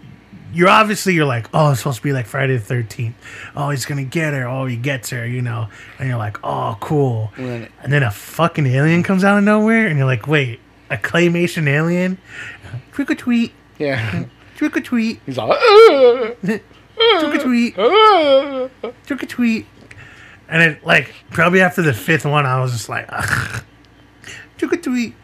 You're 0.53 0.69
obviously 0.69 1.15
you're 1.15 1.27
like, 1.27 1.47
oh, 1.55 1.71
it's 1.71 1.81
supposed 1.81 1.99
to 1.99 2.03
be 2.03 2.13
like 2.13 2.27
Friday 2.27 2.57
the 2.57 2.65
Thirteenth. 2.65 3.17
Oh, 3.55 3.71
he's 3.71 3.85
gonna 3.87 4.05
get 4.05 4.35
her. 4.35 4.47
Oh, 4.49 4.67
he 4.67 4.77
gets 4.77 5.11
her. 5.11 5.27
You 5.27 5.43
know, 5.43 5.69
and 5.99 6.09
you're 6.09 6.19
like, 6.19 6.39
oh, 6.45 6.77
cool. 6.81 7.33
Right. 7.39 7.71
And 7.83 7.93
then 7.93 8.03
a 8.03 8.11
fucking 8.11 8.67
alien 8.67 9.03
comes 9.03 9.25
out 9.25 9.39
of 9.39 9.45
nowhere, 9.45 9.87
and 9.87 9.97
you're 9.99 10.07
like, 10.07 10.27
wait, 10.27 10.61
a 10.91 10.97
claymation 10.97 11.69
alien? 11.69 12.19
Trick 12.93 13.11
or 13.11 13.15
tweet, 13.15 13.53
yeah. 13.79 14.25
trick 14.57 14.77
or 14.77 14.81
tweet, 14.81 15.21
He's 15.27 15.37
like, 15.39 15.51
"Ah, 15.51 16.33
trick 16.43 16.63
or 17.35 17.39
tweet, 17.39 17.75
ah." 17.79 18.69
trick 19.07 19.23
or 19.23 19.27
tweet. 19.27 19.67
And 20.49 20.63
it 20.63 20.85
like 20.85 21.15
probably 21.31 21.61
after 21.61 21.81
the 21.83 21.93
fifth 21.95 22.25
one, 22.27 22.45
I 22.45 22.61
was 22.61 22.73
just 22.73 22.89
like, 22.89 23.07
Ugh. 23.09 23.63
trick 24.59 24.73
or 24.73 24.77
tweet. 24.77 25.15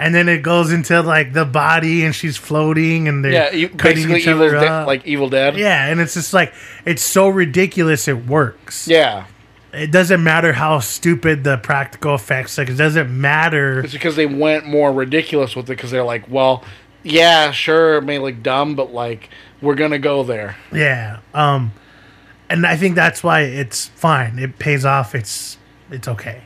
And 0.00 0.14
then 0.14 0.28
it 0.28 0.42
goes 0.42 0.72
into 0.72 1.02
like 1.02 1.32
the 1.32 1.44
body, 1.44 2.04
and 2.04 2.14
she's 2.14 2.36
floating, 2.36 3.08
and 3.08 3.24
they're 3.24 3.32
yeah. 3.32 3.50
You, 3.50 3.68
cutting 3.68 3.96
basically, 3.96 4.20
each 4.20 4.26
Evil 4.28 4.46
other 4.46 4.56
up. 4.58 4.86
like 4.86 5.06
Evil 5.06 5.28
Dead. 5.28 5.56
yeah, 5.56 5.86
and 5.88 6.00
it's 6.00 6.14
just 6.14 6.32
like 6.32 6.52
it's 6.84 7.02
so 7.02 7.28
ridiculous, 7.28 8.06
it 8.08 8.26
works. 8.26 8.86
yeah. 8.86 9.26
It 9.70 9.90
doesn't 9.90 10.24
matter 10.24 10.54
how 10.54 10.78
stupid 10.78 11.44
the 11.44 11.58
practical 11.58 12.14
effects. 12.14 12.56
Like 12.56 12.70
it 12.70 12.76
doesn't 12.76 13.10
matter. 13.20 13.80
It's 13.80 13.92
because 13.92 14.16
they 14.16 14.24
went 14.24 14.66
more 14.66 14.90
ridiculous 14.90 15.54
with 15.54 15.66
it 15.66 15.76
because 15.76 15.90
they're 15.90 16.04
like, 16.04 16.24
well, 16.28 16.64
yeah, 17.02 17.50
sure, 17.50 17.96
it 17.96 18.02
may 18.02 18.18
look 18.18 18.42
dumb, 18.42 18.76
but 18.76 18.94
like 18.94 19.28
we're 19.60 19.74
gonna 19.74 19.98
go 19.98 20.22
there. 20.22 20.56
Yeah. 20.72 21.18
Um 21.34 21.72
and 22.48 22.66
I 22.66 22.76
think 22.76 22.94
that's 22.94 23.22
why 23.22 23.42
it's 23.42 23.88
fine. 23.88 24.38
It 24.38 24.58
pays 24.58 24.86
off. 24.86 25.14
It's 25.14 25.58
it's 25.90 26.08
okay. 26.08 26.42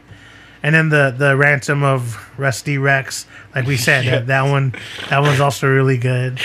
And 0.63 0.75
then 0.75 0.89
the 0.91 1.15
the 1.17 1.37
ransom 1.37 1.83
of 1.83 2.31
Rusty 2.39 2.79
Rex, 2.79 3.27
like 3.55 3.67
we 3.67 3.77
said, 3.77 4.05
that, 4.07 4.27
that 4.29 4.43
one 4.51 4.75
that 5.11 5.21
one's 5.21 5.41
also 5.41 5.69
really 5.69 5.99
good. 5.99 6.39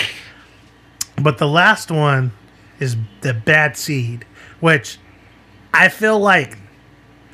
But 1.20 1.38
the 1.38 1.48
last 1.48 1.90
one 1.90 2.32
is 2.78 2.96
the 3.22 3.34
Bad 3.34 3.76
Seed, 3.76 4.24
which 4.60 4.98
I 5.74 5.88
feel 5.88 6.18
like 6.18 6.58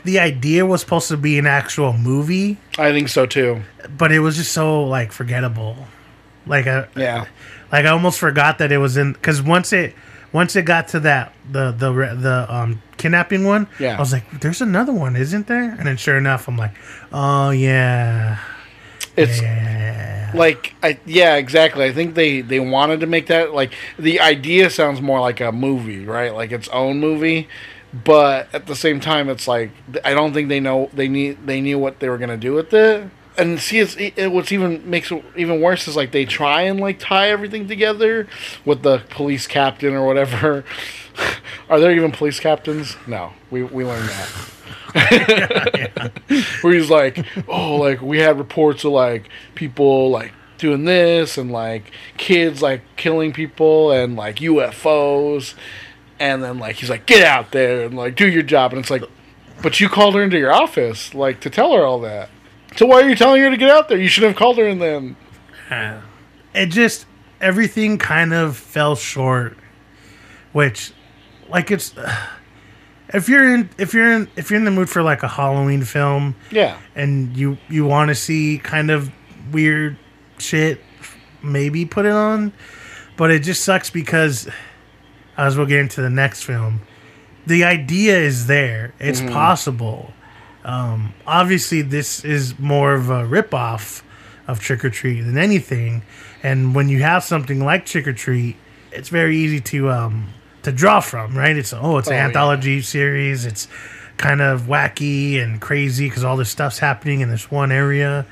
the 0.04 0.18
idea 0.18 0.66
was 0.66 0.80
supposed 0.82 1.08
to 1.08 1.16
be 1.16 1.38
an 1.38 1.46
actual 1.46 1.92
movie, 1.94 2.58
I 2.78 2.92
think 2.92 3.08
so 3.08 3.24
too. 3.26 3.62
but 3.96 4.12
it 4.12 4.20
was 4.20 4.36
just 4.36 4.52
so 4.52 4.84
like 4.84 5.12
forgettable. 5.12 5.76
Like 6.46 6.66
I, 6.66 6.86
Yeah. 6.94 7.24
like 7.72 7.86
I 7.86 7.88
almost 7.88 8.18
forgot 8.18 8.58
that 8.58 8.70
it 8.72 8.76
was 8.78 8.98
in 8.98 9.14
because 9.14 9.40
once 9.40 9.72
it 9.72 9.94
once 10.34 10.54
it 10.56 10.64
got 10.66 10.88
to 10.88 11.00
that 11.00 11.32
the 11.50 11.70
the 11.72 11.90
the 12.20 12.46
um 12.54 12.82
kidnapping 12.98 13.44
one, 13.44 13.66
Yeah. 13.80 13.96
I 13.96 14.00
was 14.00 14.12
like, 14.12 14.40
"There's 14.40 14.60
another 14.60 14.92
one, 14.92 15.16
isn't 15.16 15.46
there?" 15.46 15.70
And 15.78 15.86
then 15.86 15.96
sure 15.96 16.18
enough, 16.18 16.46
I'm 16.48 16.58
like, 16.58 16.72
"Oh 17.12 17.50
yeah, 17.50 18.38
It's 19.16 19.40
yeah, 19.40 20.32
like 20.34 20.74
I 20.82 20.98
yeah, 21.06 21.36
exactly. 21.36 21.84
I 21.84 21.92
think 21.92 22.14
they 22.14 22.40
they 22.42 22.60
wanted 22.60 23.00
to 23.00 23.06
make 23.06 23.26
that 23.28 23.54
like 23.54 23.72
the 23.98 24.20
idea 24.20 24.68
sounds 24.70 25.00
more 25.00 25.20
like 25.20 25.40
a 25.40 25.52
movie, 25.52 26.04
right? 26.04 26.34
Like 26.34 26.52
its 26.52 26.68
own 26.68 27.00
movie. 27.00 27.48
But 28.04 28.48
at 28.52 28.66
the 28.66 28.74
same 28.74 28.98
time 28.98 29.28
it's 29.28 29.46
like 29.46 29.70
I 30.04 30.14
don't 30.14 30.32
think 30.34 30.48
they 30.48 30.58
know 30.60 30.90
they 30.92 31.06
need 31.08 31.46
they 31.46 31.60
knew 31.60 31.78
what 31.78 32.00
they 32.00 32.08
were 32.08 32.18
going 32.18 32.30
to 32.30 32.36
do 32.36 32.52
with 32.52 32.74
it. 32.74 33.08
And 33.36 33.58
see 33.58 33.80
it's 33.80 33.96
it, 33.96 34.30
what's 34.30 34.52
even 34.52 34.88
makes 34.88 35.10
it 35.10 35.24
even 35.36 35.60
worse 35.60 35.88
is 35.88 35.96
like 35.96 36.12
they 36.12 36.24
try 36.24 36.62
and 36.62 36.78
like 36.78 37.00
tie 37.00 37.30
everything 37.30 37.66
together 37.66 38.28
with 38.64 38.82
the 38.82 39.02
police 39.10 39.46
captain 39.46 39.92
or 39.94 40.06
whatever. 40.06 40.64
Are 41.68 41.80
there 41.80 41.92
even 41.92 42.12
police 42.12 42.38
captains? 42.38 42.96
No. 43.06 43.32
We 43.50 43.64
we 43.64 43.84
learned 43.84 44.08
that. 44.08 44.50
where 46.60 46.72
he's 46.72 46.90
like, 46.90 47.26
oh, 47.48 47.76
like 47.76 48.00
we 48.00 48.18
had 48.18 48.38
reports 48.38 48.84
of 48.84 48.92
like 48.92 49.28
people 49.56 50.10
like 50.10 50.32
doing 50.58 50.84
this 50.84 51.36
and 51.36 51.50
like 51.50 51.90
kids 52.16 52.62
like 52.62 52.82
killing 52.96 53.32
people 53.32 53.90
and 53.90 54.14
like 54.14 54.36
UFOs, 54.36 55.54
and 56.20 56.42
then 56.42 56.58
like 56.58 56.76
he's 56.76 56.90
like, 56.90 57.06
get 57.06 57.24
out 57.24 57.50
there 57.50 57.86
and 57.86 57.96
like 57.96 58.14
do 58.14 58.28
your 58.28 58.42
job, 58.42 58.72
and 58.72 58.80
it's 58.80 58.90
like, 58.90 59.02
but 59.62 59.80
you 59.80 59.88
called 59.88 60.14
her 60.14 60.22
into 60.22 60.38
your 60.38 60.52
office 60.52 61.14
like 61.14 61.40
to 61.40 61.50
tell 61.50 61.72
her 61.72 61.84
all 61.84 62.00
that. 62.00 62.28
So 62.76 62.86
why 62.86 63.02
are 63.02 63.08
you 63.08 63.14
telling 63.14 63.40
her 63.42 63.50
to 63.50 63.56
get 63.56 63.70
out 63.70 63.88
there? 63.88 63.98
You 63.98 64.08
should 64.08 64.24
have 64.24 64.36
called 64.36 64.58
her 64.58 64.66
and 64.66 64.80
then. 64.80 65.16
Uh, 65.70 66.00
it 66.54 66.66
just 66.66 67.06
everything 67.40 67.98
kind 67.98 68.32
of 68.32 68.56
fell 68.56 68.96
short, 68.96 69.56
which, 70.52 70.92
like, 71.48 71.70
it's 71.70 71.94
if 73.14 73.28
you're 73.28 73.54
in 73.54 73.70
if 73.78 73.94
you're 73.94 74.12
in 74.12 74.28
if 74.36 74.50
you're 74.50 74.58
in 74.58 74.64
the 74.64 74.70
mood 74.70 74.88
for 74.88 75.02
like 75.02 75.22
a 75.22 75.28
Halloween 75.28 75.84
film, 75.84 76.34
Yeah. 76.50 76.78
and 76.94 77.36
you 77.36 77.58
you 77.68 77.84
want 77.84 78.08
to 78.08 78.14
see 78.14 78.60
kind 78.62 78.90
of 78.90 79.10
weird 79.52 79.96
shit, 80.38 80.80
maybe 81.42 81.84
put 81.84 82.06
it 82.06 82.12
on. 82.12 82.52
But 83.16 83.30
it 83.30 83.40
just 83.40 83.62
sucks 83.62 83.90
because, 83.90 84.48
as 85.36 85.56
we'll 85.56 85.66
get 85.66 85.80
into 85.80 86.02
the 86.02 86.10
next 86.10 86.42
film, 86.42 86.80
the 87.46 87.64
idea 87.64 88.18
is 88.18 88.46
there. 88.46 88.94
It's 88.98 89.20
mm-hmm. 89.20 89.32
possible. 89.32 90.12
Um, 90.64 91.12
obviously, 91.26 91.82
this 91.82 92.24
is 92.24 92.58
more 92.58 92.94
of 92.94 93.10
a 93.10 93.22
ripoff 93.24 94.02
of 94.46 94.60
Trick 94.60 94.84
or 94.84 94.90
Treat 94.90 95.20
than 95.22 95.36
anything. 95.38 96.02
And 96.42 96.74
when 96.74 96.88
you 96.88 97.02
have 97.02 97.22
something 97.24 97.64
like 97.64 97.86
Trick 97.86 98.06
or 98.08 98.12
Treat, 98.12 98.56
it's 98.92 99.08
very 99.08 99.36
easy 99.36 99.60
to 99.60 99.90
um, 99.90 100.28
to 100.62 100.72
draw 100.72 101.00
from, 101.00 101.36
right? 101.36 101.56
It's 101.56 101.72
oh, 101.72 101.98
it's 101.98 102.08
an 102.08 102.14
Oh, 102.14 102.16
yeah. 102.16 102.26
anthology 102.26 102.80
series. 102.80 103.44
It's 103.44 103.68
kind 104.16 104.40
of 104.40 104.62
wacky 104.62 105.42
and 105.42 105.60
crazy 105.60 106.08
because 106.08 106.24
all 106.24 106.36
this 106.36 106.50
stuff's 106.50 106.78
happening 106.78 107.20
in 107.20 107.28
this 107.30 107.50
one 107.50 107.72
area, 107.72 108.24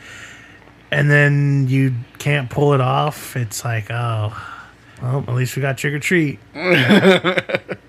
and 0.90 1.10
then 1.10 1.66
you 1.68 1.94
can't 2.18 2.48
pull 2.48 2.72
it 2.74 2.80
off. 2.80 3.36
It's 3.36 3.64
like 3.64 3.90
oh, 3.90 4.32
well, 5.02 5.24
at 5.26 5.34
least 5.34 5.56
we 5.56 5.62
got 5.62 5.76
Trick 5.78 5.94
or 5.94 5.98
Treat. 5.98 6.38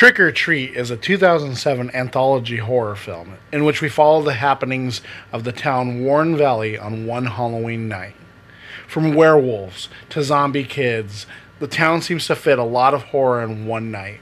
Trick 0.00 0.18
or 0.18 0.32
Treat 0.32 0.74
is 0.74 0.90
a 0.90 0.96
2007 0.96 1.90
anthology 1.94 2.56
horror 2.56 2.96
film 2.96 3.36
in 3.52 3.66
which 3.66 3.82
we 3.82 3.90
follow 3.90 4.22
the 4.22 4.32
happenings 4.32 5.02
of 5.30 5.44
the 5.44 5.52
town 5.52 6.02
Warren 6.02 6.38
Valley 6.38 6.78
on 6.78 7.04
one 7.04 7.26
Halloween 7.26 7.86
night. 7.86 8.14
From 8.88 9.12
werewolves 9.12 9.90
to 10.08 10.22
zombie 10.22 10.64
kids, 10.64 11.26
the 11.58 11.66
town 11.66 12.00
seems 12.00 12.26
to 12.28 12.34
fit 12.34 12.58
a 12.58 12.64
lot 12.64 12.94
of 12.94 13.02
horror 13.02 13.42
in 13.42 13.66
one 13.66 13.90
night. 13.90 14.20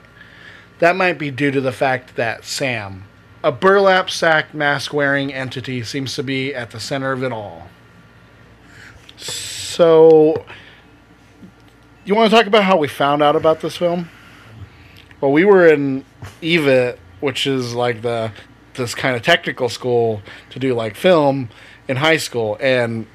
That 0.81 0.97
might 0.97 1.16
be 1.16 1.31
due 1.31 1.53
to 1.53 1.61
the 1.61 1.70
fact 1.70 2.16
that 2.16 2.45
Sam, 2.45 3.05
a 3.45 3.53
burlap 3.53 4.11
sack 4.11 4.53
mask 4.53 4.93
wearing 4.93 5.33
entity, 5.33 5.85
seems 5.85 6.16
to 6.16 6.24
be 6.24 6.53
at 6.53 6.72
the 6.72 6.81
center 6.81 7.12
of 7.12 7.22
it 7.22 7.31
all. 7.31 7.68
So, 9.16 10.45
you 12.05 12.16
want 12.16 12.33
to 12.33 12.37
talk 12.37 12.47
about 12.47 12.64
how 12.64 12.79
we 12.79 12.89
found 12.89 13.22
out 13.22 13.37
about 13.37 13.61
this 13.61 13.76
film? 13.76 14.09
Well, 15.21 15.33
we 15.33 15.45
were 15.45 15.66
in 15.66 16.05
EVIT, 16.41 16.99
which 17.21 17.47
is 17.47 17.75
like 17.75 18.03
the 18.03 18.33
this 18.75 18.95
kind 18.95 19.16
of 19.16 19.23
technical 19.23 19.69
school 19.69 20.23
to 20.51 20.59
do 20.59 20.75
like 20.75 20.95
film 20.95 21.49
in 21.89 21.97
high 21.97 22.16
school, 22.16 22.57
and 22.61 23.07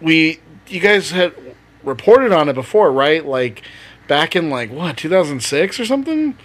we 0.00 0.40
you 0.66 0.80
guys 0.80 1.10
had 1.12 1.32
reported 1.84 2.32
on 2.32 2.48
it 2.48 2.54
before, 2.54 2.90
right? 2.90 3.24
Like 3.24 3.62
back 4.08 4.34
in 4.34 4.50
like 4.50 4.70
what 4.70 4.96
2006 4.96 5.78
or 5.78 5.86
something, 5.86 6.36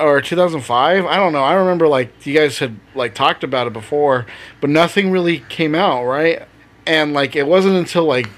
or 0.00 0.20
2005. 0.20 1.04
I 1.04 1.16
don't 1.16 1.32
know. 1.32 1.42
I 1.42 1.54
remember 1.54 1.86
like 1.86 2.26
you 2.26 2.34
guys 2.34 2.58
had 2.58 2.78
like 2.94 3.14
talked 3.14 3.44
about 3.44 3.66
it 3.66 3.72
before, 3.72 4.26
but 4.60 4.70
nothing 4.70 5.10
really 5.10 5.40
came 5.48 5.74
out, 5.74 6.04
right? 6.04 6.46
And 6.86 7.12
like 7.12 7.36
it 7.36 7.46
wasn't 7.46 7.76
until 7.76 8.04
like 8.04 8.28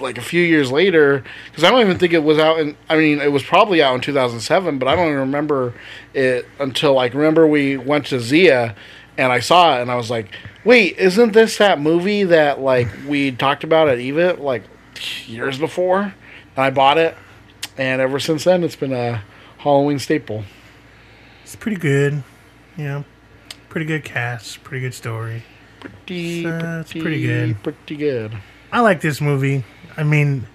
like 0.00 0.18
a 0.18 0.22
few 0.22 0.42
years 0.42 0.70
later 0.72 1.22
because 1.46 1.64
I 1.64 1.70
don't 1.70 1.80
even 1.80 1.98
think 1.98 2.12
it 2.12 2.22
was 2.22 2.38
out 2.38 2.58
in 2.60 2.76
I 2.88 2.96
mean 2.96 3.20
it 3.20 3.32
was 3.32 3.42
probably 3.42 3.82
out 3.82 3.94
in 3.94 4.00
2007 4.00 4.78
but 4.78 4.88
I 4.88 4.94
don't 4.96 5.06
even 5.08 5.18
remember 5.20 5.74
it 6.14 6.46
until 6.58 6.94
like 6.94 7.14
remember 7.14 7.46
we 7.46 7.76
went 7.76 8.06
to 8.06 8.20
Zia 8.20 8.74
and 9.16 9.32
I 9.32 9.40
saw 9.40 9.78
it 9.78 9.82
and 9.82 9.90
I 9.90 9.96
was 9.96 10.10
like 10.10 10.34
wait 10.64 10.96
isn't 10.98 11.32
this 11.32 11.58
that 11.58 11.80
movie 11.80 12.24
that 12.24 12.60
like 12.60 12.88
we 13.06 13.30
talked 13.32 13.64
about 13.64 13.88
at 13.88 13.98
EVIT 13.98 14.38
like 14.38 14.64
years 15.26 15.58
before 15.58 16.00
and 16.02 16.14
I 16.56 16.70
bought 16.70 16.98
it 16.98 17.16
and 17.76 18.00
ever 18.00 18.18
since 18.18 18.44
then 18.44 18.64
it's 18.64 18.76
been 18.76 18.92
a 18.92 19.22
Halloween 19.58 19.98
staple 19.98 20.44
It's 21.42 21.56
pretty 21.56 21.78
good. 21.78 22.22
Yeah. 22.76 23.02
Pretty 23.68 23.86
good 23.86 24.04
cast. 24.04 24.62
Pretty 24.64 24.80
good 24.82 24.94
story. 24.94 25.42
pretty, 25.80 26.46
Uh, 26.46 26.80
it's 26.80 26.92
pretty 26.92 27.22
good. 27.22 27.62
pretty 27.62 27.96
good 27.96 28.36
I 28.72 28.80
like 28.80 29.00
this 29.00 29.20
movie. 29.20 29.64
I 29.96 30.02
mean, 30.02 30.46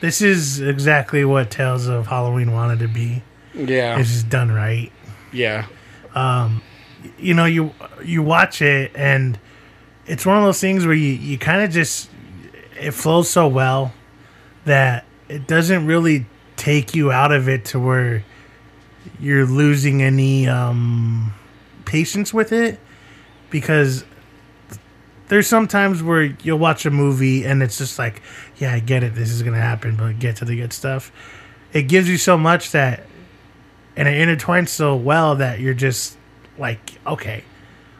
this 0.00 0.20
is 0.22 0.60
exactly 0.60 1.24
what 1.24 1.50
Tales 1.50 1.86
of 1.86 2.06
Halloween 2.06 2.52
wanted 2.52 2.78
to 2.80 2.88
be. 2.88 3.22
yeah 3.54 3.98
It's 3.98 4.10
just 4.10 4.28
done 4.28 4.50
right. 4.52 4.92
yeah 5.32 5.66
You 7.18 7.34
know, 7.34 7.44
you 7.44 7.72
you 8.04 8.22
watch 8.22 8.60
it 8.62 8.90
and 8.94 9.38
it's 10.06 10.24
one 10.26 10.36
of 10.38 10.44
those 10.44 10.60
things 10.60 10.84
where 10.86 10.94
you, 10.94 11.12
you 11.12 11.38
kind 11.38 11.62
of 11.62 11.70
just 11.70 12.10
it 12.80 12.92
flows 12.92 13.28
so 13.30 13.46
well 13.48 13.92
that 14.64 15.04
it 15.28 15.46
doesn't 15.46 15.86
really 15.86 16.26
take 16.56 16.94
you 16.94 17.10
out 17.12 17.32
of 17.32 17.48
it 17.48 17.64
to 17.66 17.78
where 17.80 18.24
you're 19.20 19.46
losing 19.46 20.02
any 20.02 20.46
um, 20.48 21.32
patience 21.84 22.34
with 22.34 22.52
it 22.52 22.78
because 23.50 24.04
there's 25.28 25.46
sometimes 25.46 26.02
where 26.02 26.22
you'll 26.22 26.58
watch 26.58 26.86
a 26.86 26.90
movie 26.90 27.44
and 27.44 27.62
it's 27.62 27.78
just 27.78 27.98
like, 27.98 28.22
yeah, 28.56 28.72
I 28.72 28.80
get 28.80 29.02
it, 29.02 29.14
this 29.14 29.30
is 29.30 29.42
gonna 29.42 29.60
happen, 29.60 29.96
but 29.96 30.18
get 30.18 30.36
to 30.36 30.44
the 30.44 30.56
good 30.56 30.72
stuff. 30.72 31.12
It 31.72 31.84
gives 31.84 32.08
you 32.08 32.16
so 32.16 32.36
much 32.38 32.70
that, 32.72 33.02
and 33.96 34.08
it 34.08 34.28
intertwines 34.28 34.68
so 34.68 34.94
well 34.96 35.36
that 35.36 35.60
you're 35.60 35.74
just 35.74 36.16
like, 36.58 36.98
okay, 37.06 37.44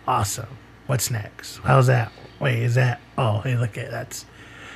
awesome. 0.07 0.49
What's 0.87 1.11
next? 1.11 1.59
How's 1.59 1.89
that? 1.89 2.13
Wait, 2.39 2.63
is 2.63 2.77
that? 2.77 3.01
Oh, 3.19 3.41
hey, 3.41 3.57
look 3.57 3.77
at 3.77 3.91
that's. 3.91 4.25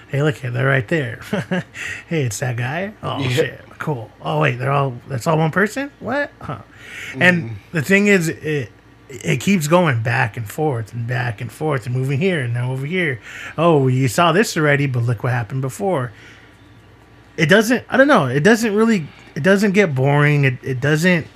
Hey, 0.08 0.24
look 0.24 0.44
at 0.44 0.52
they're 0.52 0.66
right 0.66 0.88
there. 0.88 1.20
hey, 2.08 2.24
it's 2.24 2.40
that 2.40 2.56
guy. 2.56 2.94
Oh 3.00 3.20
Yeah. 3.20 3.28
shit, 3.28 3.60
cool. 3.78 4.10
Oh 4.20 4.40
wait, 4.40 4.56
they're 4.56 4.72
all 4.72 4.94
that's 5.06 5.28
all 5.28 5.38
one 5.38 5.52
person. 5.52 5.92
What? 6.00 6.32
Huh. 6.40 6.62
And 7.14 7.44
mm-hmm. 7.44 7.54
the 7.70 7.82
thing 7.82 8.08
is, 8.08 8.28
it 8.28 8.72
it 9.10 9.40
keeps 9.40 9.66
going 9.66 10.02
back 10.02 10.36
and 10.36 10.48
forth 10.48 10.92
and 10.92 11.06
back 11.06 11.40
and 11.40 11.50
forth 11.50 11.86
and 11.86 11.94
moving 11.94 12.18
here 12.20 12.40
and 12.40 12.54
now 12.54 12.72
over 12.72 12.86
here. 12.86 13.20
Oh, 13.58 13.88
you 13.88 14.08
saw 14.08 14.32
this 14.32 14.56
already, 14.56 14.86
but 14.86 15.02
look 15.02 15.22
what 15.24 15.32
happened 15.32 15.62
before. 15.62 16.12
It 17.36 17.46
doesn't. 17.46 17.84
I 17.88 17.96
don't 17.96 18.08
know. 18.08 18.26
It 18.26 18.40
doesn't 18.44 18.74
really. 18.74 19.06
It 19.34 19.42
doesn't 19.42 19.72
get 19.72 19.94
boring. 19.94 20.44
It 20.44 20.58
it 20.62 20.80
doesn't 20.80 21.26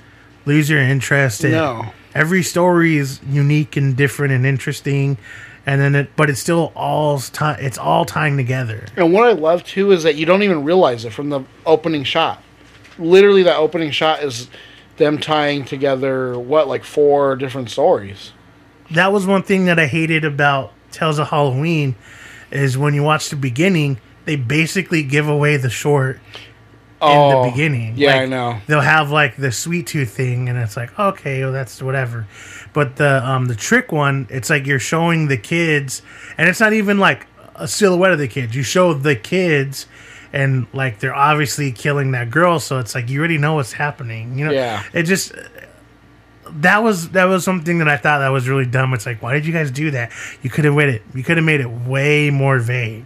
lose 0.45 0.69
your 0.69 0.79
interest. 0.81 1.43
It- 1.43 1.51
No. 1.51 1.85
Every 2.13 2.43
story 2.43 2.95
is 2.95 3.19
unique 3.29 3.75
and 3.75 3.93
different 3.93 4.31
and 4.33 4.45
interesting, 4.45 5.17
and 5.65 5.81
then 5.81 5.95
it. 5.95 6.15
But 6.15 6.29
it's 6.29 6.39
still 6.39 6.71
all 6.75 7.19
ti 7.19 7.45
It's 7.59 7.77
all 7.77 8.05
tying 8.05 8.37
together. 8.37 8.85
And 8.95 9.11
what 9.11 9.27
I 9.27 9.33
love 9.33 9.65
too 9.65 9.91
is 9.91 10.03
that 10.03 10.15
you 10.15 10.25
don't 10.25 10.41
even 10.43 10.63
realize 10.63 11.03
it 11.03 11.11
from 11.11 11.29
the 11.29 11.41
opening 11.65 12.05
shot. 12.05 12.41
Literally, 12.97 13.43
that 13.43 13.57
opening 13.57 13.91
shot 13.91 14.23
is 14.23 14.49
them 14.97 15.17
tying 15.19 15.65
together 15.65 16.37
what 16.39 16.67
like 16.67 16.83
four 16.83 17.35
different 17.35 17.69
stories. 17.69 18.31
that 18.91 19.11
was 19.11 19.25
one 19.25 19.43
thing 19.43 19.65
that 19.65 19.79
I 19.79 19.87
hated 19.87 20.23
about 20.25 20.71
Tales 20.91 21.19
of 21.19 21.29
Halloween 21.29 21.95
is 22.51 22.77
when 22.77 22.93
you 22.93 23.03
watch 23.03 23.29
the 23.29 23.35
beginning, 23.35 23.99
they 24.25 24.35
basically 24.35 25.03
give 25.03 25.27
away 25.27 25.57
the 25.57 25.69
short 25.69 26.17
in 26.17 26.21
Oh, 27.01 27.43
the 27.43 27.51
beginning. 27.51 27.93
yeah, 27.97 28.13
Like, 28.13 28.21
I 28.21 28.25
know. 28.25 28.57
They'll 28.67 28.79
have 28.81 29.11
like 29.11 29.35
the 29.35 29.51
sweet 29.51 29.87
tooth 29.87 30.11
thing, 30.11 30.47
and 30.47 30.57
it's 30.57 30.77
like 30.77 30.97
okay, 30.97 31.43
well 31.43 31.51
that's 31.51 31.81
whatever. 31.81 32.25
But 32.73 32.95
the 32.95 33.27
um 33.29 33.45
the 33.47 33.55
trick 33.55 33.91
one, 33.91 34.27
it's 34.29 34.49
like 34.49 34.65
you're 34.65 34.79
showing 34.79 35.27
the 35.27 35.37
kids, 35.37 36.01
and 36.37 36.47
it's 36.47 36.59
not 36.61 36.71
even 36.73 36.97
like 36.97 37.27
a 37.55 37.67
silhouette 37.67 38.11
of 38.13 38.19
the 38.19 38.27
kids. 38.29 38.55
You 38.55 38.63
show 38.63 38.93
the 38.93 39.15
kids. 39.15 39.87
And 40.35 40.67
like 40.73 40.99
they're 40.99 41.15
obviously 41.15 41.71
killing 41.71 42.11
that 42.11 42.29
girl, 42.29 42.59
so 42.59 42.77
it's 42.77 42.93
like 42.93 43.09
you 43.09 43.19
already 43.19 43.37
know 43.37 43.55
what's 43.55 43.71
happening. 43.71 44.37
You 44.37 44.45
know, 44.45 44.51
Yeah. 44.51 44.83
It 44.93 45.03
just 45.03 45.31
that 46.49 46.83
was 46.83 47.09
that 47.09 47.25
was 47.25 47.43
something 47.43 47.79
that 47.79 47.87
I 47.87 47.97
thought 47.97 48.19
that 48.19 48.29
was 48.29 48.47
really 48.47 48.65
dumb. 48.65 48.93
It's 48.93 49.05
like, 49.05 49.21
why 49.23 49.33
did 49.33 49.45
you 49.45 49.53
guys 49.53 49.71
do 49.71 49.91
that? 49.91 50.11
You 50.41 50.49
could 50.49 50.65
have 50.65 50.75
made 50.75 50.89
it. 50.89 51.01
You 51.13 51.23
could 51.23 51.37
have 51.37 51.45
made 51.45 51.61
it 51.61 51.69
way 51.69 52.29
more 52.29 52.59
vague. 52.59 53.05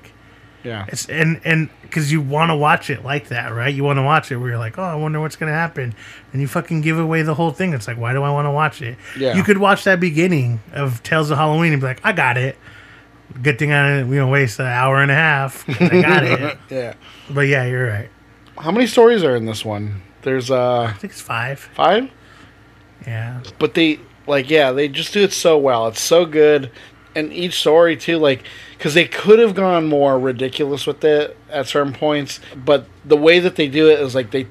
Yeah. 0.63 0.85
It's 0.89 1.07
and 1.07 1.39
and 1.45 1.69
because 1.83 2.11
you 2.11 2.19
want 2.19 2.49
to 2.49 2.55
watch 2.55 2.89
it 2.89 3.03
like 3.05 3.29
that, 3.29 3.53
right? 3.53 3.73
You 3.73 3.83
want 3.83 3.97
to 3.97 4.03
watch 4.03 4.31
it 4.31 4.37
where 4.37 4.49
you're 4.49 4.57
like, 4.57 4.77
oh, 4.77 4.83
I 4.83 4.95
wonder 4.95 5.21
what's 5.21 5.35
gonna 5.35 5.53
happen, 5.53 5.93
and 6.33 6.41
you 6.41 6.47
fucking 6.47 6.81
give 6.81 6.99
away 6.99 7.21
the 7.21 7.35
whole 7.35 7.51
thing. 7.51 7.73
It's 7.73 7.87
like, 7.87 7.97
why 7.97 8.13
do 8.13 8.23
I 8.23 8.31
want 8.31 8.45
to 8.47 8.51
watch 8.51 8.81
it? 8.81 8.97
Yeah. 9.17 9.35
You 9.35 9.43
could 9.43 9.57
watch 9.59 9.83
that 9.85 9.99
beginning 9.99 10.59
of 10.73 11.01
Tales 11.03 11.29
of 11.29 11.37
Halloween 11.37 11.73
and 11.73 11.81
be 11.81 11.87
like, 11.87 12.01
I 12.03 12.11
got 12.11 12.37
it. 12.37 12.57
Good 13.41 13.59
thing 13.59 13.71
I 13.71 13.97
didn't, 13.97 14.09
you 14.11 14.19
know, 14.19 14.27
waste 14.27 14.59
an 14.59 14.65
hour 14.65 15.01
and 15.01 15.11
a 15.11 15.15
half. 15.15 15.67
I 15.81 16.01
got 16.01 16.23
it. 16.23 16.57
yeah. 16.69 16.93
But 17.29 17.41
yeah, 17.41 17.65
you're 17.65 17.87
right. 17.87 18.09
How 18.57 18.71
many 18.71 18.87
stories 18.87 19.23
are 19.23 19.35
in 19.35 19.45
this 19.45 19.63
one? 19.63 20.01
There's 20.23 20.51
uh 20.51 20.81
I 20.83 20.93
think 20.93 21.13
it's 21.13 21.21
five. 21.21 21.59
five, 21.59 22.09
Yeah. 23.07 23.41
but 23.59 23.73
they 23.75 23.99
like 24.27 24.49
yeah 24.49 24.71
they 24.71 24.87
just 24.87 25.13
do 25.13 25.21
it 25.23 25.31
so 25.33 25.57
well. 25.57 25.87
It's 25.87 26.01
so 26.01 26.25
good, 26.25 26.71
and 27.15 27.31
each 27.31 27.59
story 27.59 27.95
too 27.95 28.17
like 28.17 28.43
because 28.77 28.93
they 28.93 29.05
could 29.05 29.39
have 29.39 29.55
gone 29.55 29.87
more 29.87 30.19
ridiculous 30.19 30.85
with 30.85 31.03
it 31.05 31.37
at 31.49 31.67
certain 31.67 31.93
points, 31.93 32.39
but 32.55 32.85
the 33.05 33.15
way 33.17 33.39
that 33.39 33.55
they 33.55 33.67
do 33.67 33.89
it 33.89 33.99
is 33.99 34.13
like 34.15 34.31
they. 34.31 34.47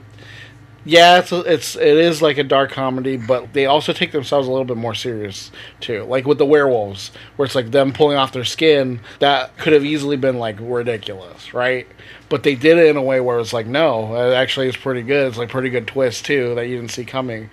Yeah, 0.89 1.19
it's 1.19 1.33
it's 1.33 1.77
it 1.77 1.99
is 1.99 2.23
like 2.23 2.39
a 2.39 2.43
dark 2.43 2.71
comedy, 2.71 3.19
but 3.19 3.53
they 3.53 3.67
also 3.67 3.93
take 3.93 4.11
themselves 4.11 4.49
a 4.49 4.51
little 4.51 4.65
bit 4.65 4.79
more 4.79 4.95
serious 4.95 5.51
too. 5.81 6.05
Like 6.05 6.27
with 6.27 6.39
the 6.39 6.47
werewolves, 6.47 7.11
where 7.37 7.45
it's 7.45 7.55
like 7.55 7.73
them 7.73 7.93
pulling 7.93 8.17
off 8.17 8.33
their 8.33 8.43
skin, 8.43 9.01
that 9.19 9.55
could 9.59 9.75
have 9.75 9.85
easily 9.85 10.17
been 10.17 10.39
like 10.39 10.57
ridiculous, 10.59 11.53
right? 11.53 11.87
But 12.31 12.43
they 12.43 12.55
did 12.55 12.79
it 12.79 12.87
in 12.87 12.97
a 12.97 13.03
way 13.03 13.21
where 13.21 13.39
it's 13.39 13.53
like, 13.53 13.67
no, 13.67 14.15
it 14.15 14.33
actually 14.33 14.67
is 14.67 14.79
pretty 14.79 15.03
good. 15.03 15.29
It's 15.29 15.37
like 15.37 15.51
pretty 15.51 15.69
good 15.69 15.87
twist 15.87 16.25
too 16.25 16.55
that 16.55 16.69
you 16.69 16.77
didn't 16.77 16.93
see 16.93 17.05
coming. 17.05 17.51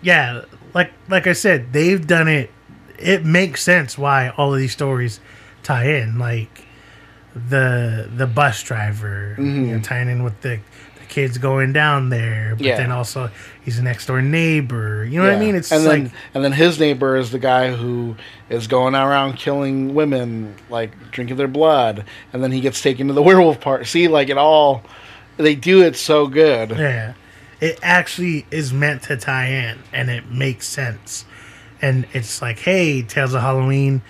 yeah, 0.00 0.44
like 0.72 0.90
like 1.10 1.26
I 1.26 1.34
said, 1.34 1.74
they've 1.74 2.06
done 2.06 2.26
it. 2.26 2.50
It 2.98 3.22
makes 3.22 3.62
sense 3.62 3.98
why 3.98 4.30
all 4.30 4.54
of 4.54 4.58
these 4.58 4.72
stories 4.72 5.20
tie 5.62 5.90
in, 5.90 6.18
like 6.18 6.64
the 7.34 8.08
the 8.16 8.26
bus 8.26 8.62
driver 8.62 9.34
you 9.36 9.44
know, 9.44 9.74
mm-hmm. 9.74 9.82
tying 9.82 10.08
in 10.08 10.24
with 10.24 10.40
the 10.40 10.58
kids 11.08 11.38
going 11.38 11.72
down 11.72 12.08
there, 12.10 12.54
but 12.56 12.64
Yeah. 12.66 12.76
then 12.76 12.92
also 12.92 13.30
he's 13.64 13.78
a 13.78 13.82
next 13.82 14.06
door 14.06 14.20
neighbor. 14.22 15.04
You 15.04 15.20
know 15.20 15.26
what 15.28 15.36
I 15.36 15.38
mean? 15.40 15.54
It's 15.54 15.72
and 15.72 15.84
like 15.84 16.02
then 16.04 16.12
and 16.34 16.44
then 16.44 16.52
his 16.52 16.78
neighbor 16.78 17.16
is 17.16 17.30
the 17.30 17.38
guy 17.38 17.72
who 17.74 18.16
is 18.50 18.66
going 18.66 18.94
around 18.94 19.36
killing 19.36 19.94
women, 19.94 20.54
like 20.70 20.92
drinking 21.10 21.36
their 21.36 21.48
blood, 21.48 22.04
and 22.32 22.42
then 22.42 22.52
he 22.52 22.60
gets 22.60 22.80
taken 22.82 23.08
to 23.08 23.12
the 23.14 23.22
werewolf 23.28 23.60
part. 23.60 23.86
See, 23.86 24.08
like 24.08 24.28
it 24.28 24.38
all, 24.38 24.82
they 25.36 25.54
do 25.54 25.82
it 25.82 25.96
so 25.96 26.26
good. 26.26 26.70
yeah, 26.70 27.14
it 27.60 27.78
actually 27.82 28.46
is 28.50 28.72
meant 28.72 29.02
to 29.04 29.16
tie 29.16 29.46
in, 29.48 29.78
and 29.92 30.10
it 30.10 30.30
makes 30.30 30.66
sense. 30.66 31.24
And 31.80 32.06
it's 32.12 32.42
like, 32.42 32.58
hey, 32.58 33.02
Tales 33.02 33.34
of 33.34 33.40
Halloween, 33.40 34.02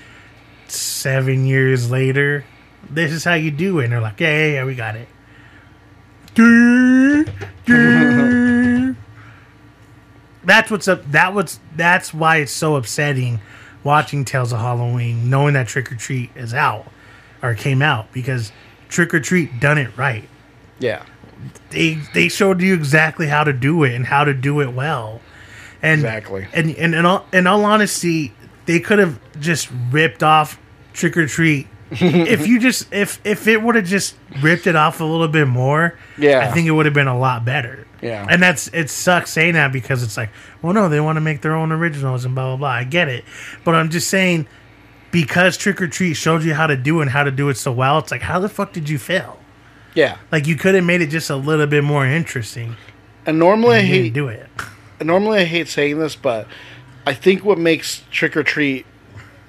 seven 0.68 1.46
years 1.46 1.90
later, 1.90 2.44
this 2.88 3.12
is 3.12 3.24
how 3.24 3.34
you 3.34 3.50
do 3.50 3.78
it. 3.80 3.84
And 3.84 3.92
they're 3.92 4.00
like, 4.00 4.20
yeah, 4.20 4.30
yeah, 4.46 4.52
yeah, 4.54 4.64
we 4.64 4.74
got 4.74 4.96
it. 4.96 5.08
That's 10.44 10.70
what's 10.70 10.88
up. 10.88 11.10
That 11.10 11.34
what's 11.34 11.60
that's 11.76 12.14
why 12.14 12.36
it's 12.36 12.52
so 12.52 12.76
upsetting 12.76 13.40
watching 13.84 14.24
Tales 14.24 14.52
of 14.52 14.60
Halloween, 14.60 15.30
knowing 15.30 15.54
that 15.54 15.68
Trick 15.68 15.90
or 15.92 15.96
Treat 15.96 16.30
is 16.34 16.54
out 16.54 16.86
or 17.42 17.54
came 17.54 17.82
out 17.82 18.12
because 18.12 18.52
Trick 18.88 19.12
or 19.14 19.20
Treat 19.20 19.60
done 19.60 19.78
it 19.78 19.96
right. 19.96 20.28
Yeah, 20.78 21.04
They 21.70 21.94
they 22.14 22.28
showed 22.28 22.60
you 22.60 22.74
exactly 22.74 23.26
how 23.26 23.44
to 23.44 23.52
do 23.52 23.84
it 23.84 23.94
and 23.94 24.06
how 24.06 24.24
to 24.24 24.34
do 24.34 24.60
it 24.60 24.72
well. 24.72 25.20
And 25.82 26.00
Exactly. 26.00 26.46
And 26.52 26.74
and 26.76 26.94
in 26.94 27.06
all, 27.06 27.26
in 27.32 27.46
all 27.46 27.64
honesty, 27.64 28.32
they 28.66 28.80
could 28.80 28.98
have 28.98 29.20
just 29.40 29.68
ripped 29.90 30.22
off 30.22 30.60
Trick 30.92 31.16
or 31.16 31.26
Treat. 31.26 31.66
if 32.00 32.46
you 32.46 32.60
just 32.60 32.92
if 32.92 33.20
if 33.24 33.46
it 33.46 33.62
would 33.62 33.74
have 33.74 33.84
just 33.86 34.14
ripped 34.42 34.66
it 34.66 34.76
off 34.76 35.00
a 35.00 35.04
little 35.04 35.28
bit 35.28 35.48
more, 35.48 35.98
Yeah. 36.18 36.40
I 36.40 36.52
think 36.52 36.66
it 36.66 36.72
would 36.72 36.86
have 36.86 36.94
been 36.94 37.08
a 37.08 37.18
lot 37.18 37.44
better. 37.44 37.86
Yeah. 38.02 38.26
and 38.30 38.40
that's 38.42 38.68
it 38.68 38.90
sucks 38.90 39.30
saying 39.32 39.54
that 39.54 39.72
because 39.72 40.02
it's 40.04 40.16
like, 40.16 40.30
well, 40.62 40.72
no, 40.72 40.88
they 40.88 41.00
want 41.00 41.16
to 41.16 41.20
make 41.20 41.40
their 41.40 41.54
own 41.54 41.72
originals 41.72 42.24
and 42.24 42.34
blah 42.34 42.48
blah 42.48 42.56
blah. 42.56 42.68
I 42.68 42.84
get 42.84 43.08
it, 43.08 43.24
but 43.64 43.74
I'm 43.74 43.90
just 43.90 44.08
saying 44.08 44.46
because 45.10 45.56
Trick 45.56 45.80
or 45.82 45.88
Treat 45.88 46.14
showed 46.14 46.44
you 46.44 46.54
how 46.54 46.66
to 46.66 46.76
do 46.76 46.98
it 47.00 47.02
and 47.02 47.10
how 47.10 47.24
to 47.24 47.30
do 47.30 47.48
it 47.48 47.56
so 47.56 47.72
well. 47.72 47.98
It's 47.98 48.10
like, 48.10 48.20
how 48.22 48.38
the 48.38 48.48
fuck 48.48 48.72
did 48.72 48.88
you 48.88 48.98
fail? 48.98 49.38
yeah. 49.94 50.18
Like 50.30 50.46
you 50.46 50.54
could 50.54 50.74
have 50.76 50.84
made 50.84 51.00
it 51.00 51.08
just 51.08 51.30
a 51.30 51.36
little 51.36 51.66
bit 51.66 51.82
more 51.82 52.06
interesting. 52.06 52.76
And 53.26 53.38
normally 53.38 53.76
I 53.76 53.80
You 53.80 53.86
hate 54.04 54.12
do 54.12 54.28
it. 54.28 54.46
normally 55.02 55.38
I 55.40 55.44
hate 55.44 55.66
saying 55.68 55.98
this, 55.98 56.14
but 56.14 56.46
I 57.06 57.14
think 57.14 57.44
what 57.44 57.58
makes 57.58 58.02
Trick 58.12 58.36
or 58.36 58.42
Treat 58.44 58.84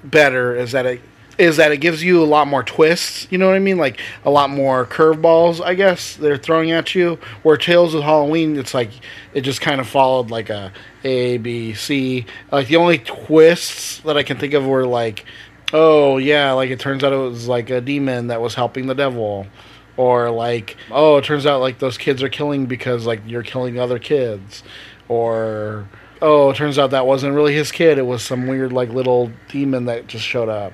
better 0.04 0.56
is 0.56 0.72
that 0.72 0.86
it 0.86 1.02
is 1.40 1.56
that 1.56 1.72
it 1.72 1.78
gives 1.78 2.04
you 2.04 2.22
a 2.22 2.26
lot 2.26 2.48
more 2.48 2.64
twists. 2.64 3.26
You 3.32 3.38
know 3.38 3.48
what 3.48 3.56
I 3.56 3.60
mean? 3.60 3.78
Like 3.78 4.00
a 4.26 4.30
lot 4.30 4.50
more 4.50 4.86
curveballs. 4.86 5.64
I 5.64 5.74
guess 5.74 6.18
they're 6.18 6.38
throwing 6.38 6.72
at 6.72 6.94
you. 6.94 7.18
Where 7.44 7.56
Tales 7.56 7.94
of 7.94 8.04
Halloween, 8.04 8.58
it's 8.58 8.74
like 8.74 8.92
it 9.34 9.42
just 9.42 9.62
kind 9.62 9.80
of 9.80 9.88
followed 9.88 10.30
like 10.30 10.50
a 10.50 10.74
A 11.06 11.38
B 11.38 11.74
C. 11.74 12.26
Like 12.52 12.68
the 12.68 12.76
only 12.76 13.00
twists 13.00 14.00
that 14.00 14.18
I 14.18 14.24
can 14.24 14.38
think 14.38 14.54
of 14.54 14.66
were 14.68 14.86
like, 14.86 15.26
oh 15.72 16.18
yeah, 16.18 16.52
like 16.52 16.72
it 16.72 16.80
turns 16.80 17.04
out 17.06 17.14
it 17.14 17.18
was 17.18 17.48
like 17.48 17.70
a 17.70 17.80
demon 17.80 18.28
that 18.28 18.42
was 18.42 18.54
helping 18.56 18.88
the 18.88 18.96
devil. 18.96 19.48
Or 19.96 20.30
like, 20.30 20.76
oh, 20.92 21.18
it 21.18 21.26
turns 21.26 21.46
out 21.46 21.62
like 21.62 21.80
those 21.80 21.98
kids 21.98 22.22
are 22.22 22.30
killing 22.30 22.66
because 22.66 23.06
like 23.06 23.22
you're 23.26 23.44
killing 23.44 23.80
other 23.80 23.98
kids 23.98 24.62
or 25.08 25.88
oh, 26.22 26.50
it 26.50 26.58
turns 26.58 26.78
out 26.78 26.92
that 26.92 27.06
wasn't 27.06 27.34
really 27.34 27.54
his 27.54 27.72
kid. 27.72 27.98
It 27.98 28.06
was 28.06 28.24
some 28.24 28.48
weird 28.48 28.74
like 28.74 28.90
little 28.90 29.32
demon 29.48 29.86
that 29.86 30.08
just 30.08 30.26
showed 30.26 30.50
up. 30.50 30.74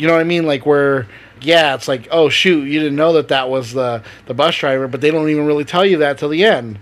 You 0.00 0.06
know 0.06 0.14
what 0.14 0.20
I 0.20 0.24
mean? 0.24 0.46
Like 0.46 0.66
where 0.66 1.06
yeah, 1.40 1.74
it's 1.74 1.88
like 1.88 2.08
oh 2.10 2.28
shoot, 2.28 2.64
you 2.64 2.80
didn't 2.80 2.96
know 2.96 3.12
that 3.14 3.28
that 3.28 3.48
was 3.50 3.72
the 3.72 4.02
the 4.26 4.34
bus 4.34 4.56
driver, 4.56 4.88
but 4.88 5.00
they 5.00 5.10
don't 5.10 5.28
even 5.28 5.46
really 5.46 5.64
tell 5.64 5.84
you 5.84 5.98
that 5.98 6.18
till 6.18 6.28
the 6.28 6.44
end. 6.44 6.78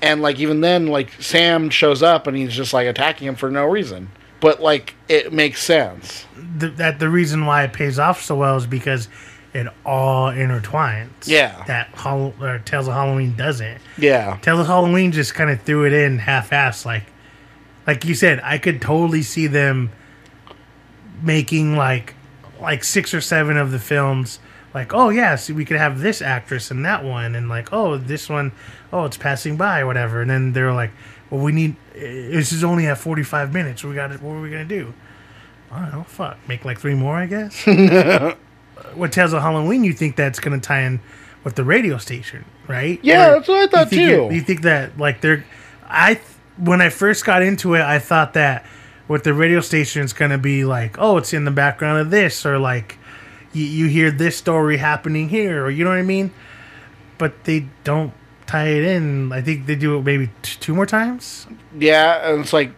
And 0.00 0.20
like 0.20 0.38
even 0.38 0.60
then, 0.60 0.88
like 0.88 1.10
Sam 1.20 1.70
shows 1.70 2.02
up 2.02 2.26
and 2.26 2.36
he's 2.36 2.52
just 2.54 2.72
like 2.72 2.86
attacking 2.86 3.28
him 3.28 3.34
for 3.36 3.50
no 3.50 3.64
reason. 3.66 4.08
But 4.40 4.60
like 4.60 4.94
it 5.08 5.32
makes 5.32 5.62
sense. 5.62 6.26
Th- 6.58 6.74
that 6.74 6.98
the 6.98 7.08
reason 7.08 7.46
why 7.46 7.64
it 7.64 7.72
pays 7.72 7.98
off 7.98 8.20
so 8.22 8.36
well 8.36 8.56
is 8.56 8.66
because 8.66 9.08
it 9.54 9.66
all 9.84 10.32
intertwines. 10.32 11.10
Yeah. 11.26 11.62
that 11.66 11.88
Hall- 11.88 12.34
or 12.40 12.58
Tales 12.64 12.88
of 12.88 12.94
Halloween 12.94 13.36
doesn't. 13.36 13.80
Yeah. 13.98 14.38
Tales 14.42 14.60
of 14.60 14.66
Halloween 14.66 15.12
just 15.12 15.34
kind 15.34 15.50
of 15.50 15.60
threw 15.62 15.84
it 15.84 15.92
in 15.92 16.18
half-assed, 16.18 16.86
like, 16.86 17.04
like 17.86 18.04
you 18.06 18.14
said. 18.14 18.40
I 18.42 18.56
could 18.58 18.80
totally 18.80 19.22
see 19.22 19.46
them 19.48 19.90
making 21.22 21.76
like, 21.76 22.14
like 22.62 22.84
six 22.84 23.12
or 23.12 23.20
seven 23.20 23.56
of 23.56 23.70
the 23.70 23.78
films. 23.78 24.38
Like, 24.74 24.94
oh 24.94 25.10
yeah, 25.10 25.34
see, 25.36 25.52
we 25.52 25.64
could 25.66 25.76
have 25.76 26.00
this 26.00 26.22
actress 26.22 26.70
and 26.70 26.84
that 26.86 27.04
one, 27.04 27.34
and 27.34 27.48
like, 27.48 27.72
oh, 27.74 27.98
this 27.98 28.28
one, 28.30 28.52
oh, 28.92 29.04
it's 29.04 29.18
passing 29.18 29.56
by, 29.58 29.84
whatever. 29.84 30.22
And 30.22 30.30
then 30.30 30.52
they're 30.54 30.72
like, 30.72 30.92
well, 31.30 31.42
we 31.42 31.52
need. 31.52 31.76
This 31.94 32.52
is 32.52 32.64
only 32.64 32.86
at 32.86 32.96
forty-five 32.98 33.52
minutes. 33.52 33.84
We 33.84 33.94
got 33.94 34.12
it. 34.12 34.22
What 34.22 34.32
are 34.32 34.40
we 34.40 34.48
gonna 34.50 34.64
do? 34.64 34.94
I 35.70 35.80
don't 35.80 35.92
know. 35.92 36.04
Fuck, 36.04 36.38
make 36.48 36.64
like 36.64 36.78
three 36.78 36.94
more, 36.94 37.16
I 37.16 37.26
guess. 37.26 37.66
what 38.94 39.12
Tales 39.12 39.32
of 39.32 39.42
Halloween? 39.42 39.84
You 39.84 39.92
think 39.92 40.16
that's 40.16 40.40
gonna 40.40 40.60
tie 40.60 40.82
in 40.82 41.00
with 41.44 41.54
the 41.54 41.64
radio 41.64 41.98
station, 41.98 42.44
right? 42.68 42.98
Yeah, 43.02 43.28
Or 43.30 43.34
that's 43.36 43.48
what 43.48 43.58
I 43.58 43.66
thought 43.84 43.92
you 43.92 43.98
too. 44.08 44.24
it- 44.30 44.34
You 44.34 44.40
think 44.40 44.62
that 44.62 44.96
like 44.98 45.20
they're? 45.20 45.44
I 45.86 46.20
when 46.56 46.80
I 46.80 46.88
first 46.88 47.24
got 47.24 47.42
into 47.42 47.74
it, 47.74 47.82
I 47.82 47.98
thought 47.98 48.34
that 48.34 48.64
with 49.08 49.24
the 49.24 49.34
radio 49.34 49.60
station, 49.60 50.02
it's 50.02 50.12
gonna 50.12 50.38
be 50.38 50.64
like, 50.64 50.96
oh, 50.98 51.16
it's 51.18 51.32
in 51.32 51.44
the 51.44 51.50
background 51.50 52.00
of 52.00 52.10
this, 52.10 52.44
or 52.46 52.58
like 52.58 52.98
you, 53.52 53.64
you 53.64 53.86
hear 53.86 54.10
this 54.10 54.36
story 54.36 54.76
happening 54.78 55.28
here, 55.28 55.64
or 55.64 55.70
you 55.70 55.84
know 55.84 55.90
what 55.90 55.98
I 55.98 56.02
mean. 56.02 56.32
But 57.18 57.44
they 57.44 57.66
don't 57.84 58.12
tie 58.46 58.68
it 58.68 58.84
in. 58.84 59.32
I 59.32 59.40
think 59.42 59.66
they 59.66 59.74
do 59.76 59.96
it 59.98 60.02
maybe 60.04 60.28
t- 60.42 60.56
two 60.60 60.74
more 60.74 60.86
times. 60.86 61.46
Yeah, 61.78 62.30
and 62.30 62.40
it's 62.40 62.52
like 62.52 62.72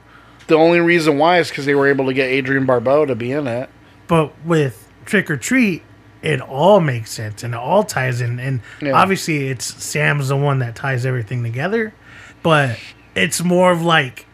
the 0.49 0.57
only 0.57 0.81
reason 0.81 1.19
why 1.19 1.39
is 1.39 1.49
because 1.49 1.65
they 1.67 1.75
were 1.75 1.87
able 1.89 2.07
to 2.07 2.13
get 2.13 2.31
Adrienne 2.31 2.67
Barbeau 2.67 3.07
to 3.07 3.15
be 3.15 3.33
in 3.33 3.47
it. 3.47 3.71
But 4.07 4.33
with 4.45 4.89
Trick 5.07 5.31
or 5.31 5.37
Treat, 5.39 5.83
it 6.21 6.41
all 6.41 6.81
makes 6.81 7.11
sense 7.11 7.43
and 7.43 7.55
it 7.55 7.57
all 7.61 7.85
ties 7.85 8.21
in. 8.21 8.39
And 8.39 8.61
Yeah. 8.83 8.93
obviously, 8.93 9.49
it's 9.49 9.65
Sam's 9.83 10.29
the 10.29 10.37
one 10.37 10.59
that 10.59 10.75
ties 10.75 11.07
everything 11.07 11.43
together. 11.43 11.95
But 12.43 12.79
it's 13.15 13.43
more 13.43 13.73
of 13.73 13.83
like 13.83 14.27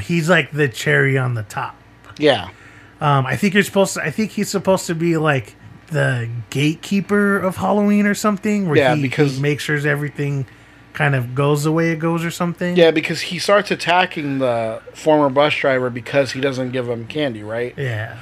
he's 0.00 0.28
like 0.28 0.52
the 0.52 0.68
cherry 0.68 1.16
on 1.18 1.34
the 1.34 1.42
top. 1.44 1.76
Yeah. 2.18 2.50
Um, 3.00 3.26
I 3.26 3.36
think 3.36 3.54
you're 3.54 3.62
supposed 3.62 3.94
to. 3.94 4.02
I 4.02 4.10
think 4.10 4.32
he's 4.32 4.48
supposed 4.48 4.86
to 4.86 4.94
be 4.94 5.16
like 5.16 5.54
the 5.88 6.28
gatekeeper 6.50 7.38
of 7.38 7.56
Halloween 7.56 8.06
or 8.06 8.14
something. 8.14 8.68
Where 8.68 8.76
Yeah, 8.76 8.94
he, 8.96 9.02
because- 9.02 9.36
he 9.36 9.42
makes 9.42 9.62
sure 9.64 9.76
everything 9.88 10.46
kind 10.94 11.14
of 11.14 11.32
goes 11.34 11.62
the 11.62 11.70
way 11.70 11.92
it 11.92 12.00
goes 12.00 12.24
or 12.24 12.30
something. 12.30 12.76
Yeah, 12.76 12.90
because 12.90 13.20
he 13.20 13.38
starts 13.38 13.70
attacking 13.70 14.38
the 14.40 14.82
former 14.94 15.28
bus 15.28 15.54
driver 15.54 15.90
because 15.90 16.32
he 16.32 16.40
doesn't 16.40 16.72
give 16.72 16.88
him 16.88 17.06
candy, 17.06 17.44
right? 17.44 17.72
Yeah. 17.76 18.18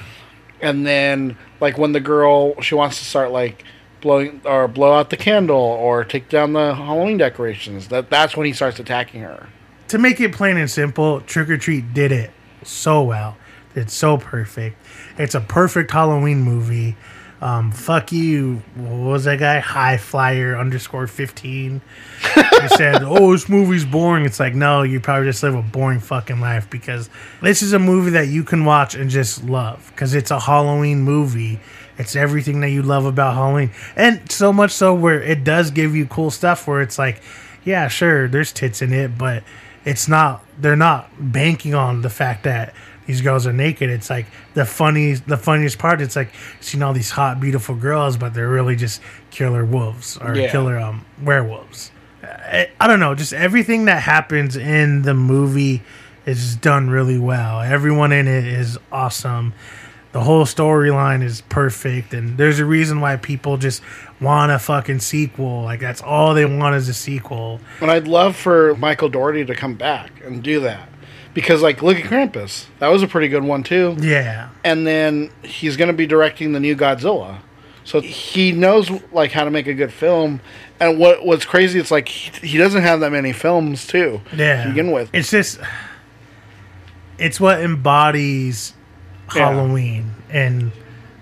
And 0.61 0.85
then, 0.85 1.37
like, 1.59 1.77
when 1.79 1.93
the 1.93 1.99
girl 1.99 2.59
she 2.61 2.75
wants 2.75 2.99
to 2.99 3.05
start 3.05 3.31
like 3.31 3.63
blowing 4.01 4.41
or 4.45 4.67
blow 4.67 4.93
out 4.93 5.09
the 5.09 5.17
candle 5.17 5.57
or 5.57 6.03
take 6.03 6.29
down 6.29 6.53
the 6.53 6.75
Halloween 6.75 7.17
decorations, 7.17 7.87
that 7.87 8.11
that's 8.11 8.37
when 8.37 8.45
he 8.45 8.53
starts 8.53 8.79
attacking 8.79 9.21
her. 9.21 9.47
To 9.89 9.97
make 9.97 10.19
it 10.19 10.33
plain 10.33 10.57
and 10.57 10.69
simple, 10.69 11.21
Trick 11.21 11.49
or 11.49 11.57
Treat 11.57 11.93
did 11.93 12.11
it 12.11 12.31
so 12.63 13.03
well. 13.03 13.37
It's 13.75 13.93
so 13.93 14.17
perfect. 14.17 14.77
It's 15.17 15.35
a 15.35 15.41
perfect 15.41 15.91
Halloween 15.91 16.41
movie. 16.41 16.95
Um, 17.39 17.71
fuck 17.71 18.11
you. 18.11 18.63
What 18.75 19.11
was 19.11 19.23
that 19.25 19.37
guy? 19.37 19.59
High 19.59 19.97
Flyer 19.97 20.57
underscore 20.57 21.05
15. 21.05 21.81
He 22.35 22.67
said, 22.69 23.03
Oh, 23.03 23.31
this 23.31 23.47
movie's 23.47 23.85
boring. 23.85 24.25
It's 24.25 24.39
like, 24.39 24.55
no, 24.55 24.81
you 24.81 24.99
probably 24.99 25.27
just 25.27 25.43
live 25.43 25.53
a 25.53 25.61
boring 25.61 25.99
fucking 25.99 26.39
life 26.39 26.67
because 26.69 27.09
this 27.41 27.61
is 27.61 27.73
a 27.73 27.79
movie 27.79 28.11
that 28.11 28.27
you 28.27 28.43
can 28.43 28.65
watch 28.65 28.95
and 28.95 29.09
just 29.09 29.43
love 29.43 29.91
because 29.93 30.15
it's 30.15 30.31
a 30.31 30.39
Halloween 30.39 31.01
movie. 31.01 31.59
It's 31.99 32.15
everything 32.15 32.61
that 32.61 32.69
you 32.69 32.81
love 32.81 33.05
about 33.05 33.35
Halloween. 33.35 33.71
And 33.95 34.31
so 34.31 34.51
much 34.51 34.71
so 34.71 34.93
where 34.93 35.21
it 35.21 35.43
does 35.43 35.69
give 35.69 35.95
you 35.95 36.07
cool 36.07 36.31
stuff 36.31 36.67
where 36.67 36.81
it's 36.81 36.97
like, 36.97 37.21
yeah, 37.63 37.87
sure, 37.87 38.27
there's 38.27 38.51
tits 38.51 38.81
in 38.81 38.93
it, 38.93 39.17
but 39.17 39.43
it's 39.87 40.07
not, 40.07 40.43
they're 40.59 40.75
not 40.75 41.09
banking 41.19 41.73
on 41.73 42.01
the 42.01 42.09
fact 42.09 42.43
that 42.43 42.73
these 43.05 43.21
girls 43.21 43.47
are 43.47 43.53
naked. 43.53 43.89
It's 43.89 44.09
like 44.09 44.25
the 44.53 44.65
funny, 44.65 45.13
the 45.13 45.37
funniest 45.37 45.79
part. 45.79 46.01
It's 46.01 46.15
like 46.15 46.29
seeing 46.59 46.83
all 46.83 46.93
these 46.93 47.11
hot, 47.11 47.39
beautiful 47.39 47.75
girls, 47.75 48.17
but 48.17 48.33
they're 48.33 48.49
really 48.49 48.75
just 48.75 49.01
killer 49.31 49.63
wolves 49.63 50.17
or 50.17 50.35
Yeah. 50.35 50.51
killer 50.51 50.77
um, 50.77 51.05
werewolves. 51.23 51.91
I, 52.23 52.69
I 52.79 52.87
don't 52.87 52.99
know, 52.99 53.15
just 53.15 53.31
everything 53.33 53.85
that 53.85 54.03
happens 54.03 54.57
in 54.57 55.03
the 55.03 55.13
movie 55.13 55.83
is 56.25 56.57
done 56.57 56.89
really 56.89 57.17
well. 57.17 57.61
Everyone 57.61 58.11
in 58.11 58.27
it 58.27 58.45
is 58.45 58.77
awesome. 58.91 59.53
The 60.17 60.23
whole 60.23 60.45
storyline 60.45 61.21
is 61.21 61.41
perfect, 61.41 62.11
and 62.11 62.39
there's 62.39 62.57
a 62.57 62.65
reason 62.65 63.01
why 63.01 63.17
people 63.17 63.57
just 63.57 63.83
want 64.19 64.51
a 64.51 64.57
fucking 64.57 65.01
sequel. 65.01 65.61
Like 65.61 65.79
that's 65.79 66.01
all 66.01 66.33
they 66.33 66.43
want 66.43 66.75
is 66.75 66.89
a 66.89 66.93
sequel. 66.95 67.61
And 67.81 67.91
I'd 67.91 68.07
love 68.07 68.35
for 68.35 68.75
Michael 68.77 69.09
Dougherty 69.09 69.45
to 69.45 69.53
come 69.53 69.75
back 69.75 70.19
and 70.25 70.41
do 70.41 70.61
that. 70.61 70.89
Because, 71.35 71.61
like, 71.61 71.83
look 71.83 71.97
at 71.97 72.05
Krampus. 72.05 72.65
That 72.79 72.87
was 72.87 73.03
a 73.03 73.07
pretty 73.07 73.27
good 73.27 73.43
one, 73.43 73.61
too. 73.61 73.95
Yeah, 73.99 74.49
And 74.63 74.87
then 74.87 75.29
he's 75.43 75.77
going 75.77 75.89
to 75.89 75.93
be 75.93 76.07
directing 76.07 76.51
the 76.51 76.59
new 76.59 76.75
Godzilla. 76.75 77.37
So 77.83 78.01
he 78.01 78.51
knows, 78.51 78.89
like, 79.11 79.31
how 79.33 79.43
to 79.43 79.51
make 79.51 79.67
a 79.67 79.75
good 79.75 79.93
film. 79.93 80.41
And 80.79 80.97
what 80.97 81.27
what's 81.27 81.45
crazy, 81.45 81.77
it's 81.77 81.91
like 81.91 82.09
he, 82.09 82.47
he 82.47 82.57
doesn't 82.57 82.81
have 82.81 83.01
that 83.01 83.11
many 83.11 83.33
films, 83.33 83.85
too, 83.85 84.21
yeah. 84.35 84.63
to 84.63 84.69
begin 84.69 84.91
with. 84.91 85.11
it's 85.13 85.29
just 85.29 85.59
it's 87.19 87.39
what 87.39 87.61
embodies 87.61 88.73
Yeah. 89.35 89.51
Halloween, 89.51 90.11
and 90.29 90.71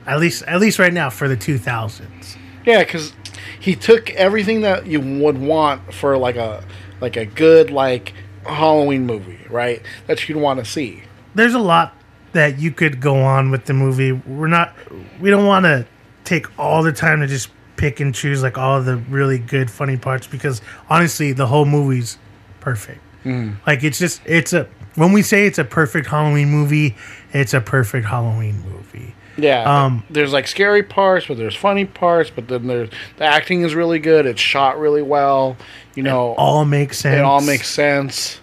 at 0.06 0.20
least 0.20 0.44
at 0.44 0.60
least 0.60 0.80
right 0.80 0.94
now 0.94 1.10
for 1.10 1.28
the 1.28 1.38
2000s. 1.38 2.38
Yeah, 2.66 2.84
because 2.84 3.14
he 3.60 3.76
took 3.76 4.10
everything 4.12 4.62
that 4.62 4.88
you 4.88 5.00
would 5.00 5.38
want 5.38 5.94
for, 5.94 6.18
like, 6.18 6.36
a 6.36 6.64
like 7.02 7.16
a 7.16 7.26
good, 7.26 7.70
like, 7.70 8.14
Halloween 8.46 9.06
movie, 9.06 9.40
right? 9.50 9.82
That 10.08 10.28
you'd 10.28 10.38
want 10.38 10.60
to 10.60 10.66
see. 10.66 11.04
there's 11.36 11.54
a 11.54 11.60
lot 11.60 11.94
that 12.34 12.60
you 12.60 12.72
could 12.72 13.00
go 13.00 13.22
on 13.22 13.50
with 13.52 13.66
the 13.66 13.74
movie. 13.74 14.12
We're 14.12 14.48
not 14.48 14.76
we 15.20 15.30
don't 15.30 15.46
want 15.46 15.66
to 15.66 15.86
take 16.24 16.48
all 16.60 16.82
the 16.84 16.92
time 16.94 17.20
to 17.22 17.28
just 17.28 17.50
pick 17.78 18.00
and 18.00 18.16
choose 18.16 18.42
like 18.42 18.58
all 18.58 18.82
the 18.82 18.98
really 18.98 19.38
good 19.38 19.70
funny 19.70 19.98
parts 19.98 20.28
because 20.28 20.62
honestly 20.90 21.34
the 21.34 21.46
whole 21.48 21.66
movie's 21.66 22.18
perfect. 22.62 23.02
Mm. 23.26 23.58
Like 23.68 23.84
it's 23.84 24.00
just 24.00 24.22
it's 24.26 24.54
a 24.54 24.68
when 24.96 25.12
we 25.12 25.22
say 25.22 25.46
it's 25.46 25.60
a 25.60 25.64
perfect 25.66 26.08
Halloween 26.08 26.50
movie, 26.50 26.96
it's 27.36 27.54
a 27.54 27.62
perfect 27.62 28.08
Halloween 28.08 28.62
movie. 28.70 29.14
Yeah. 29.38 29.86
Um, 29.86 30.04
there's 30.10 30.32
like 30.32 30.48
scary 30.48 30.82
parts, 30.82 31.28
but 31.28 31.38
there's 31.38 31.56
funny 31.56 31.84
parts, 31.86 32.30
but 32.34 32.48
then 32.48 32.68
there's 32.68 32.90
the 33.18 33.26
acting 33.26 33.62
is 33.64 33.76
really 33.76 34.00
good. 34.00 34.26
It's 34.26 34.40
shot 34.42 34.80
really 34.80 35.02
well. 35.02 35.58
You 35.94 36.04
know, 36.04 36.34
All 36.38 36.64
makes 36.66 37.00
sense. 37.00 37.18
it 37.20 37.24
all 37.24 37.42
makes 37.42 37.68
sense. 37.70 38.40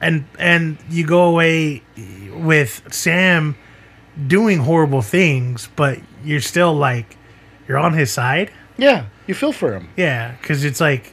and 0.00 0.24
and 0.38 0.78
you 0.88 1.06
go 1.06 1.24
away 1.24 1.82
with 2.32 2.82
Sam 2.92 3.56
doing 4.26 4.58
horrible 4.58 5.02
things, 5.02 5.68
but 5.76 5.98
you're 6.24 6.40
still 6.40 6.74
like 6.74 7.16
you're 7.68 7.78
on 7.78 7.92
his 7.92 8.10
side. 8.10 8.50
Yeah, 8.78 9.06
you 9.26 9.34
feel 9.34 9.52
for 9.52 9.74
him. 9.74 9.90
Yeah, 9.96 10.32
because 10.40 10.64
it's 10.64 10.80
like 10.80 11.12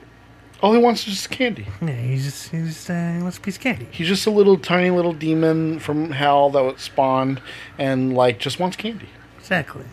All 0.59 0.73
he 0.73 0.79
wants 0.79 1.01
is 1.01 1.13
just 1.13 1.29
candy. 1.29 1.67
Yeah, 1.81 2.01
he's 2.01 2.25
just 2.25 2.49
he's 2.49 2.73
just, 2.73 2.89
uh, 2.89 3.13
he 3.13 3.21
wants 3.21 3.37
a 3.37 3.41
piece 3.41 3.57
of 3.57 3.61
candy. 3.61 3.87
He's 3.91 4.07
just 4.07 4.25
a 4.25 4.31
little 4.31 4.57
tiny 4.57 4.89
little 4.89 5.13
demon 5.13 5.77
from 5.79 6.11
hell 6.11 6.49
that 6.49 6.63
was 6.63 6.81
spawned, 6.81 7.41
and 7.77 8.15
like 8.15 8.39
just 8.39 8.59
wants 8.59 8.75
candy. 8.75 9.09
Exactly. 9.37 9.85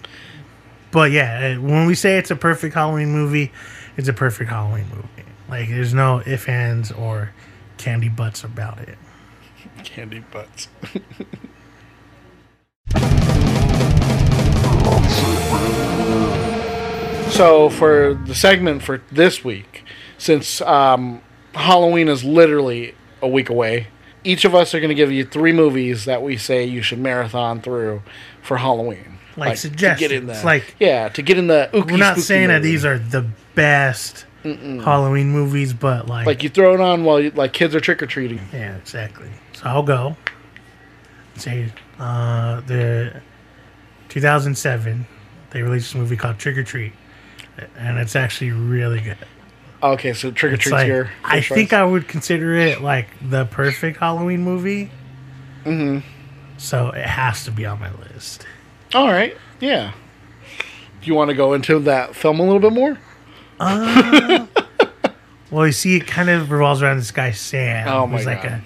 But 0.90 1.10
yeah, 1.10 1.56
uh, 1.58 1.60
when 1.60 1.86
we 1.86 1.94
say 1.94 2.16
it's 2.16 2.30
a 2.30 2.36
perfect 2.36 2.74
Halloween 2.74 3.10
movie, 3.10 3.52
it's 3.98 4.08
a 4.08 4.14
perfect 4.14 4.48
Halloween 4.48 4.86
movie. 4.88 5.08
Like 5.50 5.68
there's 5.68 5.92
no 5.92 6.22
if 6.24 6.48
ands 6.48 6.90
or 6.90 7.32
candy 7.76 8.08
butts 8.08 8.42
about 8.42 8.78
it. 8.78 8.96
Candy 9.84 10.24
butts. 10.30 10.68
so 17.34 17.68
for 17.68 18.14
the 18.26 18.34
segment 18.34 18.82
for 18.82 19.02
this 19.12 19.44
week, 19.44 19.83
since 20.24 20.62
um, 20.62 21.20
Halloween 21.54 22.08
is 22.08 22.24
literally 22.24 22.94
a 23.20 23.28
week 23.28 23.50
away, 23.50 23.88
each 24.24 24.46
of 24.46 24.54
us 24.54 24.74
are 24.74 24.80
going 24.80 24.88
to 24.88 24.94
give 24.94 25.12
you 25.12 25.22
three 25.22 25.52
movies 25.52 26.06
that 26.06 26.22
we 26.22 26.38
say 26.38 26.64
you 26.64 26.80
should 26.80 26.98
marathon 26.98 27.60
through 27.60 28.02
for 28.42 28.56
Halloween. 28.56 29.18
Like 29.36 29.58
To 29.58 29.68
get 29.68 29.74
in 30.12 30.28
suggestions, 30.28 30.40
the, 30.40 30.46
like- 30.46 30.76
yeah, 30.80 31.08
to 31.10 31.20
get 31.20 31.36
in 31.36 31.48
the. 31.48 31.68
Ookie 31.74 31.90
We're 31.90 31.96
not 31.98 32.18
saying 32.18 32.48
that 32.48 32.62
these 32.62 32.86
are 32.86 32.98
the 32.98 33.26
best 33.54 34.24
Halloween 34.42 35.30
movies, 35.30 35.74
but 35.74 36.06
like, 36.06 36.26
like 36.26 36.42
you 36.42 36.48
throw 36.48 36.72
it 36.72 36.80
on 36.80 37.04
while 37.04 37.20
you, 37.20 37.30
like 37.30 37.52
kids 37.52 37.74
are 37.74 37.80
trick 37.80 38.02
or 38.02 38.06
treating. 38.06 38.40
yeah, 38.52 38.76
exactly. 38.76 39.28
So 39.52 39.62
I'll 39.66 39.82
go. 39.82 40.16
Say 41.36 41.70
uh, 41.98 42.60
the 42.62 43.20
2007 44.08 45.06
they 45.50 45.62
released 45.62 45.94
a 45.94 45.98
movie 45.98 46.16
called 46.16 46.38
Trick 46.38 46.56
or 46.56 46.62
Treat, 46.64 46.92
and 47.76 47.98
it's 47.98 48.16
actually 48.16 48.52
really 48.52 49.00
good. 49.00 49.18
Okay, 49.92 50.12
so 50.14 50.30
trick 50.30 50.52
or 50.52 50.54
It's 50.54 50.62
treat's 50.64 50.72
like, 50.72 50.86
your. 50.88 51.10
I 51.22 51.40
think? 51.42 51.72
I 51.72 51.84
would 51.84 52.08
consider 52.08 52.54
it 52.54 52.80
like 52.80 53.08
the 53.20 53.44
perfect 53.44 53.98
Halloween 53.98 54.42
movie. 54.42 54.90
Mm-hmm. 55.64 55.98
So 56.56 56.88
it 56.88 57.04
has 57.06 57.44
to 57.44 57.50
be 57.52 57.66
on 57.66 57.78
my 57.80 57.92
list. 57.92 58.46
All 58.94 59.08
right. 59.08 59.36
Yeah. 59.60 59.92
Do 61.00 61.06
you 61.06 61.14
want 61.14 61.28
to 61.30 61.34
go 61.34 61.52
into 61.52 61.78
that 61.80 62.14
film 62.14 62.40
a 62.40 62.42
little 62.44 62.60
bit 62.60 62.72
more? 62.72 62.98
Well, 65.50 65.66
you 65.66 65.72
see, 65.72 65.96
it 65.96 66.06
kind 66.08 66.30
of 66.30 66.50
revolves 66.50 66.82
around 66.82 66.96
this 66.96 67.12
guy 67.12 67.30
Sam, 67.30 67.86
Oh 67.86 68.08
my 68.08 68.16
who's 68.16 68.26
like 68.26 68.42
God. 68.42 68.52
a 68.52 68.62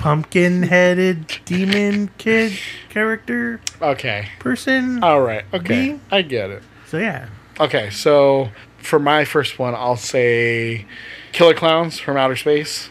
pumpkin-headed 0.00 1.26
demon 1.44 2.08
kid 2.18 2.52
character 2.88 3.60
Okay. 3.82 4.28
person. 4.38 5.02
All 5.02 5.22
right. 5.22 5.44
Okay. 5.52 5.92
Me? 5.94 6.00
I 6.12 6.22
get 6.22 6.50
it. 6.50 6.62
So 6.86 6.98
yeah, 6.98 7.28
Okay, 7.58 7.90
so 7.90 8.48
for 8.80 8.98
my 8.98 9.24
first 9.24 9.58
one, 9.58 9.74
I'll 9.74 9.96
say 9.96 10.86
Killer 11.32 11.54
Klowns 11.54 12.00
from 12.00 12.16
Outer 12.16 12.36
Space. 12.36 12.90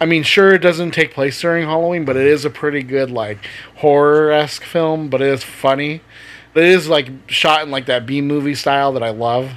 I 0.00 0.06
mean, 0.06 0.22
sure, 0.22 0.54
it 0.54 0.60
doesn't 0.60 0.92
take 0.92 1.12
place 1.12 1.40
during 1.40 1.64
Halloween, 1.66 2.04
but 2.04 2.16
it 2.16 2.26
is 2.26 2.44
a 2.44 2.50
pretty 2.50 2.82
good, 2.82 3.10
like, 3.10 3.38
horror 3.76 4.30
esque 4.30 4.62
film, 4.62 5.08
but 5.08 5.20
it 5.20 5.28
is 5.28 5.42
funny. 5.42 6.00
It 6.54 6.64
is, 6.64 6.88
like, 6.88 7.08
shot 7.26 7.62
in, 7.62 7.70
like, 7.70 7.86
that 7.86 8.06
B 8.06 8.20
movie 8.20 8.54
style 8.54 8.92
that 8.92 9.02
I 9.02 9.10
love. 9.10 9.52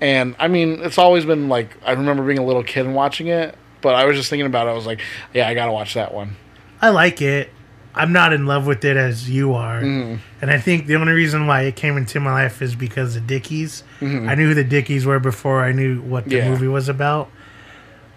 And, 0.00 0.34
I 0.38 0.48
mean, 0.48 0.80
it's 0.82 0.98
always 0.98 1.24
been, 1.24 1.48
like, 1.48 1.76
I 1.84 1.92
remember 1.92 2.24
being 2.24 2.38
a 2.38 2.44
little 2.44 2.64
kid 2.64 2.84
and 2.84 2.94
watching 2.94 3.28
it, 3.28 3.56
but 3.80 3.94
I 3.94 4.04
was 4.04 4.16
just 4.16 4.28
thinking 4.28 4.46
about 4.46 4.66
it. 4.66 4.70
I 4.70 4.74
was 4.74 4.86
like, 4.86 5.00
yeah, 5.32 5.48
I 5.48 5.54
gotta 5.54 5.72
watch 5.72 5.94
that 5.94 6.12
one. 6.12 6.36
I 6.82 6.90
like 6.90 7.22
it. 7.22 7.50
I'm 7.96 8.12
not 8.12 8.32
in 8.34 8.44
love 8.46 8.66
with 8.66 8.84
it 8.84 8.96
as 8.96 9.28
you 9.30 9.54
are, 9.54 9.80
Mm-hmm. 9.80 10.16
and 10.42 10.50
I 10.50 10.58
think 10.60 10.86
the 10.86 10.96
only 10.96 11.12
reason 11.14 11.46
why 11.46 11.62
it 11.62 11.76
came 11.76 11.96
into 11.96 12.20
my 12.20 12.30
life 12.32 12.60
is 12.60 12.74
because 12.74 13.16
of 13.16 13.26
Dickies. 13.26 13.82
Mm-hmm. 14.00 14.28
I 14.28 14.34
knew 14.34 14.48
who 14.48 14.54
the 14.54 14.64
Dickies 14.64 15.06
were 15.06 15.18
before 15.18 15.64
I 15.64 15.72
knew 15.72 16.02
what 16.02 16.26
the 16.26 16.36
Yeah. 16.36 16.50
movie 16.50 16.68
was 16.68 16.88
about. 16.90 17.30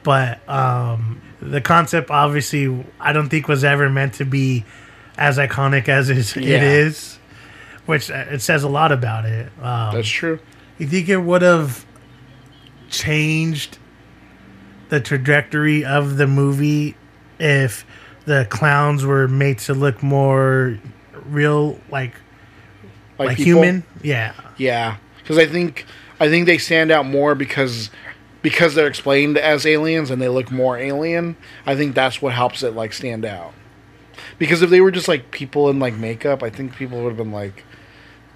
But 0.04 0.48
um, 0.50 1.22
the 1.42 1.62
concept, 1.62 2.10
obviously, 2.12 2.86
I 3.00 3.14
don't 3.14 3.30
think 3.30 3.48
was 3.48 3.64
ever 3.64 3.90
meant 3.90 4.16
to 4.16 4.26
be 4.26 4.66
as 5.18 5.38
iconic 5.38 5.88
as 5.90 6.10
it 6.10 6.36
Yeah. 6.36 6.62
is, 6.62 7.18
which 7.86 8.12
uh, 8.12 8.26
it 8.30 8.42
says 8.42 8.64
a 8.64 8.70
lot 8.70 8.92
about 8.92 9.26
it. 9.26 9.48
Um, 9.62 9.96
That's 9.96 10.08
true. 10.10 10.40
you 10.78 10.88
think 10.88 11.08
it 11.10 11.18
would 11.18 11.42
have 11.42 11.86
changed 12.90 13.78
the 14.90 15.00
trajectory 15.00 15.86
of 15.86 16.18
the 16.18 16.28
movie 16.28 16.96
if 17.40 17.86
the 18.30 18.46
clowns 18.48 19.04
were 19.04 19.28
made 19.28 19.58
to 19.58 19.74
look 19.74 20.04
more 20.04 20.78
real, 21.26 21.80
like 21.90 22.14
like, 23.18 23.38
people- 23.38 23.64
human? 23.64 23.84
Yeah, 24.04 24.34
Yeah, 24.58 24.98
because 25.18 25.40
I 25.40 25.48
think 25.48 25.88
I 26.20 26.30
think 26.30 26.46
they 26.46 26.60
stand 26.60 26.92
out 26.92 27.08
more 27.08 27.34
because 27.34 27.90
because 28.44 28.76
they're 28.76 28.88
explained 28.88 29.40
as 29.40 29.66
aliens 29.66 30.12
and 30.12 30.22
they 30.22 30.30
look 30.30 30.52
more 30.52 30.78
alien. 30.78 31.38
I 31.66 31.76
think 31.76 31.96
that's 31.96 32.22
what 32.22 32.34
helps 32.34 32.62
it 32.62 32.76
like 32.76 32.94
stand 32.94 33.26
out. 33.26 33.52
Because 34.38 34.62
if 34.62 34.70
they 34.70 34.80
were 34.80 34.92
just 34.92 35.08
like 35.08 35.32
people 35.32 35.68
in 35.72 35.80
like 35.80 35.96
makeup, 35.96 36.44
I 36.44 36.52
think 36.52 36.76
people 36.76 37.02
would 37.02 37.10
have 37.10 37.18
been 37.18 37.32
like, 37.32 37.66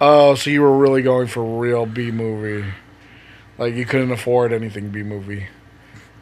"Oh, 0.01 0.33
so 0.33 0.49
you 0.49 0.63
were 0.63 0.75
really 0.75 1.03
going 1.03 1.27
for 1.27 1.43
real 1.61 1.85
B 1.85 2.09
movie? 2.09 2.65
Like 3.59 3.75
you 3.75 3.85
couldn't 3.85 4.11
afford 4.11 4.53
anything 4.53 4.89
B 4.89 5.03
movie." 5.03 5.49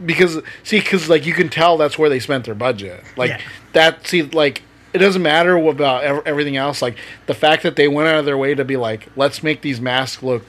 Because 0.05 0.39
see, 0.63 0.79
because 0.79 1.09
like 1.09 1.25
you 1.25 1.33
can 1.33 1.49
tell 1.49 1.77
that's 1.77 1.97
where 1.97 2.09
they 2.09 2.19
spent 2.19 2.45
their 2.45 2.55
budget. 2.55 3.03
Like 3.17 3.29
Yeah. 3.31 3.41
that. 3.73 4.07
See, 4.07 4.23
like 4.23 4.63
it 4.93 4.97
doesn't 4.97 5.21
matter 5.21 5.55
about 5.57 6.03
ev- 6.03 6.23
everything 6.25 6.57
else. 6.57 6.81
Like 6.81 6.97
the 7.27 7.33
fact 7.33 7.63
that 7.63 7.75
they 7.75 7.87
went 7.87 8.07
out 8.09 8.19
of 8.19 8.25
their 8.25 8.37
way 8.37 8.55
to 8.55 8.65
be 8.65 8.77
like, 8.77 9.07
let's 9.15 9.41
make 9.43 9.61
these 9.61 9.79
masks 9.79 10.21
look 10.23 10.43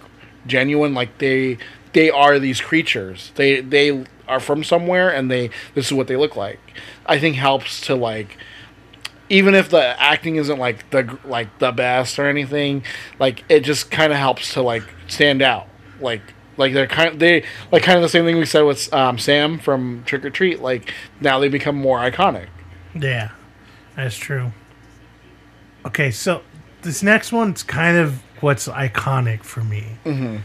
genuine. 0.46 0.94
Like 0.94 1.18
they 1.18 1.59
they 1.92 2.11
are 2.11 2.38
these 2.38 2.61
creatures. 2.61 3.32
They 3.36 3.61
they 3.61 4.05
are 4.28 4.40
from 4.40 4.64
somewhere, 4.64 5.11
and 5.11 5.30
they 5.30 5.50
this 5.74 5.86
is 5.86 5.92
what 5.92 6.07
they 6.07 6.16
look 6.16 6.34
like. 6.36 6.59
I 7.07 7.18
think 7.18 7.36
helps 7.36 7.80
to 7.82 7.94
like 7.94 8.36
even 9.28 9.55
if 9.55 9.68
the 9.70 10.00
acting 10.03 10.36
isn't 10.36 10.59
like 10.59 10.88
the 10.90 11.18
like 11.24 11.59
the 11.59 11.72
best 11.72 12.18
or 12.18 12.26
anything, 12.26 12.84
like 13.18 13.44
it 13.48 13.61
just 13.61 13.90
kind 13.90 14.12
of 14.12 14.18
helps 14.18 14.53
to 14.55 14.62
like 14.62 14.82
stand 15.07 15.42
out. 15.42 15.68
Like 16.00 16.22
like 16.57 16.72
they're 16.72 16.86
kind 16.86 17.11
of, 17.14 17.18
they 17.18 17.44
like 17.70 17.82
kind 17.82 17.96
of 17.96 18.03
the 18.03 18.09
same 18.09 18.24
thing 18.24 18.36
we 18.38 18.44
said 18.44 18.62
with 18.62 18.92
um, 18.92 19.18
Sam 19.18 19.59
from 19.59 20.03
Trick 20.05 20.24
or 20.24 20.30
Treat. 20.30 20.61
Like 20.61 20.92
now 21.20 21.38
they 21.38 21.48
become 21.48 21.76
more 21.76 21.98
iconic. 21.98 22.48
yeah, 22.94 23.30
that's 23.96 24.16
true. 24.16 24.53
Okay, 25.86 26.11
so 26.11 26.42
this 26.82 27.03
next 27.03 27.32
one's 27.32 27.62
kind 27.62 27.96
of 27.96 28.22
what's 28.40 28.68
iconic 28.68 29.42
for 29.44 29.62
me. 29.64 29.98
Mm-hmm. 30.05 30.38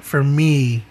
For 0.00 0.22
me, 0.22 0.84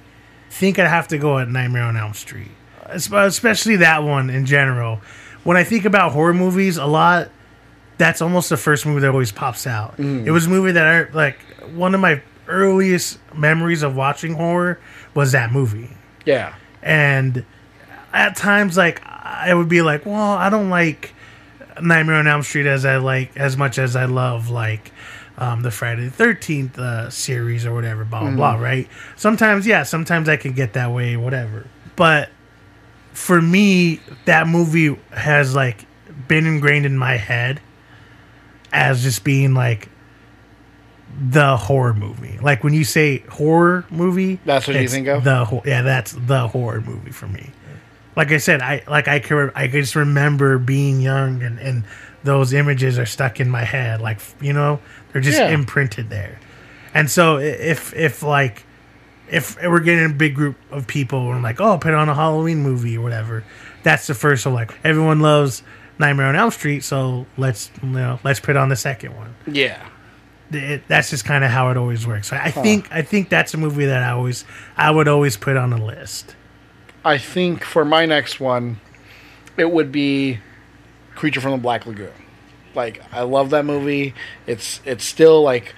I 0.50 0.52
think 0.52 0.80
I'd 0.80 0.88
have 0.88 1.08
to 1.10 1.18
go 1.18 1.38
at 1.40 1.48
Nightmare 1.50 1.84
on 1.84 1.98
Elm 1.98 2.14
Street, 2.14 2.52
especially 2.88 3.76
that 3.78 4.04
one 4.04 4.30
in 4.30 4.46
general. 4.46 5.02
When 5.44 5.58
I 5.58 5.64
think 5.64 5.86
about 5.86 6.14
horror 6.14 6.34
movies, 6.34 6.78
a 6.78 6.86
lot, 6.86 7.30
that's 7.98 8.22
almost 8.22 8.50
the 8.50 8.58
first 8.58 8.86
movie 8.86 9.02
that 9.02 9.10
always 9.10 9.32
pops 9.32 9.68
out. 9.68 10.00
It 10.00 10.32
was 10.32 10.48
a 10.48 10.50
movie 10.50 10.72
that 10.72 10.88
I 10.88 11.12
like. 11.12 11.40
One 11.76 11.94
of 11.94 12.02
my 12.02 12.22
earliest 12.48 13.20
memories 13.36 13.84
of 13.84 13.96
watching 13.96 14.34
horror 14.34 14.80
was 15.14 15.32
that 15.34 15.52
movie. 15.52 15.90
Yeah. 16.26 16.56
and 16.82 17.46
at 18.14 18.36
times 18.36 18.78
like 18.78 19.02
i 19.06 19.54
would 19.54 19.68
be 19.68 19.82
like 19.82 20.06
well 20.06 20.34
i 20.34 20.50
don't 20.50 20.70
like 20.70 21.14
nightmare 21.82 22.16
on 22.18 22.28
elm 22.28 22.44
street 22.44 22.66
as 22.68 22.86
i 22.86 22.98
like 22.98 23.36
as 23.36 23.58
much 23.58 23.78
as 23.80 23.96
i 23.96 24.06
love 24.06 24.50
like 24.50 24.92
um, 25.38 25.64
the 25.64 25.72
friday 25.72 26.08
the 26.08 26.24
13th 26.24 26.78
uh, 26.78 27.10
series 27.10 27.66
or 27.66 27.74
whatever 27.74 28.06
blah 28.06 28.22
blah 28.22 28.32
blah 28.36 28.54
right? 28.56 28.88
Sometimes 29.16 29.66
yeah 29.66 29.82
sometimes 29.84 30.30
i 30.30 30.38
can 30.38 30.54
get 30.54 30.74
that 30.74 30.92
way 30.92 31.18
whatever. 31.18 31.66
But 31.96 32.30
for 33.14 33.42
me 33.42 34.00
that 34.26 34.48
movie 34.48 34.96
has 35.12 35.56
like 35.56 35.86
been 36.28 36.46
ingrained 36.46 36.86
in 36.86 36.98
my 36.98 37.18
head 37.18 37.60
as 38.72 39.02
just 39.04 39.24
being 39.24 39.54
like 39.56 39.90
the 41.30 41.58
horror 41.58 41.94
movie. 41.94 42.38
Like 42.42 42.64
when 42.64 42.74
you 42.74 42.84
say 42.84 43.20
horror 43.30 43.86
movie, 43.90 44.40
That's 44.46 44.68
what 44.68 44.76
you 44.80 44.88
think 44.88 45.08
of? 45.08 45.24
The 45.24 45.46
ho- 45.46 45.62
yeah, 45.66 45.82
that's 45.82 46.14
the 46.14 46.48
horror 46.48 46.82
movie 46.82 47.12
for 47.12 47.28
me. 47.28 47.50
Like 48.16 48.32
I 48.32 48.38
said, 48.38 48.62
I 48.62 48.84
like 48.88 49.08
I 49.08 49.20
can 49.20 49.52
I 49.56 49.68
can 49.68 49.82
just 49.82 49.96
remember 49.96 50.58
being 50.58 51.02
young 51.02 51.42
and 51.42 51.60
and 51.60 51.84
those 52.24 52.54
images 52.54 52.98
are 53.00 53.06
stuck 53.06 53.40
in 53.40 53.50
my 53.50 53.64
head. 53.64 54.02
Like 54.02 54.20
you 54.42 54.54
know, 54.54 54.80
they're 55.12 55.22
just 55.22 55.40
Yeah. 55.40 55.50
imprinted 55.50 56.10
there. 56.10 56.40
And 56.94 57.10
so 57.10 57.38
if 57.38 57.94
if 57.96 58.22
like 58.24 58.66
if 59.30 59.58
we're 59.64 59.80
getting 59.80 60.06
a 60.06 60.14
big 60.14 60.36
group 60.36 60.56
of 60.70 60.86
people 60.86 61.32
and 61.32 61.42
like 61.42 61.60
oh 61.60 61.78
put 61.80 61.94
on 61.94 62.08
a 62.10 62.14
Halloween 62.16 62.60
movie 62.60 62.98
or 62.98 63.02
whatever, 63.02 63.44
that's 63.84 64.06
the 64.08 64.14
first. 64.14 64.44
So 64.44 64.52
like 64.52 64.72
everyone 64.84 65.20
loves 65.22 65.64
Nightmare 66.00 66.28
on 66.28 66.36
Elm 66.36 66.52
Street, 66.52 66.84
so 66.84 67.26
let's 67.38 67.72
you 67.82 67.90
know 67.90 68.20
let's 68.24 68.40
put 68.40 68.56
on 68.58 68.70
the 68.70 68.76
second 68.76 69.16
one 69.16 69.34
Yeah. 69.48 69.84
It, 70.56 70.88
that's 70.88 71.10
just 71.10 71.26
kind 71.26 71.44
of 71.44 71.52
how 71.52 71.70
it 71.70 71.78
always 71.78 72.06
works. 72.06 72.32
I 72.32 72.52
think 72.52 72.92
I 72.92 73.02
think 73.02 73.30
that's 73.30 73.54
a 73.54 73.58
movie 73.58 73.86
that 73.86 74.04
I 74.04 74.12
always 74.12 74.46
I 74.78 74.92
would 74.92 75.08
always 75.08 75.38
put 75.38 75.58
on 75.58 75.74
a 75.74 75.84
list. 75.84 76.36
I 77.06 77.18
think 77.18 77.64
for 77.64 77.84
my 77.84 78.06
next 78.06 78.40
one, 78.40 78.80
it 79.58 79.72
would 79.72 79.92
be 79.92 80.40
Creature 81.16 81.42
from 81.42 81.52
the 81.52 81.58
Black 81.58 81.86
Lagoon. 81.86 82.12
Like 82.76 83.04
I 83.12 83.22
love 83.22 83.50
that 83.52 83.66
movie. 83.66 84.14
It's 84.48 84.82
it's 84.86 85.04
still 85.04 85.42
like 85.42 85.76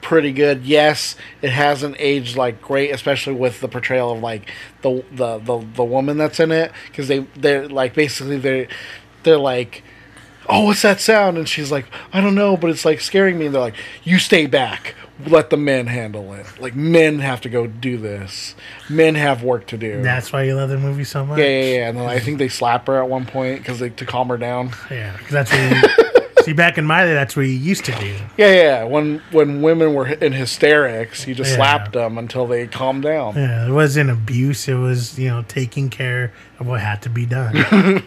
pretty 0.00 0.32
good. 0.32 0.64
Yes, 0.64 1.16
it 1.42 1.50
hasn't 1.50 1.96
aged 1.98 2.36
like 2.36 2.62
great, 2.62 2.92
especially 2.92 3.34
with 3.34 3.60
the 3.60 3.68
portrayal 3.68 4.12
of 4.12 4.20
like 4.20 4.50
the 4.82 5.04
the 5.10 5.38
the, 5.38 5.66
the 5.74 5.84
woman 5.84 6.16
that's 6.18 6.38
in 6.38 6.52
it 6.52 6.72
because 6.86 7.08
they 7.08 7.20
they're 7.36 7.68
like 7.68 7.94
basically 7.94 8.38
they 8.38 8.68
they're 9.24 9.38
like 9.38 9.82
oh, 10.48 10.64
what's 10.64 10.82
that 10.82 11.00
sound? 11.00 11.38
And 11.38 11.48
she's 11.48 11.70
like, 11.72 11.86
I 12.12 12.20
don't 12.20 12.34
know, 12.34 12.56
but 12.56 12.70
it's 12.70 12.84
like 12.84 13.00
scaring 13.00 13.38
me. 13.38 13.46
And 13.46 13.54
they're 13.54 13.60
like, 13.62 13.74
you 14.04 14.18
stay 14.18 14.46
back. 14.46 14.94
Let 15.26 15.48
the 15.48 15.56
men 15.56 15.86
handle 15.86 16.34
it. 16.34 16.44
Like, 16.60 16.74
men 16.74 17.20
have 17.20 17.40
to 17.42 17.48
go 17.48 17.66
do 17.66 17.96
this. 17.96 18.54
Men 18.90 19.14
have 19.14 19.42
work 19.42 19.66
to 19.68 19.78
do. 19.78 20.02
That's 20.02 20.30
why 20.30 20.42
you 20.42 20.54
love 20.54 20.68
the 20.68 20.76
movie 20.78 21.04
so 21.04 21.24
much. 21.24 21.38
yeah, 21.38 21.46
yeah, 21.46 21.74
yeah. 21.76 21.88
And 21.88 21.96
then 21.98 22.06
I 22.06 22.18
think 22.18 22.36
they 22.38 22.48
slap 22.48 22.86
her 22.88 23.02
at 23.02 23.08
one 23.08 23.24
point 23.24 23.58
because 23.60 23.78
they 23.78 23.88
to 23.88 24.04
calm 24.04 24.28
her 24.28 24.36
down. 24.36 24.72
yeah. 24.90 25.16
'cause 25.16 25.30
that's 25.30 25.50
what 25.50 25.70
you, 25.70 26.22
see 26.44 26.52
back 26.52 26.76
in 26.76 26.84
my 26.84 27.02
day. 27.06 27.14
That's 27.14 27.34
what 27.34 27.42
you 27.46 27.52
used 27.52 27.86
to 27.86 27.92
do. 27.92 28.14
Yeah, 28.36 28.52
yeah. 28.52 28.84
When 28.84 29.22
when 29.32 29.62
women 29.62 29.94
were 29.94 30.06
in 30.06 30.32
hysterics, 30.34 31.22
he 31.24 31.32
just 31.32 31.50
Yeah. 31.52 31.56
slapped 31.56 31.92
them 31.94 32.18
until 32.18 32.46
they 32.46 32.66
calmed 32.66 33.04
down. 33.04 33.36
Yeah, 33.36 33.68
it 33.68 33.72
wasn't 33.72 34.10
abuse. 34.10 34.68
It 34.68 34.74
was 34.74 35.18
you 35.18 35.28
know 35.30 35.46
taking 35.48 35.88
care 35.88 36.30
of 36.60 36.66
what 36.66 36.80
had 36.82 37.00
to 37.02 37.08
be 37.08 37.24
done. 37.24 37.54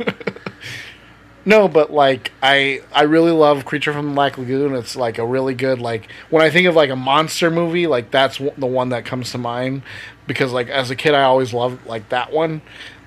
No, 1.45 1.67
but 1.67 1.91
like 1.91 2.31
I 2.43 2.81
I 2.93 3.03
really 3.03 3.31
love 3.31 3.65
Creature 3.65 3.93
from 3.93 4.09
the 4.09 4.13
Black 4.13 4.37
Lagoon. 4.37 4.75
It's 4.75 4.95
like 4.95 5.17
a 5.17 5.25
really 5.25 5.53
good 5.53 5.79
like 5.79 6.11
when 6.29 6.43
I 6.43 6.49
think 6.49 6.67
of 6.67 6.75
like 6.75 6.89
a 6.89 6.95
monster 6.95 7.49
movie, 7.49 7.87
like 7.87 8.11
that's 8.11 8.37
w- 8.37 8.53
the 8.57 8.67
one 8.67 8.89
that 8.89 9.05
comes 9.05 9.31
to 9.31 9.37
mind. 9.37 9.83
Because 10.27 10.51
like 10.51 10.67
as 10.69 10.91
a 10.91 10.95
kid 10.95 11.13
I 11.13 11.23
always 11.23 11.53
loved 11.53 11.85
like 11.87 12.09
that 12.09 12.31
one. 12.33 12.61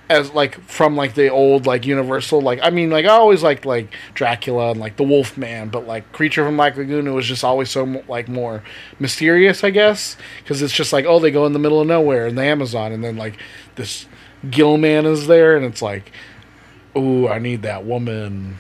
As 0.09 0.33
like 0.33 0.61
from 0.63 0.97
like 0.97 1.15
the 1.15 1.29
old 1.29 1.67
like 1.67 1.87
Universal 1.87 2.41
like 2.41 2.59
I 2.63 2.71
mean 2.71 2.91
like 2.91 3.05
I 3.07 3.11
always 3.11 3.43
liked 3.43 3.65
like 3.65 3.95
Dracula 4.15 4.71
and 4.73 4.81
like 4.81 4.97
the 4.97 5.05
Wolf 5.05 5.37
Man, 5.39 5.69
but 5.69 5.87
like 5.87 6.11
Creature 6.13 6.47
from 6.47 6.57
Black 6.57 6.77
Lagoon 6.77 7.07
it 7.07 7.13
was 7.13 7.27
just 7.27 7.45
always 7.45 7.71
so 7.71 8.03
like 8.09 8.29
more 8.29 8.63
mysterious, 8.99 9.63
I 9.63 9.71
guess, 9.71 10.17
because 10.43 10.63
it's 10.63 10.75
just 10.75 10.93
like 10.93 11.05
oh 11.05 11.19
they 11.19 11.31
go 11.31 11.47
in 11.47 11.53
the 11.53 11.59
middle 11.59 11.81
of 11.81 11.87
nowhere 11.87 12.27
in 12.27 12.35
the 12.35 12.43
Amazon 12.45 12.93
and 12.93 13.05
then 13.05 13.17
like 13.17 13.39
this 13.77 14.07
Gill 14.51 14.77
man 14.77 15.07
is 15.07 15.29
there 15.29 15.57
and 15.57 15.65
it's 15.65 15.83
like 15.83 16.11
ooh, 16.97 17.29
I 17.29 17.39
need 17.39 17.63
that 17.63 17.85
woman. 17.85 18.59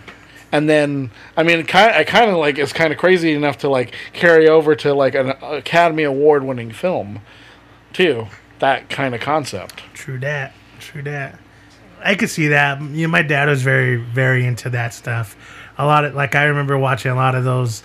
and 0.53 0.69
then 0.69 1.11
I 1.37 1.43
mean, 1.43 1.65
kind 1.65 1.95
I 1.95 2.05
kind 2.05 2.31
of 2.31 2.37
like 2.37 2.59
it's 2.59 2.73
kind 2.73 2.93
of 2.93 2.99
crazy 2.99 3.33
enough 3.33 3.59
to 3.59 3.69
like 3.69 3.95
carry 4.13 4.49
over 4.49 4.75
to 4.77 4.95
like 4.95 5.15
an 5.15 5.31
Academy 5.43 6.03
Award 6.03 6.45
winning 6.45 6.71
film, 6.71 7.21
too. 7.93 8.27
That 8.59 8.89
kind 8.89 9.15
of 9.15 9.21
concept. 9.21 9.83
True 9.95 10.19
that. 10.21 10.55
True 10.79 11.03
that. 11.03 11.39
I 12.05 12.15
could 12.15 12.31
see 12.31 12.49
that. 12.49 12.81
You 12.81 13.07
know, 13.07 13.11
my 13.11 13.23
dad 13.23 13.49
was 13.49 13.63
very, 13.63 13.97
very 13.97 14.47
into 14.47 14.71
that 14.71 14.93
stuff. 14.95 15.37
A 15.79 15.87
lot 15.87 16.05
of 16.05 16.15
like 16.15 16.35
I 16.35 16.45
remember 16.45 16.77
watching 16.79 17.11
a 17.11 17.17
lot 17.17 17.35
of 17.35 17.45
those, 17.45 17.83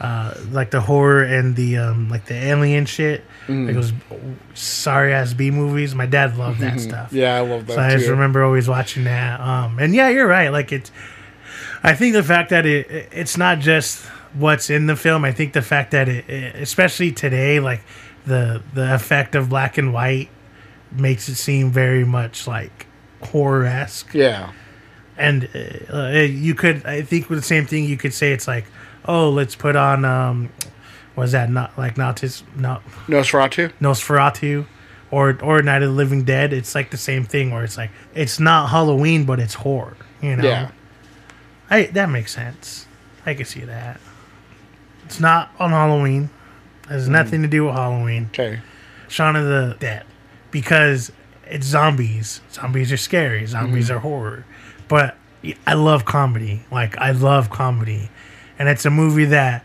uh, 0.00 0.34
like 0.50 0.70
the 0.70 0.80
horror 0.80 1.22
and 1.22 1.54
the 1.56 1.76
um, 1.78 2.08
like 2.08 2.24
the 2.26 2.34
alien 2.34 2.86
shit. 2.86 3.24
Like 3.48 3.74
those 3.74 3.92
sorry 4.54 5.12
ass 5.12 5.34
B 5.34 5.50
movies. 5.50 5.94
My 5.94 6.06
dad 6.06 6.36
loved 6.36 6.60
that 6.60 6.78
stuff. 6.78 7.12
Yeah, 7.12 7.34
I 7.36 7.40
love 7.40 7.66
that 7.66 7.74
So 7.74 7.80
I 7.80 7.90
just 7.96 8.08
remember 8.08 8.44
always 8.44 8.68
watching 8.68 9.04
that. 9.04 9.40
Um, 9.40 9.78
and 9.80 9.92
yeah, 9.94 10.08
you're 10.08 10.26
right. 10.28 10.50
Like 10.50 10.70
it's, 10.70 10.92
I 11.82 11.94
think 11.94 12.12
the 12.14 12.22
fact 12.22 12.50
that 12.50 12.64
it 12.64 13.08
it's 13.12 13.36
not 13.36 13.58
just 13.58 14.04
what's 14.34 14.70
in 14.70 14.86
the 14.86 14.94
film. 14.94 15.24
I 15.24 15.32
think 15.32 15.52
the 15.52 15.62
fact 15.62 15.90
that 15.90 16.08
it, 16.08 16.28
it- 16.30 16.56
especially 16.62 17.10
today, 17.12 17.58
like 17.58 17.80
the 18.24 18.62
the 18.72 18.94
effect 18.94 19.34
of 19.34 19.48
black 19.48 19.76
and 19.78 19.92
white 19.92 20.28
makes 20.92 21.28
it 21.28 21.34
seem 21.34 21.70
very 21.72 22.04
much 22.04 22.46
like 22.46 22.86
horror 23.22 23.64
esque. 23.66 24.14
Yeah. 24.14 24.52
And 25.18 25.48
uh, 25.92 26.06
you 26.20 26.54
could, 26.54 26.86
I 26.86 27.02
think, 27.02 27.28
with 27.28 27.38
the 27.40 27.44
same 27.44 27.66
thing, 27.66 27.84
you 27.84 27.96
could 27.98 28.14
say 28.14 28.32
it's 28.32 28.48
like, 28.48 28.64
oh, 29.04 29.30
let's 29.30 29.54
put 29.54 29.76
on, 29.76 30.04
um, 30.04 30.50
was 31.16 31.32
that 31.32 31.50
not 31.50 31.76
like 31.76 31.96
not 31.96 32.16
Nautis, 32.16 32.42
not 32.56 32.84
Nosferatu. 33.06 33.72
Nosferatu 33.80 34.66
or 35.10 35.38
or 35.42 35.62
Night 35.62 35.82
of 35.82 35.90
the 35.90 35.94
Living 35.94 36.24
Dead, 36.24 36.52
it's 36.52 36.74
like 36.74 36.90
the 36.90 36.96
same 36.96 37.24
thing 37.24 37.50
where 37.50 37.64
it's 37.64 37.76
like 37.76 37.90
it's 38.14 38.40
not 38.40 38.70
Halloween 38.70 39.24
but 39.24 39.38
it's 39.38 39.54
horror. 39.54 39.96
You 40.22 40.36
know? 40.36 40.44
Yeah. 40.44 40.70
I 41.68 41.84
that 41.84 42.08
makes 42.10 42.32
sense. 42.32 42.86
I 43.26 43.34
can 43.34 43.44
see 43.44 43.60
that. 43.60 44.00
It's 45.04 45.20
not 45.20 45.50
on 45.58 45.70
Halloween. 45.70 46.30
It 46.84 46.90
has 46.92 47.08
nothing 47.08 47.42
to 47.42 47.48
do 47.48 47.66
with 47.66 47.74
Halloween. 47.74 48.30
Okay. 48.32 48.60
Shaun 49.08 49.36
of 49.36 49.44
the 49.44 49.76
Dead. 49.78 50.04
Because 50.50 51.12
it's 51.46 51.66
zombies. 51.66 52.40
Zombies 52.52 52.92
are 52.92 52.96
scary. 52.96 53.44
Zombies 53.46 53.90
are 53.90 53.98
horror. 53.98 54.44
But 54.88 55.16
I 55.66 55.74
love 55.74 56.04
comedy. 56.04 56.64
Like 56.70 56.96
I 56.98 57.10
love 57.12 57.50
comedy. 57.50 58.10
And 58.60 58.68
it's 58.68 58.84
a 58.84 58.90
movie 58.90 59.24
that 59.24 59.64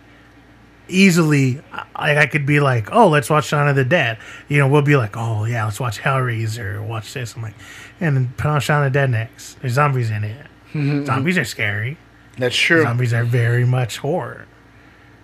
easily 0.88 1.62
I, 1.96 2.18
I 2.18 2.26
could 2.28 2.46
be 2.46 2.60
like, 2.60 2.91
oh, 2.93 3.10
let's 3.10 3.30
watch 3.30 3.46
Shaun 3.46 3.68
of 3.68 3.76
the 3.76 3.84
Dead. 3.84 4.18
You 4.48 4.60
know, 4.60 4.70
we'll 4.70 4.84
be 4.84 4.96
like, 4.96 5.18
oh 5.18 5.43
yeah, 5.43 5.66
let's 5.66 5.80
watch 5.80 6.00
Hellraiser 6.00 6.76
or 6.76 6.84
watch 6.84 7.14
this. 7.14 7.36
I'm 7.36 7.41
like, 7.41 7.56
and 8.00 8.16
then 8.16 8.34
put 8.38 8.48
on 8.48 8.62
Shaun 8.62 8.86
of 8.86 8.93
the 8.93 9.00
Dead 9.00 9.10
next. 9.10 9.60
There's 9.60 9.74
zombies 9.74 10.10
in 10.10 10.24
it. 10.24 10.46
Mm-hmm, 10.70 10.80
mm-hmm. 10.80 11.06
Zombies 11.06 11.38
are 11.38 11.46
scary. 11.46 11.98
That's 12.38 12.56
true. 12.56 12.84
Zombies 12.84 13.14
are 13.14 13.26
very 13.26 13.66
much 13.66 13.98
horror, 13.98 14.46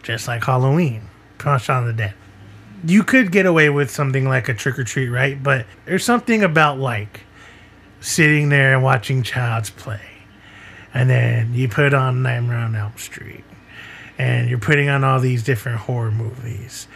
just 0.04 0.28
like 0.28 0.44
Halloween. 0.44 1.04
Put 1.38 1.48
on 1.48 1.60
Shaun 1.60 1.88
of 1.88 1.88
the 1.88 2.04
Dead. 2.04 2.14
You 2.86 3.04
could 3.04 3.32
get 3.32 3.46
away 3.46 3.70
with 3.70 3.90
something 3.90 4.28
like 4.28 4.50
a 4.50 4.54
trick 4.54 4.80
or 4.80 4.84
treat, 4.84 5.10
right? 5.10 5.42
But 5.42 5.66
there's 5.86 6.04
something 6.04 6.44
about 6.44 6.78
like 6.78 7.22
sitting 8.00 8.50
there 8.50 8.74
and 8.74 8.84
watching 8.84 9.24
Child's 9.24 9.70
Play, 9.70 10.02
and 10.94 11.10
then 11.10 11.54
you 11.54 11.70
put 11.70 11.94
on 11.94 12.22
Nightmare 12.24 12.58
on 12.58 12.76
Elm 12.76 12.94
Street, 12.98 13.44
and 14.18 14.50
you're 14.50 14.60
putting 14.60 14.90
on 14.90 15.04
all 15.04 15.20
these 15.20 15.44
different 15.44 15.80
horror 15.80 16.12
movies. 16.12 16.88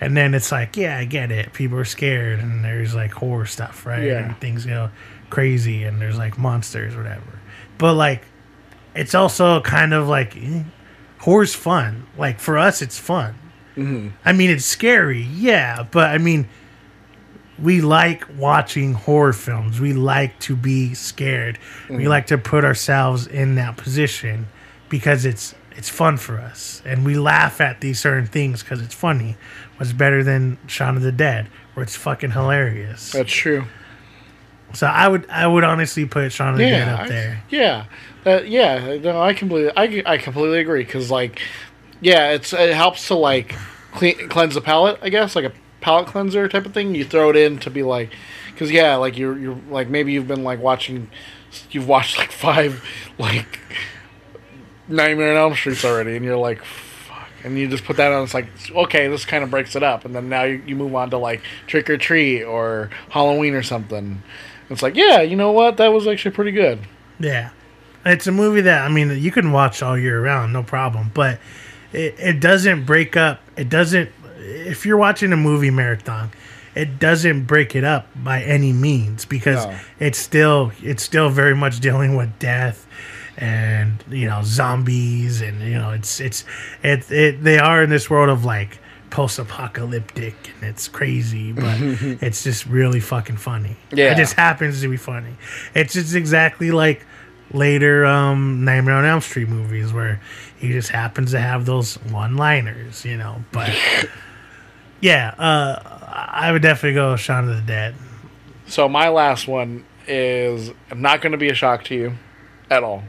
And 0.00 0.16
then 0.16 0.34
it's 0.34 0.50
like, 0.50 0.76
yeah, 0.76 0.98
I 0.98 1.04
get 1.04 1.30
it. 1.30 1.52
People 1.52 1.78
are 1.78 1.84
scared, 1.84 2.40
and 2.40 2.64
there's 2.64 2.94
like 2.94 3.12
horror 3.12 3.46
stuff, 3.46 3.86
right? 3.86 4.02
Yeah. 4.02 4.24
And 4.24 4.38
things 4.38 4.66
go 4.66 4.90
crazy, 5.30 5.84
and 5.84 6.00
there's 6.00 6.18
like 6.18 6.36
monsters, 6.38 6.96
whatever. 6.96 7.40
But 7.78 7.94
like, 7.94 8.24
it's 8.94 9.14
also 9.14 9.60
kind 9.60 9.94
of 9.94 10.08
like 10.08 10.36
eh, 10.36 10.64
horror's 11.18 11.54
fun. 11.54 12.06
Like 12.18 12.40
for 12.40 12.58
us, 12.58 12.82
it's 12.82 12.98
fun. 12.98 13.34
I 14.24 14.32
mean, 14.32 14.50
it's 14.50 14.64
scary, 14.64 15.22
yeah, 15.22 15.84
but 15.90 16.10
I 16.10 16.18
mean, 16.18 16.48
we 17.58 17.80
like 17.80 18.24
watching 18.36 18.92
horror 18.92 19.32
films. 19.32 19.80
We 19.80 19.92
like 19.92 20.38
to 20.40 20.56
be 20.56 20.94
scared. 20.94 21.58
We 21.88 22.08
like 22.08 22.26
to 22.26 22.38
put 22.38 22.64
ourselves 22.64 23.26
in 23.26 23.54
that 23.54 23.76
position 23.76 24.48
because 24.88 25.24
it's 25.24 25.54
it's 25.76 25.88
fun 25.88 26.16
for 26.16 26.38
us, 26.38 26.82
and 26.84 27.04
we 27.04 27.16
laugh 27.16 27.60
at 27.60 27.80
these 27.80 27.98
certain 28.00 28.26
things 28.26 28.62
because 28.62 28.80
it's 28.80 28.94
funny. 28.94 29.36
What's 29.76 29.92
better 29.92 30.22
than 30.22 30.58
Shaun 30.66 30.96
of 30.96 31.02
the 31.02 31.12
Dead, 31.12 31.48
where 31.74 31.82
it's 31.82 31.96
fucking 31.96 32.30
hilarious? 32.32 33.12
That's 33.12 33.32
true. 33.32 33.64
So 34.74 34.86
I 34.86 35.08
would 35.08 35.28
I 35.28 35.46
would 35.46 35.64
honestly 35.64 36.06
put 36.06 36.32
Shaun 36.32 36.52
of 36.54 36.58
the 36.58 36.64
Dead 36.64 36.88
up 36.88 37.00
I- 37.00 37.08
there. 37.08 37.42
yeah. 37.50 37.84
Uh, 38.24 38.40
yeah. 38.42 38.98
No, 39.02 39.20
I 39.20 39.34
completely. 39.34 39.72
I, 39.76 40.02
I 40.14 40.16
completely 40.18 40.60
agree 40.60 40.84
because 40.84 41.10
like, 41.10 41.40
yeah, 42.00 42.30
it's 42.30 42.52
it 42.52 42.72
helps 42.72 43.08
to 43.08 43.14
like 43.14 43.56
clean, 43.92 44.28
cleanse 44.28 44.54
the 44.54 44.60
palate. 44.60 44.98
I 45.02 45.08
guess 45.08 45.34
like 45.34 45.44
a 45.44 45.52
palate 45.80 46.06
cleanser 46.06 46.48
type 46.48 46.64
of 46.64 46.72
thing. 46.72 46.94
You 46.94 47.04
throw 47.04 47.30
it 47.30 47.36
in 47.36 47.58
to 47.58 47.70
be 47.70 47.82
like, 47.82 48.10
because 48.52 48.70
yeah, 48.70 48.94
like 48.94 49.18
you're 49.18 49.36
you're 49.36 49.58
like 49.68 49.88
maybe 49.88 50.12
you've 50.12 50.28
been 50.28 50.44
like 50.44 50.60
watching, 50.60 51.10
you've 51.72 51.88
watched 51.88 52.16
like 52.16 52.30
five 52.30 52.84
like 53.18 53.58
Nightmare 54.92 55.32
on 55.32 55.36
Elm 55.36 55.54
Streets 55.54 55.84
already, 55.84 56.16
and 56.16 56.24
you're 56.24 56.36
like. 56.36 56.62
fuck, 56.64 57.28
And 57.44 57.58
you 57.58 57.68
just 57.68 57.84
put 57.84 57.96
that 57.96 58.12
on. 58.12 58.24
It's 58.24 58.34
like 58.34 58.46
okay, 58.70 59.08
this 59.08 59.24
kind 59.24 59.42
of 59.42 59.50
breaks 59.50 59.74
it 59.76 59.82
up, 59.82 60.04
and 60.04 60.14
then 60.14 60.28
now 60.28 60.44
you, 60.44 60.62
you 60.66 60.76
move 60.76 60.94
on 60.94 61.10
to 61.10 61.18
like 61.18 61.42
Trick 61.66 61.88
or 61.90 61.96
Treat 61.96 62.44
or 62.44 62.90
Halloween 63.10 63.54
or 63.54 63.62
something. 63.62 64.22
It's 64.70 64.82
like 64.82 64.94
yeah, 64.96 65.20
you 65.22 65.36
know 65.36 65.52
what? 65.52 65.76
That 65.78 65.88
was 65.88 66.06
actually 66.06 66.30
pretty 66.34 66.52
good. 66.52 66.78
Yeah. 67.18 67.50
It's 68.04 68.26
a 68.26 68.32
movie 68.32 68.62
that 68.62 68.82
I 68.82 68.88
mean 68.88 69.10
you 69.22 69.30
can 69.30 69.52
watch 69.52 69.82
all 69.82 69.96
year 69.98 70.20
round, 70.22 70.52
no 70.52 70.62
problem. 70.62 71.10
But 71.14 71.38
it, 71.92 72.14
it 72.18 72.40
doesn't 72.40 72.84
break 72.84 73.16
up. 73.16 73.40
It 73.56 73.68
doesn't. 73.68 74.10
If 74.38 74.84
you're 74.86 74.96
watching 74.96 75.32
a 75.32 75.36
movie 75.36 75.70
marathon, 75.70 76.30
it 76.74 76.98
doesn't 76.98 77.44
break 77.44 77.76
it 77.76 77.84
up 77.84 78.08
by 78.16 78.42
any 78.42 78.72
means 78.72 79.24
because 79.24 79.66
No. 79.66 79.76
it's 80.00 80.18
still 80.18 80.72
it's 80.82 81.02
still 81.02 81.28
very 81.28 81.54
much 81.54 81.78
dealing 81.80 82.16
with 82.16 82.36
death 82.38 82.86
and 83.36 84.04
you 84.10 84.28
know 84.28 84.42
zombies 84.44 85.40
and 85.40 85.60
you 85.62 85.74
know 85.74 85.90
it's 85.90 86.20
it's 86.20 86.44
it, 86.82 87.10
it 87.10 87.42
they 87.42 87.58
are 87.58 87.82
in 87.82 87.90
this 87.90 88.10
world 88.10 88.28
of 88.28 88.44
like 88.44 88.78
post-apocalyptic 89.10 90.34
and 90.54 90.70
it's 90.70 90.88
crazy 90.88 91.52
but 91.52 91.76
it's 92.22 92.44
just 92.44 92.66
really 92.66 93.00
fucking 93.00 93.36
funny. 93.36 93.76
Yeah. 93.92 94.12
it 94.12 94.16
just 94.16 94.34
happens 94.34 94.80
to 94.80 94.88
be 94.88 94.96
funny. 94.96 95.36
It's 95.74 95.92
just 95.92 96.14
exactly 96.14 96.70
like 96.70 97.04
later 97.52 98.06
um 98.06 98.64
nightmare 98.64 98.94
on 98.94 99.04
elm 99.04 99.20
street 99.20 99.48
movies 99.48 99.92
where 99.92 100.20
he 100.58 100.70
just 100.72 100.88
happens 100.88 101.32
to 101.32 101.38
have 101.38 101.66
those 101.66 101.96
one 102.04 102.34
liners 102.34 103.04
you 103.04 103.14
know 103.14 103.44
but 103.52 103.70
yeah 105.02 105.34
uh 105.38 105.78
i 106.08 106.50
would 106.50 106.62
definitely 106.62 106.94
go 106.94 107.14
shaun 107.16 107.48
of 107.48 107.56
the 107.56 107.62
dead. 107.62 107.94
So 108.66 108.88
my 108.88 109.08
last 109.10 109.46
one 109.48 109.84
is 110.06 110.70
not 110.94 111.20
going 111.20 111.32
to 111.32 111.38
be 111.38 111.50
a 111.50 111.54
shock 111.54 111.84
to 111.84 111.94
you 111.94 112.14
at 112.70 112.82
all 112.82 113.02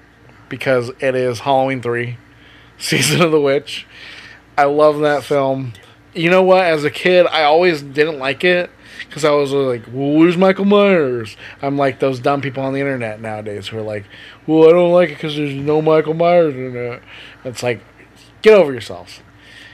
because 0.50 0.90
it 1.00 1.16
is 1.16 1.42
Halloween 1.42 1.82
3, 1.82 2.18
Season 2.78 3.22
of 3.22 3.32
the 3.32 3.42
Witch. 3.42 3.88
I 4.58 4.66
love 4.66 5.00
that 5.00 5.24
film. 5.24 5.74
You 6.14 6.30
know 6.30 6.44
what? 6.44 6.66
As 6.66 6.84
a 6.84 6.92
kid, 6.92 7.26
I 7.28 7.44
always 7.44 7.82
didn't 7.82 8.20
like 8.20 8.44
it 8.44 8.70
because 9.08 9.26
I 9.26 9.32
was 9.32 9.52
like, 9.52 9.84
well, 9.92 10.12
where's 10.12 10.38
Michael 10.38 10.66
Myers? 10.66 11.38
I'm 11.62 11.78
like 11.78 12.00
those 12.00 12.20
dumb 12.20 12.42
people 12.42 12.64
on 12.64 12.74
the 12.74 12.80
internet 12.80 13.20
nowadays 13.20 13.68
who 13.68 13.78
are 13.78 13.84
like, 13.84 14.06
well, 14.48 14.68
I 14.68 14.72
don't 14.72 14.92
like 14.92 15.10
it 15.10 15.16
because 15.16 15.36
there's 15.36 15.54
no 15.54 15.82
Michael 15.82 16.14
Myers 16.14 16.56
in 16.56 16.76
it. 16.76 17.02
It's 17.44 17.64
like, 17.64 17.82
get 18.42 18.54
over 18.54 18.72
yourselves. 18.72 19.22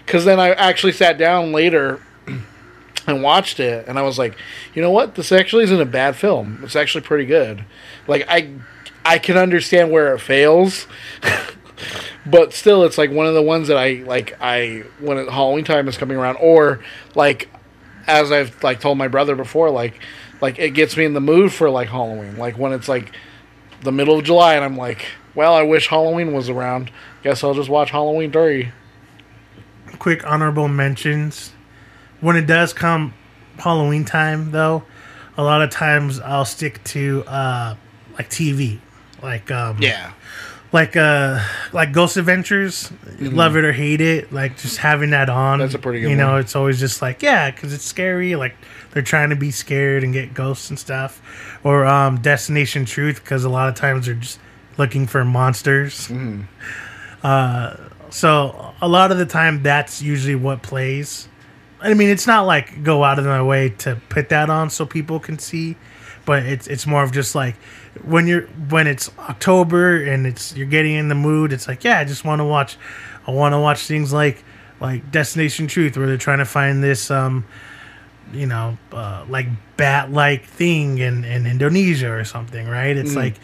Because 0.05 0.25
then 0.25 0.39
I 0.39 0.49
actually 0.51 0.93
sat 0.93 1.17
down 1.17 1.51
later 1.51 2.01
and 3.07 3.23
watched 3.23 3.59
it 3.59 3.87
and 3.87 3.99
I 3.99 4.01
was 4.01 4.17
like, 4.17 4.37
you 4.73 4.81
know 4.81 4.91
what? 4.91 5.15
This 5.15 5.31
actually 5.31 5.65
isn't 5.65 5.81
a 5.81 5.85
bad 5.85 6.15
film. 6.15 6.59
It's 6.63 6.75
actually 6.75 7.01
pretty 7.01 7.25
good. 7.25 7.65
Like 8.07 8.25
I 8.27 8.49
I 9.05 9.19
can 9.19 9.37
understand 9.37 9.91
where 9.91 10.13
it 10.13 10.19
fails. 10.19 10.87
but 12.25 12.53
still 12.53 12.83
it's 12.83 12.97
like 12.97 13.11
one 13.11 13.25
of 13.25 13.33
the 13.33 13.41
ones 13.41 13.67
that 13.69 13.77
I 13.77 14.03
like 14.05 14.37
I 14.41 14.83
when 14.99 15.17
it, 15.17 15.29
Halloween 15.29 15.63
time 15.63 15.87
is 15.87 15.97
coming 15.97 16.17
around 16.17 16.37
or 16.37 16.81
like 17.15 17.49
as 18.07 18.31
I've 18.31 18.61
like 18.63 18.79
told 18.79 18.97
my 18.97 19.07
brother 19.07 19.35
before 19.35 19.69
like 19.69 19.99
like 20.41 20.59
it 20.59 20.71
gets 20.71 20.97
me 20.97 21.05
in 21.05 21.13
the 21.13 21.21
mood 21.21 21.53
for 21.53 21.69
like 21.69 21.89
Halloween. 21.89 22.37
Like 22.37 22.57
when 22.57 22.73
it's 22.73 22.87
like 22.87 23.11
the 23.81 23.91
middle 23.91 24.19
of 24.19 24.25
July 24.25 24.55
and 24.55 24.63
I'm 24.63 24.77
like, 24.77 25.05
well, 25.35 25.53
I 25.53 25.61
wish 25.63 25.87
Halloween 25.87 26.33
was 26.33 26.49
around. 26.49 26.91
Guess 27.23 27.43
I'll 27.43 27.53
just 27.53 27.69
watch 27.69 27.91
Halloween 27.91 28.31
3. 28.31 28.71
quick 29.99 30.25
honorable 30.25 30.67
mentions. 30.67 31.53
When 32.21 32.35
it 32.35 32.45
does 32.45 32.73
come 32.73 33.13
Halloween 33.57 34.05
time, 34.05 34.51
though, 34.51 34.83
a 35.37 35.43
lot 35.43 35.61
of 35.61 35.69
times 35.69 36.19
I'll 36.19 36.45
stick 36.45 36.83
to 36.85 37.23
uh, 37.27 37.75
like 38.13 38.29
TV, 38.29 38.79
like 39.23 39.49
um, 39.51 39.77
Yeah. 39.79 40.11
like 40.71 40.95
uh, 40.95 41.39
like 41.73 41.91
Ghost 41.91 42.17
Adventures. 42.17 42.91
Love 43.19 43.57
it 43.57 43.65
or 43.65 43.71
hate 43.73 44.01
it, 44.01 44.31
like 44.31 44.57
just 44.57 44.77
having 44.77 45.09
that 45.11 45.29
on. 45.29 45.59
Mm-hmm. 45.59 45.61
That's 45.61 45.73
a 45.75 45.79
pretty 45.79 46.01
good 46.01 46.09
You 46.11 46.15
know, 46.15 46.31
one. 46.33 46.39
it's 46.41 46.55
always 46.55 46.79
just 46.79 47.01
like 47.01 47.21
yeah, 47.21 47.51
because 47.51 47.73
it's 47.73 47.83
scary. 47.85 48.35
Like 48.35 48.55
they're 48.91 49.03
trying 49.03 49.29
to 49.29 49.35
be 49.35 49.51
scared 49.51 50.03
and 50.03 50.13
get 50.13 50.33
ghosts 50.33 50.69
and 50.69 50.79
stuff, 50.79 51.21
or 51.63 51.85
um, 51.85 52.19
Destination 52.21 52.85
Truth, 52.85 53.23
because 53.23 53.43
a 53.43 53.49
lot 53.49 53.69
of 53.69 53.75
times 53.75 54.05
they're 54.05 54.15
just 54.15 54.39
looking 54.77 55.05
for 55.07 55.25
monsters. 55.25 56.07
Mm-hmm. 56.07 56.41
Uh, 57.23 57.75
so 58.09 58.73
a 58.81 58.87
lot 58.87 59.11
of 59.11 59.17
the 59.17 59.25
time, 59.25 59.61
that's 59.61 60.01
usually 60.01 60.35
what 60.35 60.61
plays. 60.61 61.27
I 61.81 61.93
mean, 61.93 62.09
it's 62.09 62.27
not 62.27 62.45
like 62.45 62.83
go 62.83 63.03
out 63.03 63.19
of 63.19 63.25
my 63.25 63.41
way 63.41 63.69
to 63.79 64.01
put 64.09 64.29
that 64.29 64.49
on 64.49 64.69
so 64.69 64.85
people 64.85 65.19
can 65.19 65.37
see, 65.39 65.75
but 66.25 66.43
it's 66.43 66.67
it's 66.67 66.85
more 66.85 67.03
of 67.03 67.11
just 67.11 67.35
like 67.35 67.55
when 68.03 68.27
you're 68.27 68.43
when 68.69 68.87
it's 68.87 69.09
October 69.19 70.01
and 70.03 70.27
it's 70.27 70.55
you're 70.55 70.67
getting 70.67 70.95
in 70.95 71.09
the 71.09 71.15
mood. 71.15 71.53
It's 71.53 71.67
like 71.67 71.83
yeah, 71.83 71.99
I 71.99 72.05
just 72.05 72.25
want 72.25 72.39
to 72.39 72.45
watch. 72.45 72.77
I 73.27 73.31
want 73.31 73.53
to 73.53 73.59
watch 73.59 73.85
things 73.85 74.13
like 74.13 74.43
like 74.79 75.11
Destination 75.11 75.67
Truth, 75.67 75.97
where 75.97 76.07
they're 76.07 76.17
trying 76.17 76.39
to 76.39 76.45
find 76.45 76.83
this 76.83 77.11
um, 77.11 77.45
you 78.33 78.45
know, 78.45 78.77
uh, 78.91 79.25
like 79.27 79.47
bat 79.77 80.11
like 80.11 80.45
thing 80.45 80.97
in, 80.97 81.23
in 81.23 81.45
Indonesia 81.45 82.11
or 82.11 82.23
something, 82.23 82.67
right? 82.67 82.95
It's 82.95 83.15
like, 83.15 83.35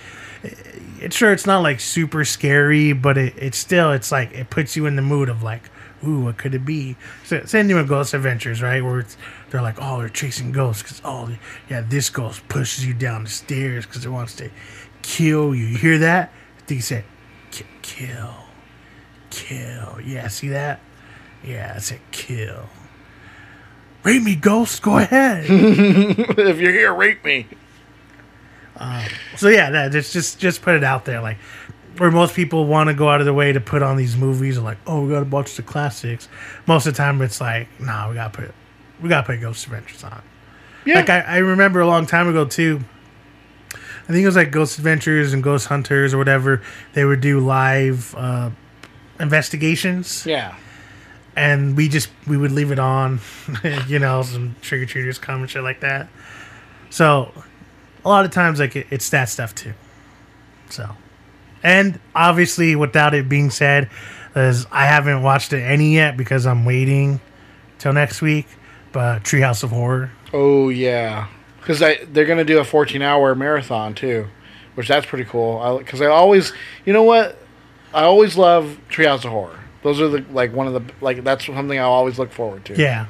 it's 1.00 1.16
sure 1.16 1.32
it's 1.32 1.46
not 1.46 1.60
like 1.60 1.80
super 1.80 2.24
scary, 2.26 2.94
but 2.94 3.18
it, 3.18 3.34
it's 3.38 3.58
still, 3.58 3.92
it's 3.92 4.12
like, 4.12 4.32
it 4.34 4.50
puts 4.50 4.76
you 4.76 4.86
in 4.86 4.96
the 4.96 5.02
mood 5.02 5.30
of 5.30 5.44
like, 5.44 5.64
ooh, 6.06 6.22
what 6.22 6.38
could 6.38 6.56
it 6.56 6.66
be? 6.66 6.96
So, 7.24 7.44
same 7.46 7.68
thing 7.68 7.76
with 7.76 7.88
Ghost 7.88 8.14
Adventures, 8.14 8.62
right? 8.62 8.84
Where 8.84 9.00
it's, 9.00 9.18
they're 9.50 9.62
like, 9.62 9.78
oh, 9.80 10.00
they're 10.00 10.10
chasing 10.10 10.52
ghosts 10.52 10.84
because, 10.84 11.02
oh, 11.06 11.36
yeah, 11.70 11.82
this 11.82 12.10
ghost 12.10 12.48
pushes 12.48 12.86
you 12.86 12.94
down 12.94 13.24
the 13.24 13.30
stairs 13.30 13.86
because 13.86 14.06
it 14.06 14.10
wants 14.10 14.36
to 14.36 14.50
kill 15.02 15.54
you. 15.56 15.66
You 15.66 15.78
hear 15.78 15.98
that? 16.00 16.32
I 16.58 16.62
think 16.62 16.78
he 16.78 16.82
said, 16.82 17.06
kill, 17.82 18.36
kill. 19.30 20.00
Yeah, 20.04 20.28
see 20.28 20.50
that? 20.50 20.80
Yeah, 21.44 21.74
I 21.76 21.80
said 21.80 22.00
kill. 22.12 22.68
Rape 24.04 24.24
me, 24.24 24.36
ghost. 24.36 24.82
Go 24.82 24.98
ahead. 24.98 25.46
if 25.50 26.60
you're 26.60 26.72
here, 26.72 26.94
rape 26.94 27.24
me. 27.24 27.48
Um, 28.78 29.06
so 29.38 29.48
yeah, 29.48 29.70
that 29.72 29.92
just 29.92 30.12
just 30.12 30.40
just 30.40 30.62
put 30.62 30.76
it 30.76 30.84
out 30.84 31.06
there, 31.06 31.22
like 31.22 31.38
where 31.98 32.12
most 32.12 32.36
people 32.36 32.66
want 32.66 32.90
to 32.90 32.94
go 32.94 33.10
out 33.10 33.22
of 33.22 33.26
their 33.26 33.34
way 33.34 33.52
to 33.52 33.60
put 33.62 33.82
on 33.82 33.98
these 33.98 34.16
movies, 34.16 34.58
like 34.58 34.78
oh, 34.88 35.04
we 35.04 35.12
gotta 35.12 35.26
watch 35.26 35.56
the 35.56 35.64
classics. 35.64 36.28
Most 36.66 36.86
of 36.86 36.94
the 36.94 36.98
time, 36.98 37.22
it's 37.22 37.42
like 37.42 37.68
nah, 37.80 38.10
we 38.10 38.16
gotta 38.16 38.36
put 38.36 38.54
we 39.02 39.10
gotta 39.10 39.26
put 39.26 39.40
Ghost 39.42 39.66
Adventures 39.66 40.04
on. 40.04 40.22
Yeah. 40.86 40.96
Like 40.96 41.10
I, 41.10 41.20
I 41.22 41.38
remember 41.38 41.80
a 41.82 41.88
long 41.88 42.06
time 42.06 42.28
ago 42.28 42.46
too. 42.46 42.82
I 43.74 44.08
think 44.10 44.22
it 44.22 44.28
was 44.28 44.36
like 44.36 44.52
Ghost 44.52 44.78
Adventures 44.78 45.34
and 45.34 45.42
Ghost 45.42 45.68
Hunters 45.68 46.14
or 46.14 46.20
whatever. 46.20 46.62
They 46.94 47.06
would 47.06 47.22
do 47.22 47.40
live 47.40 48.14
uh, 48.16 48.52
investigations. 49.20 50.26
yeah. 50.26 50.56
and 51.36 51.76
we 51.76 51.90
just 51.90 52.10
we 52.28 52.38
would 52.38 52.52
leave 52.52 52.72
it 52.72 52.78
on, 52.80 53.20
you 53.88 53.98
know, 54.00 54.22
some 54.22 54.56
trick 54.62 54.82
or 54.82 54.86
treaters 54.86 55.18
come 55.18 55.42
and 55.42 55.50
shit 55.50 55.64
like 55.64 55.80
that. 55.80 56.08
So 56.92 57.32
a 58.06 58.10
lot 58.10 58.26
of 58.26 58.32
times, 58.32 58.60
like 58.60 58.76
it, 58.76 58.88
it's 58.92 59.10
that 59.10 59.28
stuff 59.28 59.56
too. 59.56 59.74
So, 60.70 60.96
and 61.66 62.00
obviously, 62.14 62.76
without 62.76 63.16
it 63.16 63.28
being 63.28 63.50
said, 63.50 63.90
is 64.36 64.68
I 64.72 64.86
haven't 64.86 65.24
watched 65.24 65.52
it 65.52 65.62
any 65.62 65.96
yet 65.96 66.16
because 66.16 66.46
I'm 66.46 66.64
waiting 66.64 67.20
till 67.80 67.92
next 67.92 68.22
week. 68.22 68.48
But 68.92 69.24
Treehouse 69.24 69.64
of 69.64 69.72
Horror, 69.72 70.12
Oh 70.32 70.70
yeah, 70.70 71.28
because 71.60 71.80
they're 71.80 72.26
gonna 72.26 72.46
do 72.46 72.60
a 72.60 72.64
14 72.64 73.02
hour 73.02 73.36
marathon 73.36 73.94
too, 73.96 74.28
which 74.76 74.88
that's 74.88 75.06
pretty 75.06 75.26
cool. 75.26 75.80
Because 75.80 76.02
I, 76.02 76.06
always, 76.06 76.54
you 76.86 76.94
know 76.94 77.04
what, 77.04 77.38
I 77.94 78.04
always 78.04 78.38
love 78.38 78.78
Treehouse 78.90 79.26
of 79.26 79.32
Horror. 79.32 79.60
Those 79.82 80.00
are 80.00 80.08
the 80.08 80.26
like 80.32 80.54
one 80.54 80.68
of 80.68 80.74
the 80.74 80.94
like 81.02 81.24
that's 81.24 81.46
something 81.46 81.78
I 81.78 81.84
always 81.84 82.18
look 82.20 82.32
forward 82.32 82.64
to. 82.66 82.80
yeah, 82.80 83.08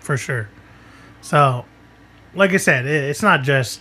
for 0.00 0.16
sure. 0.16 0.48
So, 1.20 1.64
like 2.34 2.52
I 2.52 2.56
said, 2.58 2.86
it, 2.86 3.04
it's 3.10 3.22
not 3.22 3.42
just 3.42 3.80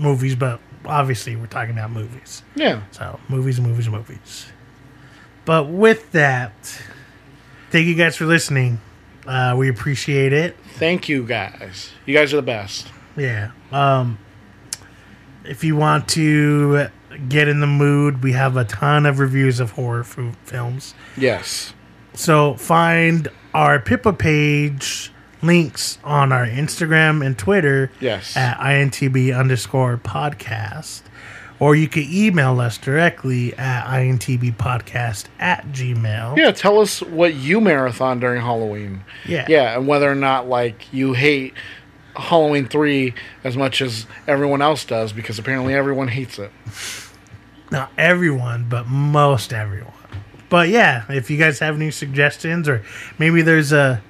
movies, 0.00 0.34
but 0.34 0.58
obviously 0.84 1.36
we're 1.36 1.46
talking 1.46 1.72
about 1.72 1.90
movies. 1.90 2.42
Yeah. 2.54 2.82
So 2.90 3.18
movies, 3.28 3.60
movies, 3.60 3.88
movies. 3.88 4.46
But 5.44 5.68
with 5.68 6.12
that, 6.12 6.52
thank 7.70 7.86
you 7.86 7.94
guys 7.94 8.16
for 8.16 8.26
listening. 8.26 8.80
Uh, 9.26 9.54
we 9.56 9.68
appreciate 9.68 10.32
it. 10.32 10.56
Thank 10.76 11.08
you 11.08 11.24
guys. 11.26 11.90
You 12.06 12.14
guys 12.14 12.32
are 12.32 12.36
the 12.36 12.42
best. 12.42 12.88
Yeah. 13.16 13.52
Um, 13.70 14.18
if 15.44 15.62
you 15.64 15.76
want 15.76 16.08
to 16.10 16.88
get 17.28 17.46
in 17.48 17.60
the 17.60 17.66
mood, 17.66 18.22
we 18.22 18.32
have 18.32 18.56
a 18.56 18.64
ton 18.64 19.06
of 19.06 19.18
reviews 19.18 19.60
of 19.60 19.72
horror 19.72 20.00
f- 20.00 20.36
films. 20.44 20.94
Yes. 21.16 21.74
So 22.14 22.54
find 22.54 23.28
our 23.54 23.78
Pippa 23.78 24.12
page 24.12 25.11
links 25.42 25.98
on 26.04 26.32
our 26.32 26.46
Instagram 26.46 27.24
and 27.24 27.38
Twitter 27.38 27.90
Yes. 28.00 28.36
at 28.36 28.58
INTB 28.58 29.36
underscore 29.36 29.96
podcast. 29.98 31.02
Or 31.58 31.76
you 31.76 31.86
can 31.86 32.04
email 32.10 32.58
us 32.60 32.76
directly 32.76 33.54
at 33.56 33.84
intbpodcast 33.86 35.26
at 35.38 35.64
gmail. 35.68 36.36
Yeah. 36.36 36.50
Tell 36.50 36.80
us 36.80 37.00
what 37.02 37.34
you 37.34 37.60
marathon 37.60 38.18
during 38.20 38.40
Halloween. 38.40 39.02
Yeah. 39.26 39.46
Yeah, 39.48 39.76
and 39.76 39.86
whether 39.86 40.10
or 40.10 40.16
not 40.16 40.48
like 40.48 40.92
you 40.92 41.12
hate 41.12 41.54
Halloween 42.16 42.66
three 42.66 43.14
as 43.44 43.56
much 43.56 43.80
as 43.80 44.06
everyone 44.26 44.60
else 44.60 44.84
does, 44.84 45.12
because 45.12 45.38
apparently 45.38 45.72
everyone 45.74 46.08
hates 46.08 46.38
it. 46.38 46.50
Not 47.70 47.90
everyone, 47.96 48.66
but 48.68 48.86
most 48.88 49.52
everyone. 49.52 49.92
But 50.48 50.68
yeah, 50.68 51.04
if 51.08 51.30
you 51.30 51.38
guys 51.38 51.60
have 51.60 51.76
any 51.76 51.90
suggestions, 51.90 52.68
or 52.68 52.82
maybe 53.18 53.40
there's 53.40 53.72
a 53.72 54.02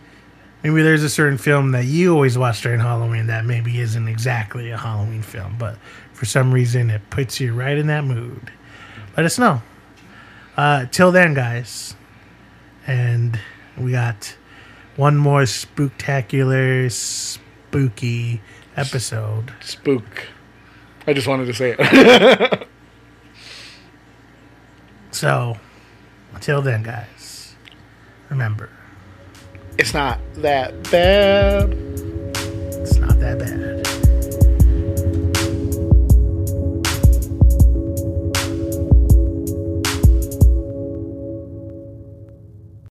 maybe 0.62 0.82
there's 0.82 1.02
a 1.02 1.08
certain 1.10 1.38
film 1.38 1.72
that 1.72 1.84
you 1.84 2.12
always 2.14 2.36
watch 2.38 2.62
during 2.62 2.80
Halloween 2.80 3.26
that 3.26 3.44
maybe 3.44 3.80
isn't 3.80 4.08
exactly 4.08 4.70
a 4.70 4.78
Halloween 4.78 5.22
film, 5.22 5.56
but 5.58 5.76
for 6.12 6.24
some 6.24 6.52
reason 6.52 6.90
it 6.90 7.02
puts 7.10 7.40
you 7.40 7.54
right 7.54 7.76
in 7.76 7.86
that 7.88 8.04
mood. 8.04 8.50
Let 9.16 9.26
us 9.26 9.38
know. 9.38 9.62
Uh, 10.56 10.86
till 10.86 11.12
then, 11.12 11.34
guys, 11.34 11.94
and 12.86 13.38
we 13.76 13.92
got 13.92 14.36
one 14.96 15.16
more 15.16 15.42
spooktacular, 15.42 16.90
spooky 16.92 18.40
episode. 18.76 19.52
Spook. 19.60 20.28
I 21.06 21.12
just 21.12 21.26
wanted 21.26 21.46
to 21.46 21.54
say 21.54 21.74
it. 21.78 22.68
So, 25.12 25.58
until 26.34 26.62
then, 26.62 26.82
guys, 26.82 27.54
remember. 28.30 28.70
It's 29.78 29.94
not 29.94 30.20
that 30.36 30.90
bad. 30.90 31.72
It's 32.82 32.96
not 32.98 33.18
that 33.20 33.38
bad. 33.38 33.81